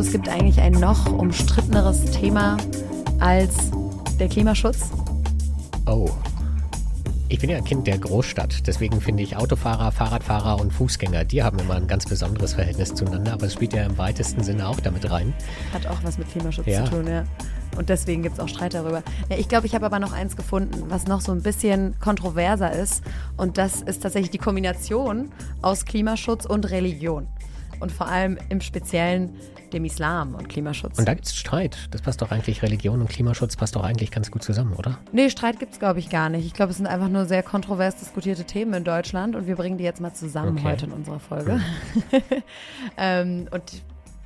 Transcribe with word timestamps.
du, 0.00 0.06
es 0.06 0.12
gibt 0.12 0.28
eigentlich 0.28 0.58
ein 0.60 0.72
noch 0.72 1.12
umstritteneres 1.12 2.06
Thema 2.06 2.56
als 3.18 3.70
der 4.18 4.28
Klimaschutz? 4.28 4.90
Oh. 5.86 6.08
Ich 7.28 7.38
bin 7.38 7.50
ja 7.50 7.58
ein 7.58 7.64
Kind 7.64 7.86
der 7.86 7.98
Großstadt, 7.98 8.66
deswegen 8.66 9.00
finde 9.00 9.22
ich 9.22 9.36
Autofahrer, 9.36 9.92
Fahrradfahrer 9.92 10.60
und 10.60 10.72
Fußgänger, 10.72 11.24
die 11.24 11.44
haben 11.44 11.60
immer 11.60 11.74
ein 11.74 11.86
ganz 11.86 12.06
besonderes 12.06 12.54
Verhältnis 12.54 12.94
zueinander, 12.94 13.34
aber 13.34 13.46
es 13.46 13.52
spielt 13.52 13.72
ja 13.72 13.84
im 13.84 13.98
weitesten 13.98 14.42
Sinne 14.42 14.66
auch 14.66 14.80
damit 14.80 15.08
rein. 15.08 15.32
Hat 15.72 15.86
auch 15.86 16.02
was 16.02 16.18
mit 16.18 16.28
Klimaschutz 16.30 16.66
ja. 16.66 16.84
zu 16.84 16.92
tun, 16.92 17.06
ja. 17.06 17.24
Und 17.76 17.88
deswegen 17.88 18.22
gibt 18.22 18.34
es 18.34 18.40
auch 18.40 18.48
Streit 18.48 18.74
darüber. 18.74 19.04
Ja, 19.28 19.36
ich 19.36 19.48
glaube, 19.48 19.66
ich 19.66 19.74
habe 19.76 19.86
aber 19.86 20.00
noch 20.00 20.12
eins 20.12 20.34
gefunden, 20.34 20.86
was 20.88 21.06
noch 21.06 21.20
so 21.20 21.30
ein 21.30 21.42
bisschen 21.42 21.94
kontroverser 22.00 22.72
ist. 22.72 23.04
Und 23.36 23.58
das 23.58 23.80
ist 23.80 24.02
tatsächlich 24.02 24.30
die 24.30 24.38
Kombination 24.38 25.30
aus 25.62 25.84
Klimaschutz 25.84 26.46
und 26.46 26.68
Religion 26.70 27.28
und 27.80 27.90
vor 27.92 28.08
allem 28.08 28.38
im 28.48 28.60
Speziellen 28.60 29.36
dem 29.72 29.84
Islam 29.84 30.34
und 30.34 30.48
Klimaschutz. 30.48 30.98
Und 30.98 31.06
da 31.06 31.14
gibt 31.14 31.26
es 31.26 31.36
Streit. 31.36 31.88
Das 31.90 32.02
passt 32.02 32.20
doch 32.22 32.30
eigentlich, 32.30 32.62
Religion 32.62 33.00
und 33.00 33.08
Klimaschutz 33.08 33.56
passt 33.56 33.76
doch 33.76 33.82
eigentlich 33.82 34.10
ganz 34.10 34.30
gut 34.30 34.42
zusammen, 34.42 34.74
oder? 34.74 34.98
Nee, 35.12 35.30
Streit 35.30 35.58
gibt 35.58 35.72
es, 35.72 35.78
glaube 35.78 35.98
ich, 36.00 36.10
gar 36.10 36.28
nicht. 36.28 36.46
Ich 36.46 36.54
glaube, 36.54 36.70
es 36.70 36.76
sind 36.76 36.86
einfach 36.86 37.08
nur 37.08 37.24
sehr 37.26 37.42
kontrovers 37.42 37.96
diskutierte 37.96 38.44
Themen 38.44 38.74
in 38.74 38.84
Deutschland 38.84 39.36
und 39.36 39.46
wir 39.46 39.56
bringen 39.56 39.78
die 39.78 39.84
jetzt 39.84 40.00
mal 40.00 40.12
zusammen 40.12 40.58
okay. 40.58 40.64
heute 40.64 40.86
in 40.86 40.92
unserer 40.92 41.20
Folge. 41.20 41.52
Hm. 41.52 41.62
ähm, 42.96 43.48
und 43.50 43.62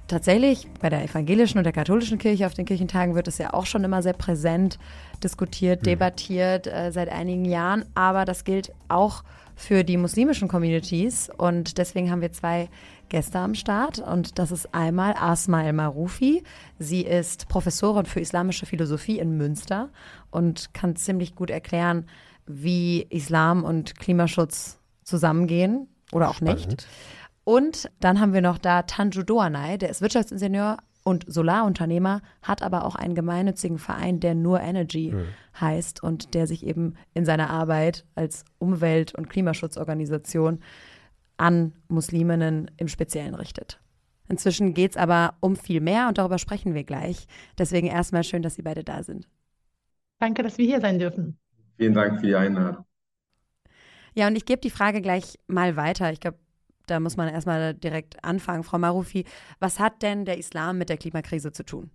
tatsächlich 0.08 0.66
bei 0.80 0.91
der 0.91 1.02
evangelischen 1.05 1.58
und 1.58 1.64
der 1.64 1.72
katholischen 1.72 2.18
Kirche 2.18 2.46
auf 2.46 2.55
den 2.55 2.64
Kirchentagen 2.64 3.14
wird 3.14 3.28
es 3.28 3.38
ja 3.38 3.55
auch 3.55 3.66
schon 3.66 3.84
immer 3.84 4.02
sehr 4.02 4.12
präsent 4.12 4.78
diskutiert, 5.22 5.80
hm. 5.80 5.84
debattiert 5.84 6.66
äh, 6.66 6.91
seit 6.92 7.08
einigen 7.08 7.44
Jahren. 7.44 7.84
Aber 7.94 8.24
das 8.24 8.44
gilt 8.44 8.72
auch 8.88 9.22
für 9.56 9.84
die 9.84 9.96
muslimischen 9.96 10.48
Communities 10.48 11.30
und 11.36 11.78
deswegen 11.78 12.11
haben 12.11 12.20
wir 12.20 12.33
zwei 12.33 12.68
Gäste 13.08 13.38
am 13.38 13.55
Start 13.55 13.98
und 13.98 14.38
das 14.38 14.50
ist 14.50 14.74
einmal 14.74 15.14
Asma 15.19 15.64
El 15.64 15.72
Maroufi. 15.72 16.42
Sie 16.78 17.02
ist 17.02 17.48
Professorin 17.48 18.06
für 18.06 18.20
islamische 18.20 18.66
Philosophie 18.66 19.19
in 19.19 19.36
Münster 19.36 19.91
und 20.30 20.74
kann 20.74 20.96
ziemlich 20.96 21.34
gut 21.34 21.50
erklären, 21.50 22.06
wie 22.46 23.06
Islam 23.11 23.64
und 23.64 23.98
Klimaschutz 23.98 24.78
zusammengehen 25.02 25.88
oder 26.12 26.30
auch 26.30 26.36
Spannend. 26.36 26.66
nicht. 26.69 26.86
Und 27.44 27.91
dann 28.00 28.20
haben 28.20 28.33
wir 28.33 28.41
noch 28.41 28.58
da 28.58 28.83
Tanju 28.83 29.22
Doanay, 29.22 29.78
der 29.78 29.91
ist 29.91 30.00
Wirtschaftsingenieur 30.00 30.78
und 31.05 31.24
Solarunternehmer, 31.28 32.22
hat 32.42 32.62
aber 32.62 32.84
auch 32.84 32.96
einen 32.96 33.14
gemeinnützigen 33.14 33.78
Verein, 33.78 34.20
der 34.20 34.34
Nur 34.34 34.61
Energy 34.61 35.11
hm. 35.11 35.27
heißt 35.61 36.02
und 36.02 36.34
der 36.34 36.46
sich 36.46 36.66
eben 36.66 36.94
in 37.12 37.27
seiner 37.27 37.50
Arbeit 37.50 38.06
als 38.14 38.44
Umwelt- 38.58 39.14
und 39.14 39.28
Klimaschutzorganisation 39.28 40.61
an 41.36 41.72
Musliminnen 41.88 42.70
im 42.77 42.88
Speziellen 42.88 43.34
richtet. 43.34 43.80
Inzwischen 44.28 44.74
geht 44.74 44.92
es 44.92 44.96
aber 44.96 45.34
um 45.40 45.56
viel 45.56 45.80
mehr 45.80 46.08
und 46.08 46.18
darüber 46.18 46.38
sprechen 46.38 46.74
wir 46.74 46.84
gleich. 46.84 47.27
Deswegen 47.58 47.86
erstmal 47.86 48.24
schön, 48.24 48.42
dass 48.42 48.54
Sie 48.54 48.62
beide 48.62 48.84
da 48.84 49.02
sind. 49.02 49.28
Danke, 50.18 50.42
dass 50.42 50.56
wir 50.58 50.66
hier 50.66 50.80
sein 50.80 50.98
dürfen. 50.98 51.38
Vielen 51.77 51.94
Dank 51.94 52.20
für 52.20 52.27
die 52.27 52.36
Einladung. 52.36 52.84
Ja, 54.14 54.28
und 54.28 54.36
ich 54.36 54.46
gebe 54.46 54.60
die 54.60 54.70
Frage 54.70 55.02
gleich 55.02 55.38
mal 55.46 55.77
weiter. 55.77 56.12
Ich 56.12 56.20
glaube, 56.20 56.38
da 56.86 57.00
muss 57.00 57.16
man 57.16 57.28
erstmal 57.28 57.74
direkt 57.74 58.22
anfangen. 58.24 58.62
Frau 58.62 58.78
Marufi, 58.78 59.24
was 59.58 59.80
hat 59.80 60.02
denn 60.02 60.24
der 60.24 60.38
Islam 60.38 60.78
mit 60.78 60.88
der 60.88 60.96
Klimakrise 60.96 61.52
zu 61.52 61.64
tun? 61.64 61.90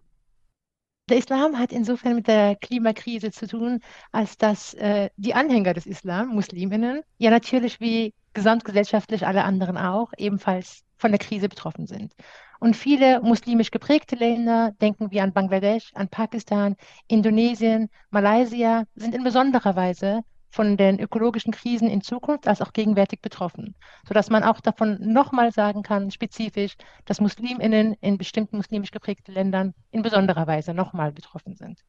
Der 1.10 1.18
Islam 1.18 1.58
hat 1.58 1.72
insofern 1.72 2.16
mit 2.16 2.28
der 2.28 2.56
Klimakrise 2.56 3.32
zu 3.32 3.48
tun, 3.48 3.80
als 4.12 4.38
dass 4.38 4.76
äh, 4.76 5.10
die 5.18 5.34
Anhänger 5.34 5.74
des 5.74 5.88
Islam, 5.88 6.30
Musliminnen, 6.30 7.02
ja 7.18 7.32
natürlich 7.32 7.80
wie 7.80 8.14
gesamtgesellschaftlich 8.34 9.26
alle 9.26 9.44
anderen 9.44 9.76
auch, 9.76 10.12
ebenfalls 10.18 10.84
von 10.98 11.12
der 11.12 11.20
Krise 11.20 11.50
betroffen 11.50 11.88
sind. 11.88 12.14
Und 12.60 12.76
viele 12.76 13.22
muslimisch 13.22 13.72
geprägte 13.72 14.18
Länder, 14.18 14.74
denken 14.82 15.10
wir 15.10 15.24
an 15.24 15.34
Bangladesch, 15.34 15.92
an 15.96 16.10
Pakistan, 16.10 16.76
Indonesien, 17.08 17.90
Malaysia, 18.12 18.84
sind 18.94 19.16
in 19.16 19.24
besonderer 19.24 19.76
Weise 19.76 20.22
von 20.50 20.78
den 20.78 21.00
ökologischen 21.00 21.54
Krisen 21.54 21.90
in 21.90 22.02
Zukunft 22.02 22.48
als 22.48 22.62
auch 22.62 22.74
gegenwärtig 22.74 23.22
betroffen, 23.22 23.76
sodass 24.08 24.30
man 24.30 24.44
auch 24.44 24.60
davon 24.60 24.98
nochmal 25.02 25.52
sagen 25.52 25.84
kann, 25.84 26.12
spezifisch, 26.12 26.76
dass 27.06 27.22
Musliminnen 27.22 27.94
in 28.02 28.18
bestimmten 28.18 28.58
muslimisch 28.58 28.92
geprägten 28.92 29.34
Ländern 29.34 29.74
in 29.92 30.02
besonderer 30.02 30.48
Weise 30.48 30.74
nochmal 30.74 31.12
betroffen 31.12 31.56
sind. 31.56 31.84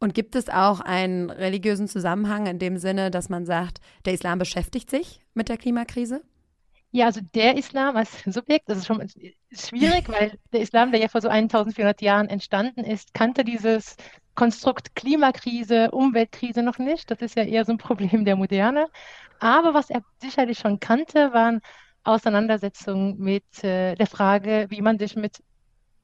Und 0.00 0.14
gibt 0.14 0.36
es 0.36 0.48
auch 0.48 0.80
einen 0.80 1.30
religiösen 1.30 1.88
Zusammenhang 1.88 2.46
in 2.46 2.58
dem 2.58 2.78
Sinne, 2.78 3.10
dass 3.10 3.28
man 3.28 3.46
sagt, 3.46 3.80
der 4.04 4.14
Islam 4.14 4.38
beschäftigt 4.38 4.90
sich 4.90 5.20
mit 5.34 5.48
der 5.48 5.56
Klimakrise? 5.56 6.22
Ja, 6.94 7.06
also 7.06 7.20
der 7.34 7.56
Islam 7.56 7.96
als 7.96 8.22
Subjekt, 8.26 8.68
das 8.68 8.78
ist 8.78 8.86
schon 8.86 9.04
schwierig, 9.50 10.08
weil 10.08 10.38
der 10.52 10.60
Islam, 10.60 10.92
der 10.92 11.00
ja 11.00 11.08
vor 11.08 11.20
so 11.20 11.28
1400 11.28 12.00
Jahren 12.00 12.28
entstanden 12.28 12.84
ist, 12.84 13.12
kannte 13.12 13.44
dieses 13.44 13.96
Konstrukt 14.36 14.94
Klimakrise, 14.94 15.90
Umweltkrise 15.90 16.62
noch 16.62 16.78
nicht. 16.78 17.10
Das 17.10 17.20
ist 17.20 17.34
ja 17.34 17.42
eher 17.42 17.64
so 17.64 17.72
ein 17.72 17.78
Problem 17.78 18.24
der 18.24 18.36
Moderne. 18.36 18.86
Aber 19.40 19.74
was 19.74 19.90
er 19.90 20.02
sicherlich 20.22 20.60
schon 20.60 20.78
kannte, 20.78 21.32
waren 21.32 21.62
Auseinandersetzungen 22.04 23.18
mit 23.18 23.64
äh, 23.64 23.96
der 23.96 24.06
Frage, 24.06 24.66
wie 24.68 24.80
man 24.80 24.96
sich 25.00 25.16
mit 25.16 25.42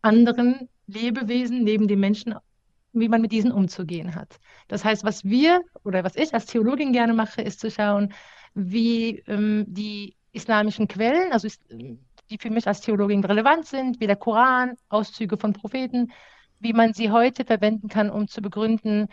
anderen 0.03 0.69
Lebewesen 0.89 1.63
neben 1.63 1.87
den 1.87 2.01
Menschen, 2.01 2.35
wie 2.93 3.09
man 3.09 3.21
mit 3.21 3.31
diesen 3.31 3.53
umzugehen 3.53 4.17
hat. 4.17 4.41
Das 4.67 4.85
heißt, 4.85 5.05
was 5.05 5.23
wir 5.25 5.63
oder 5.85 6.03
was 6.03 6.17
ich 6.17 6.35
als 6.35 6.47
Theologin 6.47 6.93
gerne 6.93 7.15
mache, 7.15 7.43
ist 7.43 7.61
zu 7.61 7.71
schauen, 7.71 8.13
wie 8.55 9.23
ähm, 9.29 9.67
die 9.69 10.17
islamischen 10.33 10.89
Quellen, 10.89 11.33
also 11.33 11.49
die 12.31 12.39
für 12.39 12.51
mich 12.51 12.67
als 12.67 12.81
Theologin 12.81 13.25
relevant 13.25 13.67
sind, 13.67 14.01
wie 14.01 14.07
der 14.07 14.17
Koran, 14.17 14.77
Auszüge 14.89 15.37
von 15.37 15.53
Propheten, 15.53 16.13
wie 16.61 16.73
man 16.73 16.93
sie 16.93 17.11
heute 17.11 17.45
verwenden 17.45 17.89
kann, 17.89 18.11
um 18.11 18.29
zu 18.29 18.41
begründen, 18.43 19.09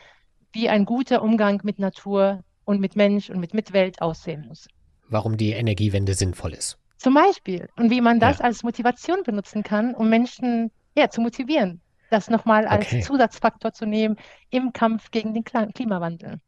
wie 0.51 0.69
ein 0.69 0.85
guter 0.85 1.21
Umgang 1.21 1.61
mit 1.63 1.79
Natur 1.79 2.43
und 2.65 2.79
mit 2.79 2.95
Mensch 2.95 3.29
und 3.29 3.39
mit 3.39 3.53
Mitwelt 3.53 4.01
aussehen 4.01 4.45
muss. 4.47 4.67
Warum 5.09 5.37
die 5.37 5.51
Energiewende 5.51 6.13
sinnvoll 6.13 6.53
ist. 6.53 6.77
Zum 6.97 7.13
Beispiel. 7.13 7.69
Und 7.77 7.91
wie 7.91 8.01
man 8.01 8.19
das 8.19 8.39
ja. 8.39 8.45
als 8.45 8.63
Motivation 8.63 9.23
benutzen 9.23 9.63
kann, 9.63 9.93
um 9.95 10.09
Menschen 10.09 10.71
ja, 10.95 11.09
zu 11.09 11.21
motivieren, 11.21 11.81
das 12.09 12.29
nochmal 12.29 12.65
als 12.67 12.87
okay. 12.87 13.01
Zusatzfaktor 13.01 13.71
zu 13.71 13.85
nehmen 13.85 14.17
im 14.49 14.73
Kampf 14.73 15.11
gegen 15.11 15.33
den 15.33 15.43
Klimawandel. 15.43 16.39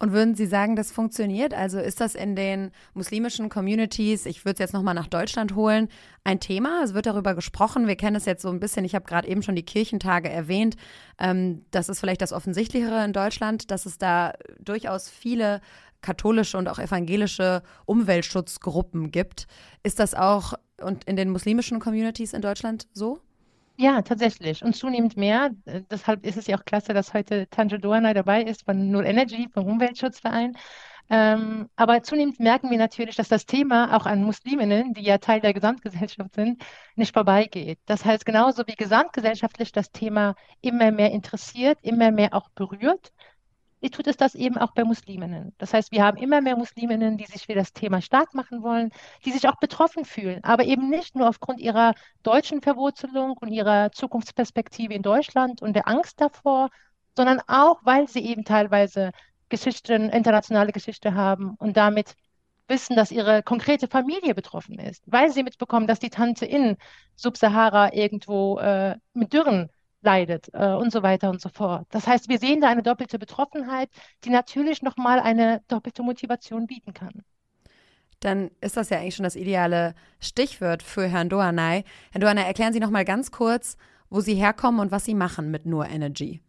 Und 0.00 0.12
würden 0.12 0.36
Sie 0.36 0.46
sagen, 0.46 0.76
das 0.76 0.92
funktioniert? 0.92 1.52
Also 1.52 1.80
ist 1.80 2.00
das 2.00 2.14
in 2.14 2.36
den 2.36 2.70
muslimischen 2.94 3.48
Communities, 3.48 4.26
ich 4.26 4.44
würde 4.44 4.54
es 4.54 4.58
jetzt 4.60 4.72
nochmal 4.72 4.94
nach 4.94 5.08
Deutschland 5.08 5.56
holen, 5.56 5.88
ein 6.22 6.38
Thema? 6.38 6.82
Es 6.84 6.94
wird 6.94 7.06
darüber 7.06 7.34
gesprochen. 7.34 7.88
Wir 7.88 7.96
kennen 7.96 8.14
es 8.14 8.24
jetzt 8.24 8.42
so 8.42 8.48
ein 8.48 8.60
bisschen, 8.60 8.84
ich 8.84 8.94
habe 8.94 9.06
gerade 9.06 9.26
eben 9.26 9.42
schon 9.42 9.56
die 9.56 9.64
Kirchentage 9.64 10.28
erwähnt. 10.28 10.76
Ähm, 11.18 11.64
das 11.72 11.88
ist 11.88 11.98
vielleicht 11.98 12.22
das 12.22 12.32
Offensichtlichere 12.32 13.04
in 13.04 13.12
Deutschland, 13.12 13.72
dass 13.72 13.86
es 13.86 13.98
da 13.98 14.34
durchaus 14.60 15.08
viele 15.08 15.60
katholische 16.00 16.58
und 16.58 16.68
auch 16.68 16.78
evangelische 16.78 17.62
Umweltschutzgruppen 17.84 19.10
gibt. 19.10 19.48
Ist 19.82 19.98
das 19.98 20.14
auch 20.14 20.54
und 20.80 21.04
in 21.04 21.16
den 21.16 21.30
muslimischen 21.30 21.80
Communities 21.80 22.34
in 22.34 22.40
Deutschland 22.42 22.86
so? 22.92 23.20
Ja, 23.80 24.02
tatsächlich. 24.02 24.62
Und 24.64 24.74
zunehmend 24.74 25.16
mehr. 25.16 25.50
Äh, 25.64 25.82
deshalb 25.90 26.26
ist 26.26 26.36
es 26.36 26.46
ja 26.48 26.56
auch 26.58 26.64
klasse, 26.64 26.94
dass 26.94 27.14
heute 27.14 27.48
Tanja 27.48 27.78
Doana 27.78 28.12
dabei 28.12 28.42
ist 28.42 28.64
von 28.64 28.90
Null 28.90 29.06
Energy, 29.06 29.48
vom 29.54 29.66
Umweltschutzverein. 29.66 30.56
Ähm, 31.10 31.68
aber 31.76 32.02
zunehmend 32.04 32.40
merken 32.40 32.70
wir 32.70 32.78
natürlich, 32.78 33.16
dass 33.16 33.28
das 33.28 33.46
Thema 33.46 33.96
auch 33.96 34.06
an 34.06 34.22
Musliminnen, 34.24 34.94
die 34.94 35.02
ja 35.02 35.18
Teil 35.18 35.40
der 35.40 35.54
Gesamtgesellschaft 35.54 36.34
sind, 36.34 36.62
nicht 36.96 37.14
vorbeigeht. 37.14 37.80
Das 37.86 38.04
heißt, 38.04 38.26
genauso 38.26 38.64
wie 38.66 38.74
gesamtgesellschaftlich 38.76 39.72
das 39.72 39.90
Thema 39.92 40.36
immer 40.60 40.90
mehr 40.92 41.12
interessiert, 41.12 41.78
immer 41.82 42.12
mehr 42.12 42.34
auch 42.34 42.50
berührt, 42.50 43.12
tut 43.80 44.06
es 44.06 44.16
das 44.16 44.34
eben 44.34 44.58
auch 44.58 44.72
bei 44.72 44.84
Musliminnen. 44.84 45.54
Das 45.58 45.72
heißt, 45.72 45.92
wir 45.92 46.04
haben 46.04 46.16
immer 46.16 46.40
mehr 46.40 46.56
Musliminnen, 46.56 47.16
die 47.16 47.26
sich 47.26 47.46
für 47.46 47.54
das 47.54 47.72
Thema 47.72 48.02
stark 48.02 48.34
machen 48.34 48.62
wollen, 48.62 48.90
die 49.24 49.32
sich 49.32 49.48
auch 49.48 49.56
betroffen 49.56 50.04
fühlen, 50.04 50.42
aber 50.42 50.64
eben 50.64 50.90
nicht 50.90 51.14
nur 51.14 51.28
aufgrund 51.28 51.60
ihrer 51.60 51.94
deutschen 52.22 52.60
Verwurzelung 52.60 53.36
und 53.38 53.48
ihrer 53.52 53.92
Zukunftsperspektive 53.92 54.92
in 54.92 55.02
Deutschland 55.02 55.62
und 55.62 55.74
der 55.74 55.88
Angst 55.88 56.20
davor, 56.20 56.70
sondern 57.16 57.40
auch, 57.46 57.80
weil 57.84 58.08
sie 58.08 58.24
eben 58.24 58.44
teilweise 58.44 59.12
Geschichten, 59.48 60.10
internationale 60.10 60.72
Geschichte 60.72 61.14
haben 61.14 61.54
und 61.58 61.76
damit 61.76 62.14
wissen, 62.68 62.96
dass 62.96 63.10
ihre 63.10 63.42
konkrete 63.42 63.88
Familie 63.88 64.34
betroffen 64.34 64.78
ist, 64.78 65.02
weil 65.06 65.30
sie 65.32 65.42
mitbekommen, 65.42 65.86
dass 65.86 66.00
die 66.00 66.10
Tante 66.10 66.44
in 66.46 66.76
Subsahara 67.16 67.92
irgendwo 67.94 68.58
äh, 68.58 68.96
mit 69.14 69.32
Dürren 69.32 69.70
leidet 70.02 70.48
äh, 70.52 70.74
und 70.74 70.92
so 70.92 71.02
weiter 71.02 71.30
und 71.30 71.40
so 71.40 71.48
fort. 71.48 71.86
Das 71.90 72.06
heißt, 72.06 72.28
wir 72.28 72.38
sehen 72.38 72.60
da 72.60 72.68
eine 72.68 72.82
doppelte 72.82 73.18
Betroffenheit, 73.18 73.90
die 74.24 74.30
natürlich 74.30 74.82
nochmal 74.82 75.18
eine 75.20 75.62
doppelte 75.68 76.02
Motivation 76.02 76.66
bieten 76.66 76.94
kann. 76.94 77.22
Dann 78.20 78.50
ist 78.60 78.76
das 78.76 78.90
ja 78.90 78.98
eigentlich 78.98 79.14
schon 79.14 79.24
das 79.24 79.36
ideale 79.36 79.94
Stichwort 80.18 80.82
für 80.82 81.06
Herrn 81.06 81.28
Doanay. 81.28 81.84
Herr 82.12 82.20
Doanay, 82.20 82.44
erklären 82.44 82.72
Sie 82.72 82.80
noch 82.80 82.90
mal 82.90 83.04
ganz 83.04 83.30
kurz, 83.30 83.76
wo 84.10 84.20
Sie 84.20 84.34
herkommen 84.34 84.80
und 84.80 84.90
was 84.90 85.04
Sie 85.04 85.14
machen 85.14 85.50
mit 85.50 85.66
Nur 85.66 85.86
Energy. 85.86 86.42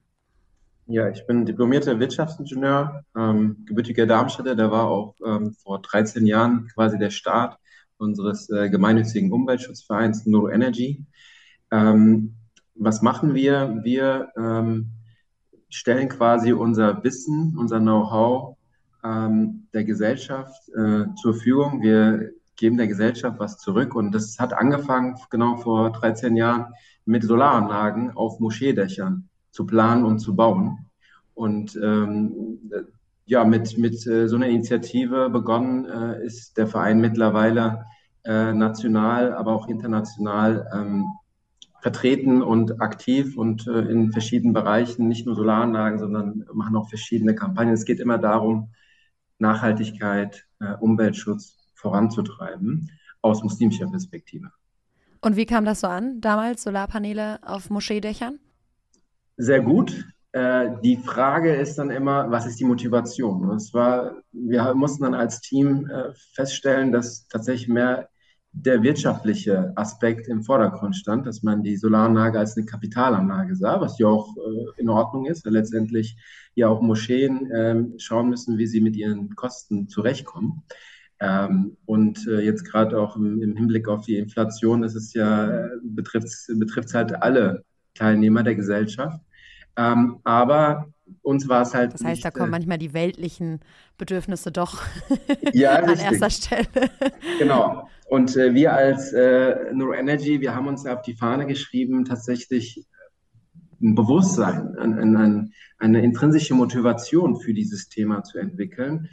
Ja, 0.87 1.07
ich 1.07 1.27
bin 1.27 1.45
diplomierter 1.45 1.99
Wirtschaftsingenieur, 1.99 3.03
ähm, 3.15 3.63
gebürtiger 3.67 4.07
Darmstädter. 4.07 4.55
Da 4.55 4.71
war 4.71 4.87
auch 4.87 5.13
ähm, 5.23 5.53
vor 5.53 5.81
13 5.83 6.25
Jahren 6.25 6.67
quasi 6.73 6.97
der 6.97 7.11
Start 7.11 7.59
unseres 7.97 8.49
äh, 8.49 8.71
gemeinnützigen 8.71 9.31
Umweltschutzvereins 9.31 10.25
Nur 10.25 10.51
Energy. 10.51 11.05
Ähm, 11.71 12.38
was 12.79 13.01
machen 13.01 13.35
wir? 13.35 13.79
Wir 13.83 14.29
ähm, 14.37 14.91
stellen 15.69 16.09
quasi 16.09 16.53
unser 16.53 17.03
Wissen, 17.03 17.55
unser 17.57 17.79
Know-how 17.79 18.57
ähm, 19.03 19.67
der 19.73 19.83
Gesellschaft 19.83 20.69
äh, 20.69 21.05
zur 21.21 21.33
Verfügung. 21.33 21.81
Wir 21.81 22.31
geben 22.55 22.77
der 22.77 22.87
Gesellschaft 22.87 23.39
was 23.39 23.57
zurück 23.57 23.95
und 23.95 24.11
das 24.13 24.37
hat 24.39 24.53
angefangen 24.53 25.15
genau 25.29 25.57
vor 25.57 25.91
13 25.91 26.35
Jahren 26.35 26.73
mit 27.05 27.23
Solaranlagen 27.23 28.11
auf 28.11 28.39
Moscheedächern 28.39 29.29
zu 29.51 29.65
planen 29.65 30.05
und 30.05 30.19
zu 30.19 30.35
bauen. 30.35 30.85
Und 31.33 31.79
ähm, 31.81 32.59
ja, 33.25 33.45
mit, 33.45 33.77
mit 33.77 34.05
äh, 34.07 34.27
so 34.27 34.35
einer 34.35 34.47
Initiative 34.47 35.29
begonnen 35.29 35.85
äh, 35.85 36.25
ist 36.25 36.57
der 36.57 36.67
Verein 36.67 36.99
mittlerweile 36.99 37.85
äh, 38.25 38.51
national, 38.53 39.33
aber 39.33 39.53
auch 39.53 39.67
international 39.67 40.67
ähm, 40.73 41.05
vertreten 41.81 42.41
und 42.41 42.81
aktiv 42.81 43.37
und 43.37 43.67
äh, 43.67 43.79
in 43.79 44.11
verschiedenen 44.11 44.53
Bereichen, 44.53 45.07
nicht 45.07 45.25
nur 45.25 45.35
Solaranlagen, 45.35 45.99
sondern 45.99 46.45
machen 46.53 46.75
auch 46.75 46.89
verschiedene 46.89 47.35
Kampagnen. 47.35 47.73
Es 47.73 47.85
geht 47.85 47.99
immer 47.99 48.17
darum, 48.17 48.69
Nachhaltigkeit, 49.37 50.45
äh, 50.59 50.73
Umweltschutz 50.79 51.57
voranzutreiben 51.75 52.89
aus 53.21 53.43
muslimischer 53.43 53.87
Perspektive. 53.87 54.51
Und 55.21 55.35
wie 55.35 55.45
kam 55.45 55.65
das 55.65 55.81
so 55.81 55.87
an, 55.87 56.21
damals 56.21 56.63
Solarpaneele 56.63 57.39
auf 57.43 57.69
Moscheedächern? 57.69 58.39
Sehr 59.37 59.61
gut. 59.61 60.05
Äh, 60.31 60.71
die 60.83 60.97
Frage 60.97 61.55
ist 61.55 61.77
dann 61.77 61.89
immer, 61.89 62.29
was 62.29 62.45
ist 62.45 62.59
die 62.59 62.65
Motivation? 62.65 63.49
Und 63.49 63.59
zwar, 63.59 64.15
wir 64.31 64.73
mussten 64.75 65.03
dann 65.03 65.15
als 65.15 65.41
Team 65.41 65.89
äh, 65.89 66.13
feststellen, 66.33 66.91
dass 66.91 67.27
tatsächlich 67.27 67.67
mehr 67.67 68.08
der 68.51 68.81
wirtschaftliche 68.81 69.71
Aspekt 69.75 70.27
im 70.27 70.43
Vordergrund 70.43 70.95
stand, 70.95 71.27
dass 71.27 71.43
man 71.43 71.63
die 71.63 71.77
Solaranlage 71.77 72.39
als 72.39 72.57
eine 72.57 72.65
Kapitalanlage 72.65 73.55
sah, 73.55 73.79
was 73.79 73.99
ja 73.99 74.07
auch 74.07 74.35
äh, 74.37 74.81
in 74.81 74.89
Ordnung 74.89 75.27
ist, 75.27 75.45
weil 75.45 75.53
letztendlich 75.53 76.17
ja 76.55 76.67
auch 76.67 76.81
Moscheen 76.81 77.49
ähm, 77.55 77.93
schauen 77.97 78.29
müssen, 78.29 78.57
wie 78.57 78.67
sie 78.67 78.81
mit 78.81 78.95
ihren 78.95 79.35
Kosten 79.35 79.87
zurechtkommen. 79.87 80.63
Ähm, 81.19 81.77
und 81.85 82.27
äh, 82.27 82.39
jetzt 82.41 82.65
gerade 82.65 82.99
auch 82.99 83.15
im, 83.15 83.41
im, 83.41 83.55
Hinblick 83.55 83.87
auf 83.87 84.05
die 84.05 84.17
Inflation 84.17 84.83
ist 84.83 84.95
es 84.95 85.13
ja, 85.13 85.69
betrifft 85.83 86.27
es 86.27 86.93
halt 86.93 87.21
alle 87.21 87.63
Teilnehmer 87.93 88.43
der 88.43 88.55
Gesellschaft. 88.55 89.21
Ähm, 89.77 90.19
aber 90.23 90.91
uns 91.21 91.47
war 91.47 91.61
es 91.61 91.73
halt. 91.73 91.93
Das 91.93 92.01
heißt, 92.01 92.15
nicht, 92.15 92.25
da 92.25 92.31
kommen 92.31 92.49
äh, 92.49 92.51
manchmal 92.51 92.77
die 92.77 92.93
weltlichen 92.93 93.59
Bedürfnisse 93.97 94.51
doch 94.51 94.81
ja, 95.53 95.75
an 95.75 95.89
richtig. 95.89 96.05
erster 96.05 96.29
Stelle. 96.29 96.89
Genau. 97.37 97.87
Und 98.07 98.35
äh, 98.35 98.53
wir 98.53 98.73
als 98.73 99.13
äh, 99.13 99.71
Neuro 99.73 99.93
Energy, 99.93 100.41
wir 100.41 100.55
haben 100.55 100.67
uns 100.67 100.85
auf 100.85 101.01
die 101.01 101.13
Fahne 101.13 101.45
geschrieben, 101.45 102.05
tatsächlich 102.05 102.85
ein 103.81 103.95
Bewusstsein, 103.95 104.75
ein, 104.77 105.15
ein, 105.15 105.53
eine 105.77 106.03
intrinsische 106.03 106.53
Motivation 106.53 107.39
für 107.39 107.53
dieses 107.53 107.87
Thema 107.87 108.23
zu 108.23 108.39
entwickeln, 108.39 109.07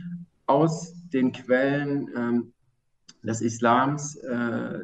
aus 0.47 0.95
den 1.13 1.33
Quellen 1.33 2.09
ähm, 2.17 2.53
des 3.23 3.43
Islams, 3.43 4.17
äh, 4.17 4.79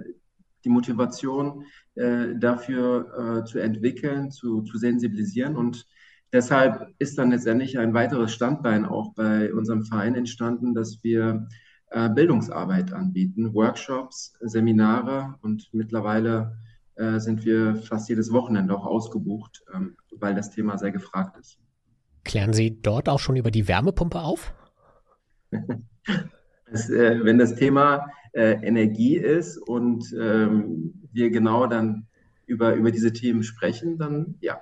die 0.65 0.69
Motivation 0.69 1.65
äh, 1.95 2.35
dafür 2.39 3.41
äh, 3.41 3.45
zu 3.45 3.59
entwickeln, 3.59 4.31
zu, 4.31 4.63
zu 4.63 4.79
sensibilisieren. 4.79 5.57
Und 5.57 5.87
deshalb 6.33 6.89
ist 6.99 7.19
dann 7.19 7.31
letztendlich 7.31 7.79
ein 7.79 7.95
weiteres 7.95 8.33
Standbein 8.33 8.85
auch 8.85 9.15
bei 9.15 9.53
unserem 9.53 9.85
Verein 9.85 10.15
entstanden, 10.15 10.75
dass 10.75 11.03
wir 11.03 11.49
äh, 11.91 12.09
Bildungsarbeit 12.09 12.93
anbieten, 12.93 13.55
Workshops, 13.55 14.35
Seminare 14.41 15.35
und 15.43 15.69
mittlerweile 15.73 16.57
äh, 16.97 17.19
sind 17.19 17.45
wir 17.45 17.77
fast 17.77 18.09
jedes 18.09 18.33
Wochenende 18.33 18.75
auch 18.75 18.87
ausgebucht, 18.87 19.63
ähm, 19.75 19.97
weil 20.11 20.35
das 20.35 20.51
Thema 20.51 20.79
sehr 20.79 20.93
gefragt 20.93 21.37
ist. 21.39 21.59
Klären 22.25 22.53
Sie 22.53 22.81
dort 22.81 23.09
auch 23.09 23.19
schon 23.19 23.37
über 23.37 23.51
die 23.51 23.69
Wärmepumpe 23.69 24.21
auf? 24.21 24.55
das, 26.71 26.89
äh, 26.89 27.25
wenn 27.25 27.39
das 27.39 27.55
Thema 27.57 28.07
äh, 28.33 28.53
Energie 28.67 29.17
ist 29.17 29.59
und 29.59 30.15
ähm, 30.19 31.09
wir 31.13 31.31
genau 31.31 31.67
dann 31.67 32.07
über, 32.47 32.75
über 32.75 32.91
diese 32.91 33.13
Themen 33.13 33.43
sprechen, 33.43 33.99
dann 33.99 34.37
ja. 34.41 34.61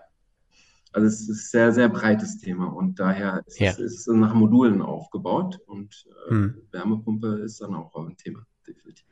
Also 0.92 1.06
es 1.06 1.20
ist 1.20 1.28
ein 1.28 1.34
sehr, 1.34 1.72
sehr 1.72 1.88
breites 1.88 2.38
Thema 2.38 2.66
und 2.66 2.98
daher 2.98 3.42
ist 3.46 3.60
ja. 3.60 3.70
es 3.70 3.78
ist 3.78 4.08
nach 4.08 4.34
Modulen 4.34 4.82
aufgebaut 4.82 5.58
und 5.66 6.04
äh, 6.28 6.30
hm. 6.30 6.62
Wärmepumpe 6.72 7.28
ist 7.44 7.60
dann 7.60 7.74
auch 7.74 7.94
ein 7.96 8.16
Thema, 8.16 8.44
definitiv. 8.66 9.04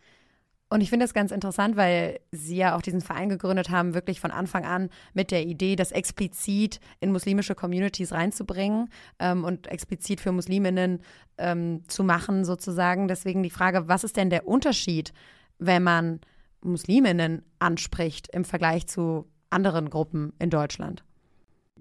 Und 0.70 0.82
ich 0.82 0.90
finde 0.90 1.04
das 1.04 1.14
ganz 1.14 1.32
interessant, 1.32 1.76
weil 1.76 2.20
Sie 2.30 2.56
ja 2.56 2.76
auch 2.76 2.82
diesen 2.82 3.00
Verein 3.00 3.30
gegründet 3.30 3.70
haben, 3.70 3.94
wirklich 3.94 4.20
von 4.20 4.30
Anfang 4.30 4.64
an 4.64 4.90
mit 5.14 5.30
der 5.30 5.46
Idee, 5.46 5.76
das 5.76 5.92
explizit 5.92 6.78
in 7.00 7.10
muslimische 7.10 7.54
Communities 7.54 8.12
reinzubringen 8.12 8.90
ähm, 9.18 9.44
und 9.44 9.66
explizit 9.68 10.20
für 10.20 10.30
Musliminnen 10.30 11.00
ähm, 11.38 11.84
zu 11.88 12.04
machen, 12.04 12.44
sozusagen. 12.44 13.08
Deswegen 13.08 13.42
die 13.42 13.50
Frage, 13.50 13.88
was 13.88 14.04
ist 14.04 14.18
denn 14.18 14.28
der 14.28 14.46
Unterschied, 14.46 15.14
wenn 15.58 15.82
man 15.82 16.20
Musliminnen 16.60 17.42
anspricht 17.58 18.28
im 18.34 18.44
Vergleich 18.44 18.86
zu 18.86 19.26
anderen 19.48 19.88
Gruppen 19.88 20.34
in 20.38 20.50
Deutschland? 20.50 21.02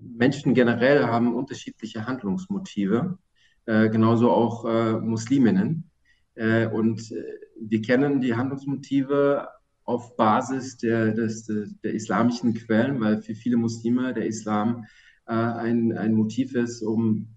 Menschen 0.01 0.53
generell 0.53 1.05
haben 1.05 1.35
unterschiedliche 1.35 2.05
Handlungsmotive, 2.05 3.17
äh, 3.65 3.89
genauso 3.89 4.31
auch 4.31 4.65
äh, 4.65 4.93
Musliminnen. 4.99 5.89
Äh, 6.37 6.67
und 6.67 7.11
äh, 7.11 7.23
wir 7.59 7.81
kennen 7.81 8.21
die 8.21 8.35
Handlungsmotive 8.35 9.47
auf 9.83 10.15
Basis 10.15 10.77
der, 10.77 11.13
des, 11.13 11.45
der 11.45 11.93
islamischen 11.93 12.53
Quellen, 12.53 12.99
weil 12.99 13.21
für 13.21 13.35
viele 13.35 13.57
Muslime 13.57 14.13
der 14.13 14.27
Islam 14.27 14.85
äh, 15.25 15.33
ein, 15.33 15.97
ein 15.97 16.13
Motiv 16.13 16.53
ist, 16.55 16.81
um 16.81 17.29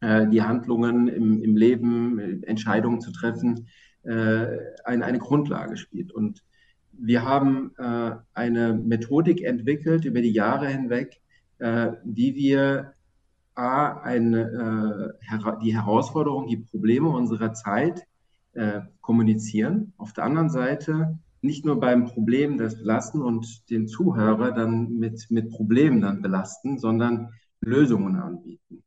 äh, 0.00 0.26
die 0.28 0.42
Handlungen 0.42 1.08
im, 1.08 1.42
im 1.42 1.56
Leben, 1.56 2.42
Entscheidungen 2.44 3.00
zu 3.00 3.12
treffen, 3.12 3.68
ein, 4.04 5.02
eine 5.02 5.18
Grundlage 5.18 5.76
spielt. 5.76 6.12
Und 6.12 6.42
wir 6.92 7.24
haben 7.24 7.72
eine 8.32 8.72
Methodik 8.72 9.42
entwickelt 9.42 10.06
über 10.06 10.22
die 10.22 10.30
Jahre 10.30 10.68
hinweg, 10.68 11.20
äh, 11.58 11.92
wie 12.04 12.34
wir 12.34 12.94
A, 13.54 14.00
eine, 14.02 15.14
die 15.62 15.74
Herausforderungen, 15.74 16.46
die 16.46 16.58
Probleme 16.58 17.08
unserer 17.08 17.54
Zeit 17.54 18.06
äh, 18.52 18.82
kommunizieren. 19.00 19.92
Auf 19.96 20.12
der 20.12 20.24
anderen 20.24 20.48
Seite 20.48 21.18
nicht 21.40 21.64
nur 21.64 21.80
beim 21.80 22.06
Problem 22.06 22.58
das 22.58 22.78
belasten 22.78 23.22
und 23.22 23.70
den 23.70 23.86
Zuhörer 23.86 24.52
dann 24.52 24.94
mit, 24.94 25.26
mit 25.30 25.50
Problemen 25.50 26.00
dann 26.00 26.22
belasten, 26.22 26.78
sondern 26.78 27.30
Lösungen 27.60 28.16
anbieten. 28.16 28.82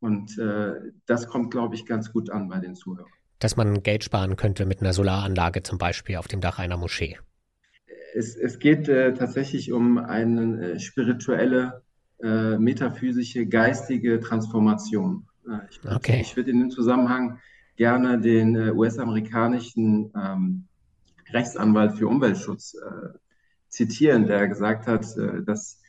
Und 0.00 0.38
äh, 0.38 0.74
das 1.06 1.28
kommt, 1.28 1.50
glaube 1.50 1.74
ich, 1.74 1.86
ganz 1.86 2.12
gut 2.12 2.30
an 2.30 2.48
bei 2.48 2.58
den 2.58 2.74
Zuhörern. 2.74 3.10
Dass 3.38 3.56
man 3.56 3.82
Geld 3.82 4.04
sparen 4.04 4.36
könnte 4.36 4.66
mit 4.66 4.80
einer 4.80 4.92
Solaranlage 4.92 5.62
zum 5.62 5.78
Beispiel 5.78 6.16
auf 6.16 6.28
dem 6.28 6.40
Dach 6.40 6.58
einer 6.58 6.76
Moschee. 6.76 7.18
Es, 8.14 8.36
es 8.36 8.58
geht 8.58 8.88
äh, 8.88 9.14
tatsächlich 9.14 9.72
um 9.72 9.98
eine 9.98 10.72
äh, 10.72 10.78
spirituelle, 10.80 11.82
äh, 12.22 12.58
metaphysische, 12.58 13.46
geistige 13.46 14.20
Transformation. 14.20 15.26
Äh, 15.46 15.58
ich, 15.70 15.80
okay. 15.84 16.20
ich 16.20 16.36
würde 16.36 16.50
in 16.50 16.60
dem 16.60 16.70
Zusammenhang 16.70 17.38
gerne 17.76 18.20
den 18.20 18.54
äh, 18.54 18.70
US-amerikanischen 18.70 20.12
ähm, 20.14 20.64
Rechtsanwalt 21.30 21.96
für 21.96 22.08
Umweltschutz 22.08 22.74
äh, 22.74 23.18
zitieren, 23.68 24.26
der 24.26 24.48
gesagt 24.48 24.86
hat, 24.86 25.16
äh, 25.16 25.42
dass 25.42 25.80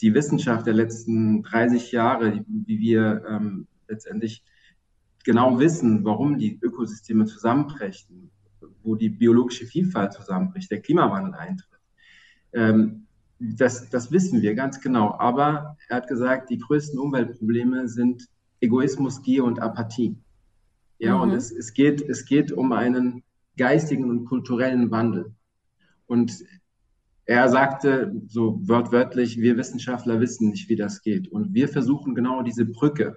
die 0.00 0.14
Wissenschaft 0.14 0.66
der 0.66 0.74
letzten 0.74 1.42
30 1.42 1.92
Jahre, 1.92 2.44
wie 2.48 2.80
wir 2.80 3.24
ähm, 3.28 3.66
letztendlich 3.88 4.42
genau 5.24 5.58
wissen, 5.58 6.04
warum 6.04 6.38
die 6.38 6.58
Ökosysteme 6.60 7.26
zusammenbrechen, 7.26 8.30
wo 8.82 8.96
die 8.96 9.08
biologische 9.08 9.66
Vielfalt 9.66 10.12
zusammenbricht, 10.12 10.70
der 10.70 10.80
Klimawandel 10.80 11.34
eintritt. 11.34 11.80
Ähm, 12.52 13.06
das, 13.56 13.88
das 13.90 14.10
wissen 14.10 14.42
wir 14.42 14.54
ganz 14.54 14.80
genau. 14.80 15.14
Aber 15.18 15.76
er 15.88 15.96
hat 15.96 16.08
gesagt, 16.08 16.50
die 16.50 16.58
größten 16.58 16.98
Umweltprobleme 16.98 17.88
sind 17.88 18.28
Egoismus, 18.60 19.22
Gier 19.22 19.44
und 19.44 19.60
Apathie. 19.60 20.16
Ja, 20.98 21.16
mhm. 21.16 21.22
und 21.22 21.30
es, 21.32 21.52
es, 21.52 21.74
geht, 21.74 22.00
es 22.02 22.24
geht 22.24 22.52
um 22.52 22.72
einen 22.72 23.22
geistigen 23.56 24.08
und 24.08 24.24
kulturellen 24.24 24.90
Wandel. 24.90 25.34
Und 26.06 26.44
er 27.26 27.48
sagte 27.48 28.14
so 28.26 28.60
wortwörtlich, 28.68 29.38
wir 29.38 29.56
Wissenschaftler 29.56 30.20
wissen 30.20 30.50
nicht, 30.50 30.68
wie 30.68 30.76
das 30.76 31.02
geht. 31.02 31.28
Und 31.28 31.54
wir 31.54 31.68
versuchen 31.68 32.14
genau 32.14 32.42
diese 32.42 32.66
Brücke 32.66 33.16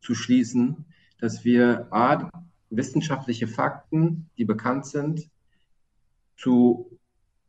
zu 0.00 0.14
schließen, 0.14 0.84
dass 1.18 1.44
wir 1.44 1.88
A, 1.90 2.30
wissenschaftliche 2.70 3.46
Fakten, 3.46 4.28
die 4.36 4.44
bekannt 4.44 4.86
sind, 4.86 5.30
zu, 6.36 6.98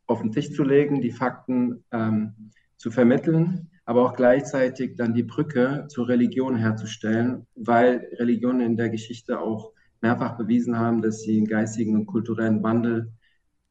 auf 0.08 0.20
den 0.20 0.32
Tisch 0.32 0.52
zu 0.52 0.64
legen, 0.64 1.00
die 1.00 1.12
Fakten 1.12 1.84
ähm, 1.92 2.50
zu 2.76 2.90
vermitteln, 2.90 3.70
aber 3.84 4.02
auch 4.02 4.14
gleichzeitig 4.14 4.96
dann 4.96 5.14
die 5.14 5.22
Brücke 5.22 5.86
zur 5.88 6.08
Religion 6.08 6.56
herzustellen, 6.56 7.46
weil 7.54 8.08
Religionen 8.18 8.60
in 8.60 8.76
der 8.76 8.88
Geschichte 8.88 9.40
auch 9.40 9.72
mehrfach 10.00 10.36
bewiesen 10.36 10.78
haben, 10.78 11.02
dass 11.02 11.22
sie 11.22 11.36
einen 11.36 11.46
geistigen 11.46 11.94
und 11.94 12.06
kulturellen 12.06 12.62
Wandel 12.62 13.12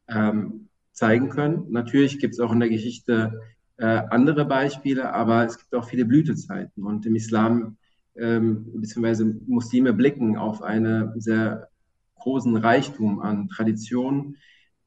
ähm, 0.08 0.70
zeigen 0.92 1.30
können. 1.30 1.66
Natürlich 1.70 2.20
gibt 2.20 2.34
es 2.34 2.40
auch 2.40 2.52
in 2.52 2.60
der 2.60 2.70
Geschichte 2.70 3.40
äh, 3.78 3.86
andere 3.86 4.46
Beispiele, 4.46 5.14
aber 5.14 5.46
es 5.46 5.58
gibt 5.58 5.74
auch 5.76 5.88
viele 5.88 6.06
Blütezeiten. 6.06 6.84
Und 6.84 7.06
im 7.06 7.16
Islam 7.16 7.78
ähm, 8.16 8.66
bzw. 8.74 9.34
Muslime 9.48 9.94
blicken 9.94 10.38
auf 10.38 10.62
einen 10.62 11.20
sehr 11.20 11.70
großen 12.20 12.58
Reichtum 12.58 13.20
an 13.20 13.48
Traditionen, 13.48 14.38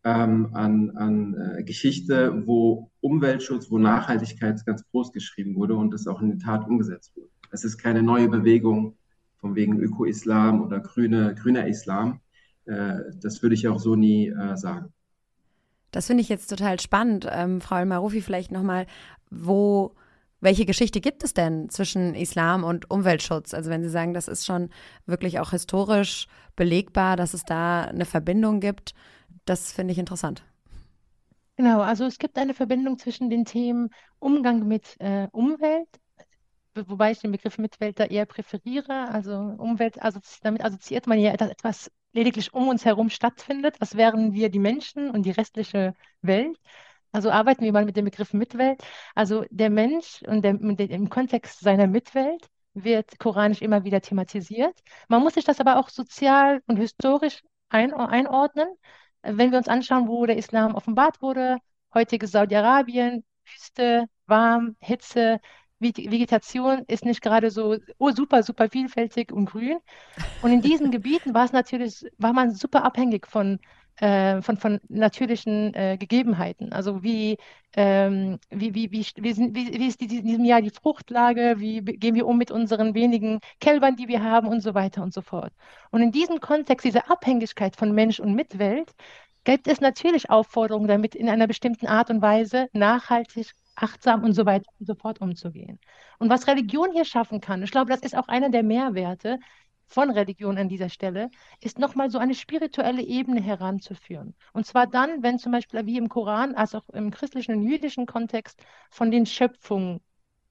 ähm, 0.04 0.50
an, 0.54 0.90
an 0.96 1.34
äh, 1.34 1.62
Geschichte, 1.62 2.46
wo 2.46 2.90
Umweltschutz, 3.00 3.70
wo 3.70 3.78
Nachhaltigkeit 3.78 4.64
ganz 4.64 4.84
groß 4.90 5.12
geschrieben 5.12 5.56
wurde 5.56 5.74
und 5.76 5.92
das 5.92 6.06
auch 6.06 6.22
in 6.22 6.30
die 6.30 6.38
Tat 6.38 6.66
umgesetzt 6.66 7.16
wurde. 7.16 7.28
Es 7.50 7.64
ist 7.64 7.78
keine 7.78 8.02
neue 8.02 8.28
Bewegung 8.28 8.96
von 9.38 9.54
wegen 9.54 9.78
Öko-Islam 9.80 10.62
oder 10.62 10.80
grüne, 10.80 11.34
grüner 11.34 11.66
Islam. 11.66 12.20
Äh, 12.66 12.98
das 13.20 13.42
würde 13.42 13.54
ich 13.54 13.68
auch 13.68 13.78
so 13.78 13.96
nie 13.96 14.28
äh, 14.28 14.56
sagen. 14.56 14.92
Das 15.90 16.06
finde 16.06 16.22
ich 16.22 16.28
jetzt 16.28 16.48
total 16.48 16.78
spannend. 16.78 17.26
Ähm, 17.30 17.60
Frau 17.60 17.76
Al-Maroufi, 17.76 18.20
vielleicht 18.20 18.52
nochmal, 18.52 18.86
wo, 19.30 19.92
welche 20.40 20.64
Geschichte 20.64 21.00
gibt 21.00 21.24
es 21.24 21.34
denn 21.34 21.68
zwischen 21.68 22.14
Islam 22.14 22.64
und 22.64 22.90
Umweltschutz? 22.90 23.54
Also 23.54 23.70
wenn 23.70 23.82
Sie 23.82 23.90
sagen, 23.90 24.14
das 24.14 24.28
ist 24.28 24.46
schon 24.46 24.70
wirklich 25.06 25.40
auch 25.40 25.50
historisch 25.50 26.28
belegbar, 26.54 27.16
dass 27.16 27.34
es 27.34 27.44
da 27.44 27.82
eine 27.82 28.04
Verbindung 28.04 28.60
gibt, 28.60 28.94
das 29.50 29.72
finde 29.72 29.92
ich 29.92 29.98
interessant. 29.98 30.44
Genau, 31.56 31.80
also 31.80 32.04
es 32.04 32.18
gibt 32.18 32.38
eine 32.38 32.54
Verbindung 32.54 32.98
zwischen 32.98 33.28
den 33.28 33.44
Themen 33.44 33.90
Umgang 34.18 34.66
mit 34.66 34.98
äh, 35.00 35.28
Umwelt, 35.32 35.88
wobei 36.74 37.10
ich 37.10 37.18
den 37.18 37.32
Begriff 37.32 37.58
Mitwelt 37.58 37.98
da 37.98 38.04
eher 38.04 38.26
präferiere. 38.26 39.08
Also 39.10 39.34
Umwelt, 39.34 40.00
also 40.00 40.20
damit 40.42 40.64
assoziiert 40.64 41.06
man 41.06 41.18
ja 41.18 41.32
etwas 41.32 41.90
lediglich 42.12 42.54
um 42.54 42.68
uns 42.68 42.84
herum 42.84 43.10
stattfindet. 43.10 43.76
Das 43.80 43.96
wären 43.96 44.32
wir 44.32 44.50
die 44.50 44.58
Menschen 44.58 45.10
und 45.10 45.24
die 45.26 45.32
restliche 45.32 45.94
Welt. 46.22 46.56
Also 47.12 47.30
arbeiten 47.30 47.64
wir 47.64 47.72
mal 47.72 47.84
mit 47.84 47.96
dem 47.96 48.04
Begriff 48.04 48.32
Mitwelt. 48.32 48.82
Also 49.14 49.44
der 49.50 49.68
Mensch 49.68 50.22
und 50.26 50.42
der, 50.42 50.52
im 50.52 51.10
Kontext 51.10 51.60
seiner 51.60 51.88
Mitwelt 51.88 52.48
wird 52.72 53.18
koranisch 53.18 53.62
immer 53.62 53.84
wieder 53.84 54.00
thematisiert. 54.00 54.80
Man 55.08 55.22
muss 55.22 55.34
sich 55.34 55.44
das 55.44 55.60
aber 55.60 55.78
auch 55.78 55.88
sozial 55.88 56.62
und 56.68 56.76
historisch 56.76 57.42
ein, 57.68 57.92
einordnen. 57.92 58.68
Wenn 59.22 59.50
wir 59.50 59.58
uns 59.58 59.68
anschauen, 59.68 60.08
wo 60.08 60.26
der 60.26 60.36
Islam 60.36 60.74
offenbart 60.74 61.22
wurde, 61.22 61.58
heutiges 61.94 62.32
Saudi-Arabien, 62.32 63.24
Wüste, 63.44 64.06
warm, 64.26 64.76
Hitze, 64.80 65.40
Vegetation 65.80 66.84
ist 66.88 67.04
nicht 67.04 67.22
gerade 67.22 67.50
so 67.50 67.76
oh, 67.98 68.10
super, 68.10 68.42
super 68.42 68.68
vielfältig 68.68 69.32
und 69.32 69.46
grün. 69.46 69.78
Und 70.42 70.52
in 70.52 70.60
diesen 70.60 70.90
Gebieten 70.90 71.34
war 71.34 71.44
es 71.44 71.52
natürlich, 71.52 72.04
war 72.18 72.32
man 72.32 72.54
super 72.54 72.84
abhängig 72.84 73.26
von, 73.26 73.58
äh, 74.00 74.40
von, 74.42 74.56
von 74.56 74.80
natürlichen 74.88 75.74
äh, 75.74 75.96
Gegebenheiten. 75.98 76.72
Also 76.72 77.02
wie, 77.02 77.36
ähm, 77.74 78.38
wie, 78.50 78.74
wie, 78.74 78.90
wie, 78.90 79.06
wie, 79.16 79.32
sind, 79.32 79.54
wie, 79.54 79.78
wie 79.78 79.86
ist 79.86 80.00
die, 80.00 80.18
in 80.18 80.26
diesem 80.26 80.44
Jahr 80.44 80.62
die 80.62 80.70
Fruchtlage, 80.70 81.56
wie 81.58 81.82
gehen 81.82 82.14
wir 82.14 82.26
um 82.26 82.38
mit 82.38 82.50
unseren 82.50 82.94
wenigen 82.94 83.40
Kälbern, 83.60 83.96
die 83.96 84.08
wir 84.08 84.22
haben 84.22 84.48
und 84.48 84.62
so 84.62 84.74
weiter 84.74 85.02
und 85.02 85.12
so 85.12 85.20
fort. 85.20 85.52
Und 85.90 86.02
in 86.02 86.12
diesem 86.12 86.40
Kontext, 86.40 86.84
dieser 86.84 87.10
Abhängigkeit 87.10 87.76
von 87.76 87.92
Mensch 87.92 88.20
und 88.20 88.34
Mitwelt, 88.34 88.92
gibt 89.44 89.68
es 89.68 89.80
natürlich 89.80 90.30
Aufforderungen, 90.30 90.88
damit 90.88 91.14
in 91.14 91.28
einer 91.28 91.46
bestimmten 91.46 91.86
Art 91.86 92.10
und 92.10 92.22
Weise 92.22 92.68
nachhaltig 92.72 93.52
achtsam 93.76 94.24
und 94.24 94.32
so 94.34 94.46
weiter 94.46 94.70
und 94.78 94.86
so 94.86 94.94
fort 94.94 95.20
umzugehen. 95.20 95.78
Und 96.18 96.28
was 96.30 96.46
Religion 96.46 96.92
hier 96.92 97.04
schaffen 97.04 97.40
kann, 97.40 97.62
ich 97.62 97.70
glaube, 97.70 97.90
das 97.90 98.00
ist 98.00 98.16
auch 98.16 98.28
einer 98.28 98.50
der 98.50 98.62
Mehrwerte 98.62 99.38
von 99.90 100.10
Religion 100.10 100.56
an 100.56 100.68
dieser 100.68 100.88
Stelle, 100.88 101.30
ist 101.60 101.78
nochmal 101.78 102.10
so 102.10 102.18
eine 102.18 102.34
spirituelle 102.34 103.02
Ebene 103.02 103.40
heranzuführen. 103.42 104.34
Und 104.52 104.64
zwar 104.66 104.86
dann, 104.86 105.22
wenn 105.22 105.38
zum 105.38 105.52
Beispiel 105.52 105.84
wie 105.86 105.98
im 105.98 106.08
Koran, 106.08 106.54
als 106.54 106.74
auch 106.74 106.88
im 106.90 107.10
christlichen 107.10 107.56
und 107.56 107.62
jüdischen 107.62 108.06
Kontext 108.06 108.62
von 108.90 109.10
den 109.10 109.26
Schöpfungen 109.26 110.00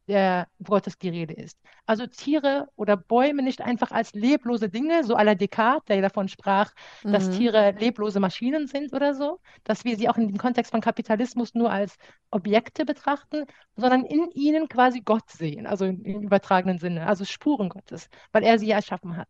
der 0.10 0.48
Gottes 0.64 0.98
die 0.98 1.10
Rede 1.10 1.34
ist. 1.34 1.58
Also 1.86 2.08
Tiere 2.08 2.68
oder 2.76 2.98
Bäume 2.98 3.44
nicht 3.44 3.62
einfach 3.62 3.92
als 3.92 4.14
leblose 4.14 4.68
Dinge, 4.68 5.04
so 5.04 5.16
à 5.16 5.24
la 5.24 5.36
Descartes, 5.36 5.86
der 5.86 6.02
davon 6.02 6.28
sprach, 6.28 6.72
mhm. 7.04 7.12
dass 7.14 7.30
Tiere 7.30 7.76
leblose 7.80 8.20
Maschinen 8.20 8.68
sind 8.68 8.94
oder 8.94 9.14
so, 9.14 9.40
dass 9.64 9.86
wir 9.86 9.96
sie 9.98 10.10
auch 10.10 10.18
in 10.18 10.28
dem 10.28 10.38
Kontext 10.38 10.72
von 10.72 10.82
Kapitalismus 10.82 11.54
nur 11.54 11.72
als 11.72 11.96
Objekte 12.32 12.86
betrachten, 12.86 13.46
sondern 13.76 14.04
in 14.04 14.30
ihnen 14.32 14.68
quasi 14.68 15.02
Gott 15.02 15.30
sehen, 15.30 15.68
also 15.68 15.86
im 15.86 16.24
übertragenen 16.24 16.80
Sinne, 16.80 17.06
also 17.08 17.24
Spuren 17.24 17.70
Gottes, 17.70 18.10
weil 18.32 18.44
er 18.44 18.58
sie 18.60 18.72
erschaffen 18.72 19.16
hat. 19.16 19.28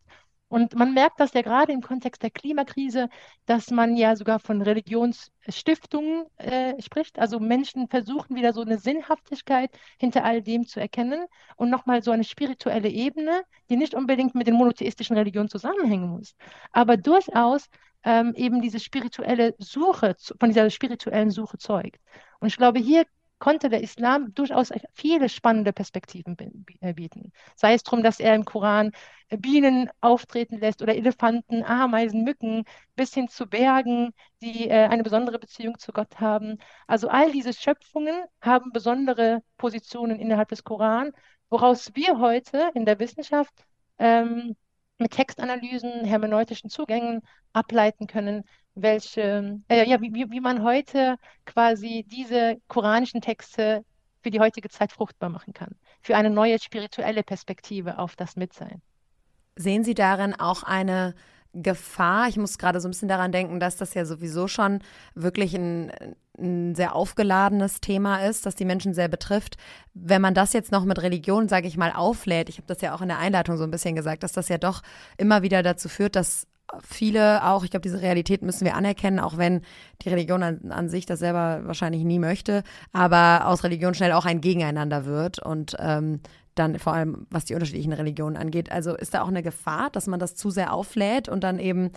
Und 0.49 0.75
man 0.75 0.93
merkt 0.93 1.19
das 1.19 1.33
ja 1.33 1.41
gerade 1.41 1.71
im 1.71 1.81
Kontext 1.81 2.23
der 2.23 2.31
Klimakrise, 2.31 3.09
dass 3.45 3.69
man 3.69 3.95
ja 3.95 4.15
sogar 4.15 4.39
von 4.39 4.61
Religionsstiftungen 4.61 6.25
äh, 6.37 6.81
spricht. 6.81 7.19
Also 7.19 7.39
Menschen 7.39 7.87
versuchen 7.87 8.35
wieder 8.35 8.51
so 8.51 8.61
eine 8.61 8.79
Sinnhaftigkeit 8.79 9.71
hinter 9.97 10.25
all 10.25 10.41
dem 10.41 10.65
zu 10.65 10.79
erkennen 10.79 11.25
und 11.55 11.69
nochmal 11.69 12.01
so 12.03 12.11
eine 12.11 12.23
spirituelle 12.23 12.89
Ebene, 12.89 13.43
die 13.69 13.77
nicht 13.77 13.93
unbedingt 13.93 14.35
mit 14.35 14.47
den 14.47 14.55
monotheistischen 14.55 15.15
Religionen 15.15 15.49
zusammenhängen 15.49 16.09
muss, 16.09 16.35
aber 16.71 16.97
durchaus 16.97 17.69
ähm, 18.03 18.33
eben 18.35 18.61
diese 18.61 18.79
spirituelle 18.79 19.55
Suche, 19.59 20.15
von 20.39 20.49
dieser 20.49 20.69
spirituellen 20.69 21.31
Suche 21.31 21.57
zeugt. 21.57 21.99
Und 22.39 22.47
ich 22.47 22.57
glaube, 22.57 22.79
hier 22.79 23.05
konnte 23.39 23.69
der 23.69 23.81
Islam 23.81 24.33
durchaus 24.35 24.71
viele 24.93 25.29
spannende 25.29 25.73
Perspektiven 25.73 26.37
äh, 26.81 26.93
bieten. 26.93 27.31
Sei 27.55 27.73
es 27.73 27.83
darum, 27.83 28.03
dass 28.03 28.19
er 28.19 28.35
im 28.35 28.45
Koran 28.45 28.91
äh, 29.29 29.37
Bienen 29.37 29.89
auftreten 30.01 30.57
lässt 30.59 30.81
oder 30.81 30.95
Elefanten, 30.95 31.63
Ameisen, 31.63 32.23
Mücken, 32.23 32.65
bis 32.95 33.13
hin 33.13 33.29
zu 33.29 33.47
Bergen, 33.47 34.13
die 34.41 34.69
äh, 34.69 34.87
eine 34.87 35.03
besondere 35.03 35.39
Beziehung 35.39 35.79
zu 35.79 35.93
Gott 35.93 36.19
haben. 36.19 36.57
Also 36.87 37.07
all 37.07 37.31
diese 37.31 37.53
Schöpfungen 37.53 38.23
haben 38.41 38.71
besondere 38.71 39.41
Positionen 39.57 40.19
innerhalb 40.19 40.49
des 40.49 40.63
Koran, 40.63 41.11
woraus 41.49 41.95
wir 41.95 42.19
heute 42.19 42.71
in 42.75 42.85
der 42.85 42.99
Wissenschaft 42.99 43.53
ähm, 43.97 44.55
mit 44.99 45.11
Textanalysen, 45.11 46.03
hermeneutischen 46.03 46.69
Zugängen 46.69 47.21
ableiten 47.53 48.05
können, 48.05 48.43
welche, 48.75 49.59
äh, 49.67 49.89
ja, 49.89 50.01
wie, 50.01 50.13
wie 50.13 50.39
man 50.39 50.63
heute 50.63 51.15
quasi 51.45 52.05
diese 52.09 52.57
koranischen 52.67 53.21
Texte 53.21 53.83
für 54.21 54.31
die 54.31 54.39
heutige 54.39 54.69
Zeit 54.69 54.91
fruchtbar 54.91 55.29
machen 55.29 55.53
kann, 55.53 55.75
für 56.01 56.15
eine 56.15 56.29
neue 56.29 56.59
spirituelle 56.59 57.23
Perspektive 57.23 57.99
auf 57.99 58.15
das 58.15 58.35
Mitsein. 58.35 58.81
Sehen 59.55 59.83
Sie 59.83 59.93
darin 59.93 60.33
auch 60.35 60.63
eine 60.63 61.15
Gefahr? 61.53 62.27
Ich 62.27 62.37
muss 62.37 62.57
gerade 62.57 62.79
so 62.79 62.87
ein 62.87 62.91
bisschen 62.91 63.07
daran 63.07 63.31
denken, 63.31 63.59
dass 63.59 63.77
das 63.77 63.93
ja 63.93 64.05
sowieso 64.05 64.47
schon 64.47 64.79
wirklich 65.15 65.55
ein, 65.55 65.91
ein 66.37 66.75
sehr 66.75 66.95
aufgeladenes 66.95 67.81
Thema 67.81 68.25
ist, 68.25 68.45
das 68.45 68.55
die 68.55 68.65
Menschen 68.65 68.93
sehr 68.93 69.07
betrifft. 69.07 69.57
Wenn 69.93 70.21
man 70.21 70.33
das 70.33 70.53
jetzt 70.53 70.71
noch 70.71 70.85
mit 70.85 71.01
Religion, 71.01 71.49
sage 71.49 71.67
ich 71.67 71.75
mal, 71.75 71.91
auflädt, 71.91 72.49
ich 72.49 72.57
habe 72.57 72.67
das 72.67 72.81
ja 72.81 72.93
auch 72.95 73.01
in 73.01 73.09
der 73.09 73.19
Einleitung 73.19 73.57
so 73.57 73.63
ein 73.63 73.71
bisschen 73.71 73.95
gesagt, 73.95 74.23
dass 74.23 74.31
das 74.31 74.47
ja 74.49 74.57
doch 74.57 74.81
immer 75.17 75.41
wieder 75.41 75.63
dazu 75.63 75.89
führt, 75.89 76.15
dass 76.15 76.47
viele 76.81 77.45
auch, 77.45 77.63
ich 77.63 77.71
glaube, 77.71 77.81
diese 77.81 78.01
Realität 78.01 78.41
müssen 78.41 78.65
wir 78.65 78.75
anerkennen, 78.75 79.19
auch 79.19 79.37
wenn 79.37 79.61
die 80.01 80.09
Religion 80.09 80.43
an, 80.43 80.71
an, 80.71 80.89
sich 80.89 81.05
das 81.05 81.19
selber 81.19 81.61
wahrscheinlich 81.63 82.03
nie 82.03 82.19
möchte, 82.19 82.63
aber 82.91 83.47
aus 83.47 83.63
Religion 83.63 83.93
schnell 83.93 84.11
auch 84.11 84.25
ein 84.25 84.41
Gegeneinander 84.41 85.05
wird 85.05 85.39
und 85.39 85.75
ähm, 85.79 86.21
dann 86.55 86.77
vor 86.77 86.93
allem, 86.93 87.25
was 87.29 87.45
die 87.45 87.53
unterschiedlichen 87.53 87.93
Religionen 87.93 88.37
angeht. 88.37 88.71
Also 88.71 88.95
ist 88.95 89.13
da 89.13 89.21
auch 89.21 89.27
eine 89.29 89.43
Gefahr, 89.43 89.89
dass 89.91 90.07
man 90.07 90.19
das 90.19 90.35
zu 90.35 90.49
sehr 90.49 90.73
auflädt 90.73 91.29
und 91.29 91.43
dann 91.43 91.59
eben 91.59 91.91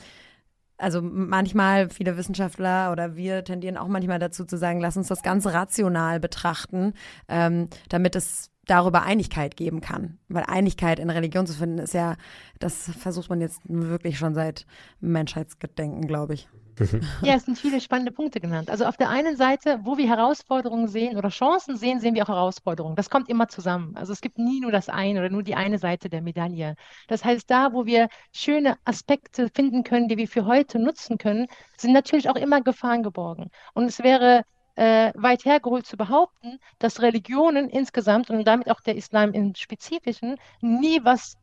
also 0.78 1.00
manchmal, 1.00 1.88
viele 1.90 2.16
Wissenschaftler 2.16 2.90
oder 2.90 3.14
wir 3.14 3.44
tendieren 3.44 3.76
auch 3.76 3.86
manchmal 3.86 4.18
dazu 4.18 4.44
zu 4.44 4.56
sagen, 4.56 4.80
lass 4.80 4.96
uns 4.96 5.06
das 5.08 5.22
ganz 5.22 5.46
rational 5.46 6.18
betrachten, 6.18 6.94
ähm, 7.28 7.68
damit 7.88 8.16
es 8.16 8.51
darüber 8.66 9.02
Einigkeit 9.02 9.56
geben 9.56 9.80
kann. 9.80 10.18
Weil 10.28 10.44
Einigkeit 10.46 10.98
in 10.98 11.10
Religion 11.10 11.46
zu 11.46 11.54
finden, 11.54 11.78
ist 11.78 11.94
ja, 11.94 12.16
das 12.58 12.90
versucht 12.98 13.28
man 13.28 13.40
jetzt 13.40 13.60
wirklich 13.64 14.18
schon 14.18 14.34
seit 14.34 14.66
Menschheitsgedenken, 15.00 16.06
glaube 16.06 16.34
ich. 16.34 16.48
Ja, 17.22 17.34
es 17.34 17.44
sind 17.44 17.58
viele 17.58 17.80
spannende 17.80 18.12
Punkte 18.12 18.40
genannt. 18.40 18.70
Also 18.70 18.86
auf 18.86 18.96
der 18.96 19.10
einen 19.10 19.36
Seite, 19.36 19.80
wo 19.82 19.98
wir 19.98 20.08
Herausforderungen 20.08 20.88
sehen 20.88 21.16
oder 21.16 21.28
Chancen 21.28 21.76
sehen, 21.76 22.00
sehen 22.00 22.14
wir 22.14 22.24
auch 22.24 22.28
Herausforderungen. 22.28 22.96
Das 22.96 23.10
kommt 23.10 23.28
immer 23.28 23.48
zusammen. 23.48 23.94
Also 23.94 24.12
es 24.12 24.20
gibt 24.20 24.38
nie 24.38 24.60
nur 24.60 24.72
das 24.72 24.88
eine 24.88 25.20
oder 25.20 25.30
nur 25.30 25.42
die 25.42 25.54
eine 25.54 25.78
Seite 25.78 26.08
der 26.08 26.22
Medaille. 26.22 26.76
Das 27.08 27.24
heißt, 27.24 27.50
da, 27.50 27.72
wo 27.72 27.84
wir 27.86 28.08
schöne 28.32 28.76
Aspekte 28.84 29.48
finden 29.54 29.84
können, 29.84 30.08
die 30.08 30.16
wir 30.16 30.28
für 30.28 30.46
heute 30.46 30.78
nutzen 30.78 31.18
können, 31.18 31.46
sind 31.76 31.92
natürlich 31.92 32.30
auch 32.30 32.36
immer 32.36 32.62
Gefahren 32.62 33.02
geborgen. 33.02 33.50
Und 33.74 33.84
es 33.84 33.98
wäre 33.98 34.44
äh, 34.76 35.12
weit 35.14 35.44
hergeholt 35.44 35.86
zu 35.86 35.96
behaupten, 35.96 36.58
dass 36.78 37.02
Religionen 37.02 37.68
insgesamt 37.68 38.30
und 38.30 38.44
damit 38.44 38.70
auch 38.70 38.80
der 38.80 38.96
Islam 38.96 39.32
im 39.32 39.54
Spezifischen 39.54 40.36
nie 40.60 41.00
was 41.04 41.36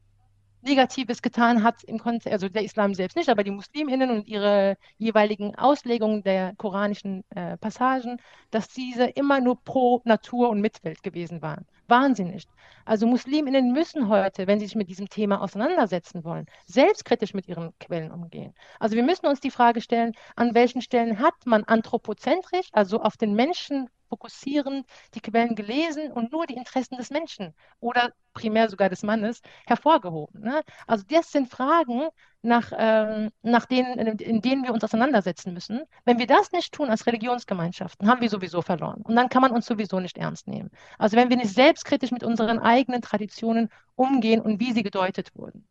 Negatives 0.62 1.22
getan 1.22 1.64
hat 1.64 1.84
im 1.86 2.00
Kontext, 2.00 2.28
also 2.28 2.50
der 2.50 2.64
Islam 2.64 2.94
selbst 2.94 3.16
nicht, 3.16 3.30
aber 3.30 3.44
die 3.44 3.52
Musliminnen 3.52 4.10
und 4.12 4.28
ihre 4.28 4.76
jeweiligen 4.98 5.56
Auslegungen 5.56 6.22
der 6.24 6.54
koranischen 6.58 7.24
äh, 7.30 7.58
Passagen, 7.58 8.22
dass 8.52 8.68
diese 8.68 9.06
immer 9.06 9.40
nur 9.40 9.64
pro 9.64 10.02
Natur 10.04 10.50
und 10.50 10.60
Mitwelt 10.60 11.02
gewesen 11.02 11.42
waren. 11.42 11.66
Wahnsinnig. 11.90 12.48
Also 12.86 13.08
Musliminnen 13.08 13.72
müssen 13.72 14.10
heute, 14.10 14.48
wenn 14.48 14.60
sie 14.60 14.66
sich 14.66 14.76
mit 14.76 14.90
diesem 14.90 15.10
Thema 15.10 15.42
auseinandersetzen 15.42 16.24
wollen, 16.24 16.46
selbstkritisch 16.66 17.34
mit 17.34 17.48
ihren 17.48 17.78
Quellen 17.80 18.12
umgehen. 18.12 18.54
Also 18.80 18.96
wir 18.96 19.04
müssen 19.04 19.28
uns 19.28 19.40
die 19.40 19.52
Frage 19.52 19.82
stellen, 19.82 20.14
an 20.36 20.54
welchen 20.56 20.82
Stellen 20.82 21.20
hat 21.20 21.36
man 21.46 21.64
anthropozentrisch, 21.64 22.70
also 22.72 23.02
auf 23.02 23.18
den 23.18 23.34
Menschen 23.34 23.90
fokussierend 24.10 24.86
die 25.14 25.22
Quellen 25.22 25.56
gelesen 25.56 26.12
und 26.12 26.32
nur 26.32 26.46
die 26.48 26.56
Interessen 26.56 26.98
des 26.98 27.10
Menschen 27.10 27.54
oder 27.80 28.12
primär 28.34 28.70
sogar 28.70 28.90
des 28.90 29.04
Mannes 29.04 29.42
hervorgehoben. 29.66 30.42
Ne? 30.42 30.62
Also 30.88 31.04
das 31.08 31.32
sind 31.32 31.50
Fragen, 31.50 32.10
nach, 32.42 32.72
ähm, 32.78 33.32
nach 33.42 33.66
denen, 33.66 33.98
in 34.18 34.42
denen 34.42 34.64
wir 34.64 34.74
uns 34.74 34.84
auseinandersetzen 34.84 35.54
müssen. 35.54 35.84
Wenn 36.06 36.20
wir 36.20 36.28
das 36.28 36.52
nicht 36.52 36.74
tun 36.74 36.90
als 36.90 37.06
Religionsgemeinschaften, 37.06 38.08
haben 38.08 38.22
wir 38.22 38.30
sowieso 38.30 38.62
verloren. 38.62 39.02
Und 39.02 39.16
dann 39.16 39.30
kann 39.30 39.42
man 39.42 39.52
uns 39.52 39.66
sowieso 39.66 40.00
nicht 40.00 40.18
ernst 40.18 40.48
nehmen. 40.48 40.70
Also 40.98 41.18
wenn 41.18 41.30
wir 41.30 41.38
nicht 41.38 41.54
selbstkritisch 41.54 42.12
mit 42.12 42.24
unseren 42.24 42.60
eigenen 42.60 43.02
Traditionen 43.02 43.70
umgehen 43.96 44.42
und 44.42 44.60
wie 44.60 44.72
sie 44.72 44.84
gedeutet 44.84 45.36
wurden. 45.36 45.68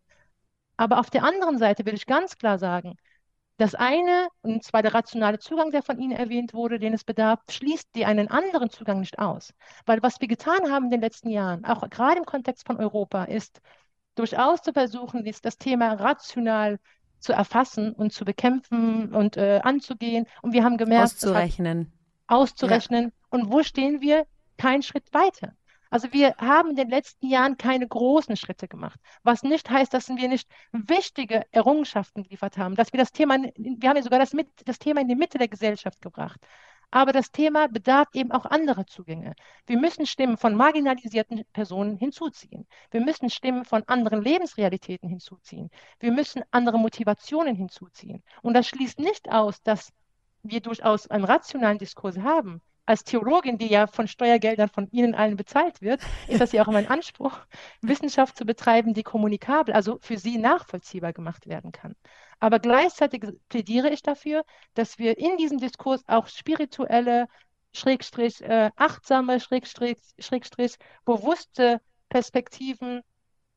Aber 0.77 1.01
auf 1.01 1.11
der 1.11 1.25
anderen 1.25 1.59
Seite 1.59 1.87
will 1.87 1.95
ich 1.95 2.07
ganz 2.07 2.37
klar 2.37 2.59
sagen, 2.59 2.97
das 3.59 3.75
eine, 3.75 4.29
und 4.43 4.63
zwar 4.63 4.83
der 4.83 4.95
rationale 4.95 5.41
Zugang, 5.41 5.73
der 5.73 5.83
von 5.83 5.99
Ihnen 5.99 6.13
erwähnt 6.13 6.55
wurde, 6.55 6.79
den 6.79 6.95
es 6.95 7.03
bedarf, 7.03 7.41
schließt 7.51 7.89
die 7.97 8.05
einen 8.05 8.29
anderen 8.29 8.71
Zugang 8.71 9.01
nicht 9.01 9.19
aus. 9.19 9.53
Weil 9.85 10.01
was 10.01 10.21
wir 10.21 10.29
getan 10.29 10.71
haben 10.71 10.87
in 10.87 10.91
den 10.93 11.01
letzten 11.01 11.29
Jahren, 11.29 11.65
auch 11.65 11.89
gerade 11.91 12.19
im 12.19 12.25
Kontext 12.25 12.65
von 12.67 12.77
Europa, 12.77 13.25
ist 13.25 13.61
durchaus 14.15 14.63
zu 14.63 14.73
versuchen, 14.73 15.29
das 15.43 15.59
Thema 15.59 15.95
rational 15.95 16.79
zu 17.19 17.33
erfassen 17.33 17.93
und 17.93 18.13
zu 18.13 18.25
bekämpfen 18.25 19.13
und 19.13 19.37
äh, 19.37 19.61
anzugehen. 19.63 20.27
Und 20.41 20.53
wir 20.53 20.63
haben 20.63 20.77
gemerkt, 20.77 21.15
auszurechnen. 21.15 21.93
auszurechnen. 22.29 23.05
Ja. 23.07 23.11
Und 23.31 23.51
wo 23.51 23.65
stehen 23.65 24.01
wir? 24.01 24.25
Kein 24.57 24.83
Schritt 24.83 25.13
weiter. 25.13 25.55
Also 25.91 26.13
wir 26.13 26.35
haben 26.37 26.71
in 26.71 26.77
den 26.77 26.91
letzten 26.91 27.29
Jahren 27.29 27.57
keine 27.57 27.89
großen 27.89 28.37
Schritte 28.37 28.69
gemacht, 28.69 29.01
was 29.23 29.43
nicht 29.43 29.71
heißt, 29.71 29.93
dass 29.95 30.09
wir 30.09 30.29
nicht 30.29 30.49
wichtige 30.73 31.45
Errungenschaften 31.51 32.25
geliefert 32.25 32.59
haben, 32.59 32.75
dass 32.75 32.93
wir 32.93 32.99
das 32.99 33.13
Thema, 33.13 33.39
wir 33.57 33.89
haben 33.89 33.97
ja 33.97 34.03
sogar 34.03 34.19
das, 34.19 34.33
mit, 34.33 34.49
das 34.67 34.79
Thema 34.79 35.01
in 35.01 35.09
die 35.09 35.17
Mitte 35.17 35.39
der 35.39 35.49
Gesellschaft 35.49 36.01
gebracht. 36.03 36.41
Aber 36.91 37.13
das 37.13 37.31
Thema 37.31 37.69
bedarf 37.69 38.09
eben 38.15 38.33
auch 38.33 38.47
anderer 38.47 38.87
Zugänge. 38.87 39.35
Wir 39.67 39.79
müssen 39.79 40.07
Stimmen 40.07 40.39
von 40.39 40.55
marginalisierten 40.55 41.45
Personen 41.53 41.99
hinzuziehen. 41.99 42.67
Wir 42.91 43.03
müssen 43.03 43.29
Stimmen 43.29 43.67
von 43.67 43.83
anderen 43.89 44.23
Lebensrealitäten 44.23 45.09
hinzuziehen. 45.09 45.71
Wir 46.01 46.13
müssen 46.13 46.45
andere 46.51 46.79
Motivationen 46.79 47.55
hinzuziehen. 47.57 48.23
Und 48.41 48.55
das 48.55 48.69
schließt 48.69 49.01
nicht 49.01 49.31
aus, 49.31 49.63
dass 49.63 49.93
wir 50.43 50.61
durchaus 50.61 51.09
einen 51.09 51.25
rationalen 51.25 51.79
Diskurs 51.79 52.17
haben, 52.19 52.63
als 52.89 53.05
Theologin, 53.05 53.59
die 53.59 53.67
ja 53.67 53.87
von 53.87 54.09
Steuergeldern 54.09 54.71
von 54.71 54.89
Ihnen 54.91 55.15
allen 55.15 55.37
bezahlt 55.37 55.83
wird, 55.83 56.01
ist 56.27 56.41
das 56.41 56.53
ja 56.53 56.63
auch 56.63 56.73
mein 56.73 56.89
Anspruch, 56.89 57.39
Wissenschaft 57.83 58.39
zu 58.39 58.47
betreiben, 58.47 58.95
die 58.95 59.03
kommunikabel, 59.03 59.75
also 59.75 59.99
für 60.01 60.17
Sie 60.17 60.39
nachvollziehbar 60.39 61.13
gemacht 61.13 61.47
werden 61.47 61.71
kann. 61.71 61.95
Aber 62.41 62.59
gleichzeitig 62.59 63.27
plädiere 63.51 63.91
ich 63.91 64.03
dafür, 64.03 64.43
dass 64.73 64.99
wir 64.99 65.19
in 65.19 65.37
diesem 65.37 65.59
Diskurs 65.59 66.03
auch 66.09 66.29
spirituelle, 66.29 67.29
Schrägstrich, 67.75 68.41
äh, 68.41 68.71
achtsame, 68.77 69.39
Schrägstrich, 69.39 69.99
Schrägstrich, 70.19 70.77
bewusste 71.05 71.83
Perspektiven 72.09 73.03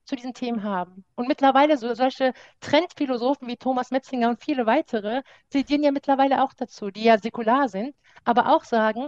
zu 0.04 0.18
diesen 0.18 0.34
Themen 0.34 0.64
haben. 0.64 1.06
Und 1.16 1.30
mittlerweile 1.30 1.78
so, 1.78 1.94
solche 1.94 2.34
Trendphilosophen 2.60 3.48
wie 3.48 3.56
Thomas 3.56 3.92
Metzinger 3.92 4.28
und 4.28 4.44
viele 4.44 4.66
weitere 4.66 5.22
plädieren 5.50 5.84
ja 5.84 5.92
mittlerweile 5.92 6.44
auch 6.44 6.54
dazu, 6.54 6.92
die 6.92 7.06
ja 7.06 7.18
säkular 7.18 7.70
sind, 7.70 7.96
aber 8.26 8.54
auch 8.54 8.66
sagen, 8.66 9.08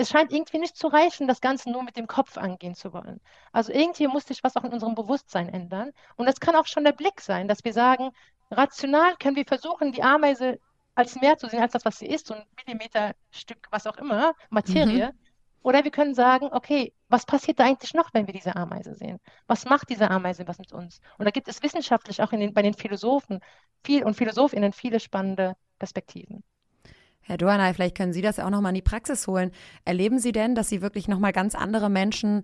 es 0.00 0.08
scheint 0.08 0.32
irgendwie 0.32 0.58
nicht 0.58 0.76
zu 0.76 0.86
reichen, 0.88 1.28
das 1.28 1.42
Ganze 1.42 1.70
nur 1.70 1.82
mit 1.82 1.96
dem 1.96 2.06
Kopf 2.06 2.38
angehen 2.38 2.74
zu 2.74 2.94
wollen. 2.94 3.20
Also 3.52 3.70
irgendwie 3.70 4.08
muss 4.08 4.24
sich 4.24 4.42
was 4.42 4.56
auch 4.56 4.64
in 4.64 4.72
unserem 4.72 4.94
Bewusstsein 4.94 5.50
ändern. 5.50 5.90
Und 6.16 6.26
das 6.26 6.40
kann 6.40 6.56
auch 6.56 6.66
schon 6.66 6.84
der 6.84 6.92
Blick 6.92 7.20
sein, 7.20 7.48
dass 7.48 7.64
wir 7.64 7.74
sagen, 7.74 8.10
rational 8.50 9.14
können 9.16 9.36
wir 9.36 9.44
versuchen, 9.44 9.92
die 9.92 10.02
Ameise 10.02 10.58
als 10.94 11.16
mehr 11.16 11.36
zu 11.36 11.48
sehen, 11.48 11.60
als 11.60 11.72
das, 11.72 11.84
was 11.84 11.98
sie 11.98 12.06
ist, 12.06 12.26
so 12.26 12.34
ein 12.34 12.44
Millimeterstück, 12.64 13.68
was 13.70 13.86
auch 13.86 13.98
immer, 13.98 14.34
Materie. 14.48 15.08
Mhm. 15.08 15.18
Oder 15.62 15.84
wir 15.84 15.90
können 15.90 16.14
sagen, 16.14 16.48
okay, 16.50 16.94
was 17.10 17.26
passiert 17.26 17.60
da 17.60 17.64
eigentlich 17.64 17.92
noch, 17.92 18.08
wenn 18.14 18.26
wir 18.26 18.32
diese 18.32 18.56
Ameise 18.56 18.94
sehen? 18.94 19.20
Was 19.46 19.66
macht 19.66 19.90
diese 19.90 20.10
Ameise 20.10 20.48
was 20.48 20.58
mit 20.58 20.72
uns? 20.72 21.02
Und 21.18 21.26
da 21.26 21.30
gibt 21.30 21.48
es 21.48 21.62
wissenschaftlich 21.62 22.22
auch 22.22 22.30
den, 22.30 22.54
bei 22.54 22.62
den 22.62 22.72
Philosophen 22.72 23.40
viel 23.84 24.04
und 24.04 24.14
Philosophinnen 24.14 24.72
viele 24.72 24.98
spannende 24.98 25.56
Perspektiven. 25.78 26.42
Herr 27.22 27.36
Duanay, 27.36 27.74
vielleicht 27.74 27.96
können 27.96 28.12
Sie 28.12 28.22
das 28.22 28.38
auch 28.38 28.50
nochmal 28.50 28.70
in 28.70 28.76
die 28.76 28.82
Praxis 28.82 29.26
holen. 29.26 29.52
Erleben 29.84 30.18
Sie 30.18 30.32
denn, 30.32 30.54
dass 30.54 30.68
Sie 30.68 30.82
wirklich 30.82 31.06
nochmal 31.08 31.32
ganz 31.32 31.54
andere 31.54 31.88
Menschen 31.88 32.42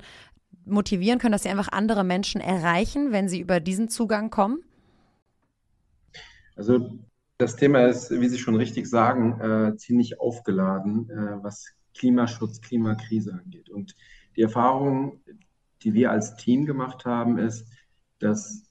motivieren 0.65 1.19
können, 1.19 1.33
dass 1.33 1.43
Sie 1.43 1.49
einfach 1.49 1.73
andere 1.73 2.05
Menschen 2.05 2.41
erreichen, 2.41 3.12
wenn 3.12 3.29
Sie 3.29 3.41
über 3.41 3.61
diesen 3.61 3.89
Zugang 3.89 4.31
kommen? 4.31 4.59
Also 6.57 6.99
das 7.39 7.57
Thema 7.57 7.87
ist, 7.87 8.11
wie 8.11 8.29
Sie 8.29 8.39
schon 8.39 8.57
richtig 8.57 8.87
sagen, 8.87 9.41
äh, 9.41 9.77
ziemlich 9.77 10.21
aufgeladen, 10.21 11.11
äh, 11.11 11.43
was 11.43 11.67
Klimaschutz, 11.95 12.61
Klimakrise 12.61 13.33
angeht. 13.33 13.71
Und 13.71 13.95
die 14.37 14.43
Erfahrung, 14.43 15.21
die 15.83 15.95
wir 15.95 16.11
als 16.11 16.37
Team 16.37 16.67
gemacht 16.67 17.05
haben, 17.05 17.39
ist, 17.39 17.67
dass 18.19 18.62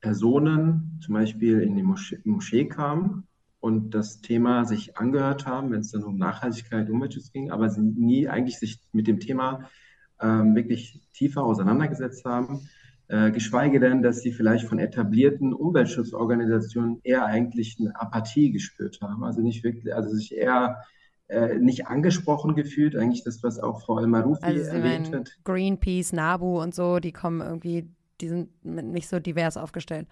Personen 0.00 1.00
zum 1.02 1.14
Beispiel 1.14 1.60
in 1.60 1.76
die 1.76 1.82
Moschee, 1.82 2.18
Moschee 2.24 2.66
kamen 2.66 3.26
und 3.64 3.94
das 3.94 4.20
Thema 4.20 4.66
sich 4.66 4.98
angehört 4.98 5.46
haben, 5.46 5.70
wenn 5.70 5.80
es 5.80 5.90
dann 5.90 6.04
um 6.04 6.18
Nachhaltigkeit, 6.18 6.90
Umweltschutz 6.90 7.32
ging, 7.32 7.50
aber 7.50 7.70
sie 7.70 7.80
nie 7.80 8.28
eigentlich 8.28 8.58
sich 8.58 8.78
mit 8.92 9.06
dem 9.06 9.20
Thema 9.20 9.70
ähm, 10.20 10.54
wirklich 10.54 11.00
tiefer 11.14 11.42
auseinandergesetzt 11.44 12.26
haben, 12.26 12.68
äh, 13.08 13.30
geschweige 13.30 13.80
denn, 13.80 14.02
dass 14.02 14.20
sie 14.20 14.32
vielleicht 14.32 14.66
von 14.66 14.78
etablierten 14.78 15.54
Umweltschutzorganisationen 15.54 17.00
eher 17.04 17.24
eigentlich 17.24 17.78
eine 17.80 17.98
Apathie 17.98 18.52
gespürt 18.52 18.98
haben, 19.00 19.24
also 19.24 19.40
nicht 19.40 19.64
wirklich, 19.64 19.94
also 19.94 20.14
sich 20.14 20.36
eher 20.36 20.82
äh, 21.28 21.58
nicht 21.58 21.86
angesprochen 21.86 22.54
gefühlt, 22.54 22.94
eigentlich 22.96 23.24
das, 23.24 23.42
was 23.42 23.58
auch 23.58 23.80
Frau 23.80 23.98
Elmarufi 23.98 24.44
also 24.44 24.60
erwähnt 24.60 25.10
hat. 25.10 25.38
Greenpeace, 25.44 26.12
NABU 26.12 26.60
und 26.60 26.74
so, 26.74 26.98
die 26.98 27.12
kommen 27.12 27.40
irgendwie, 27.40 27.88
die 28.20 28.28
sind 28.28 28.64
nicht 28.64 29.08
so 29.08 29.18
divers 29.20 29.56
aufgestellt 29.56 30.06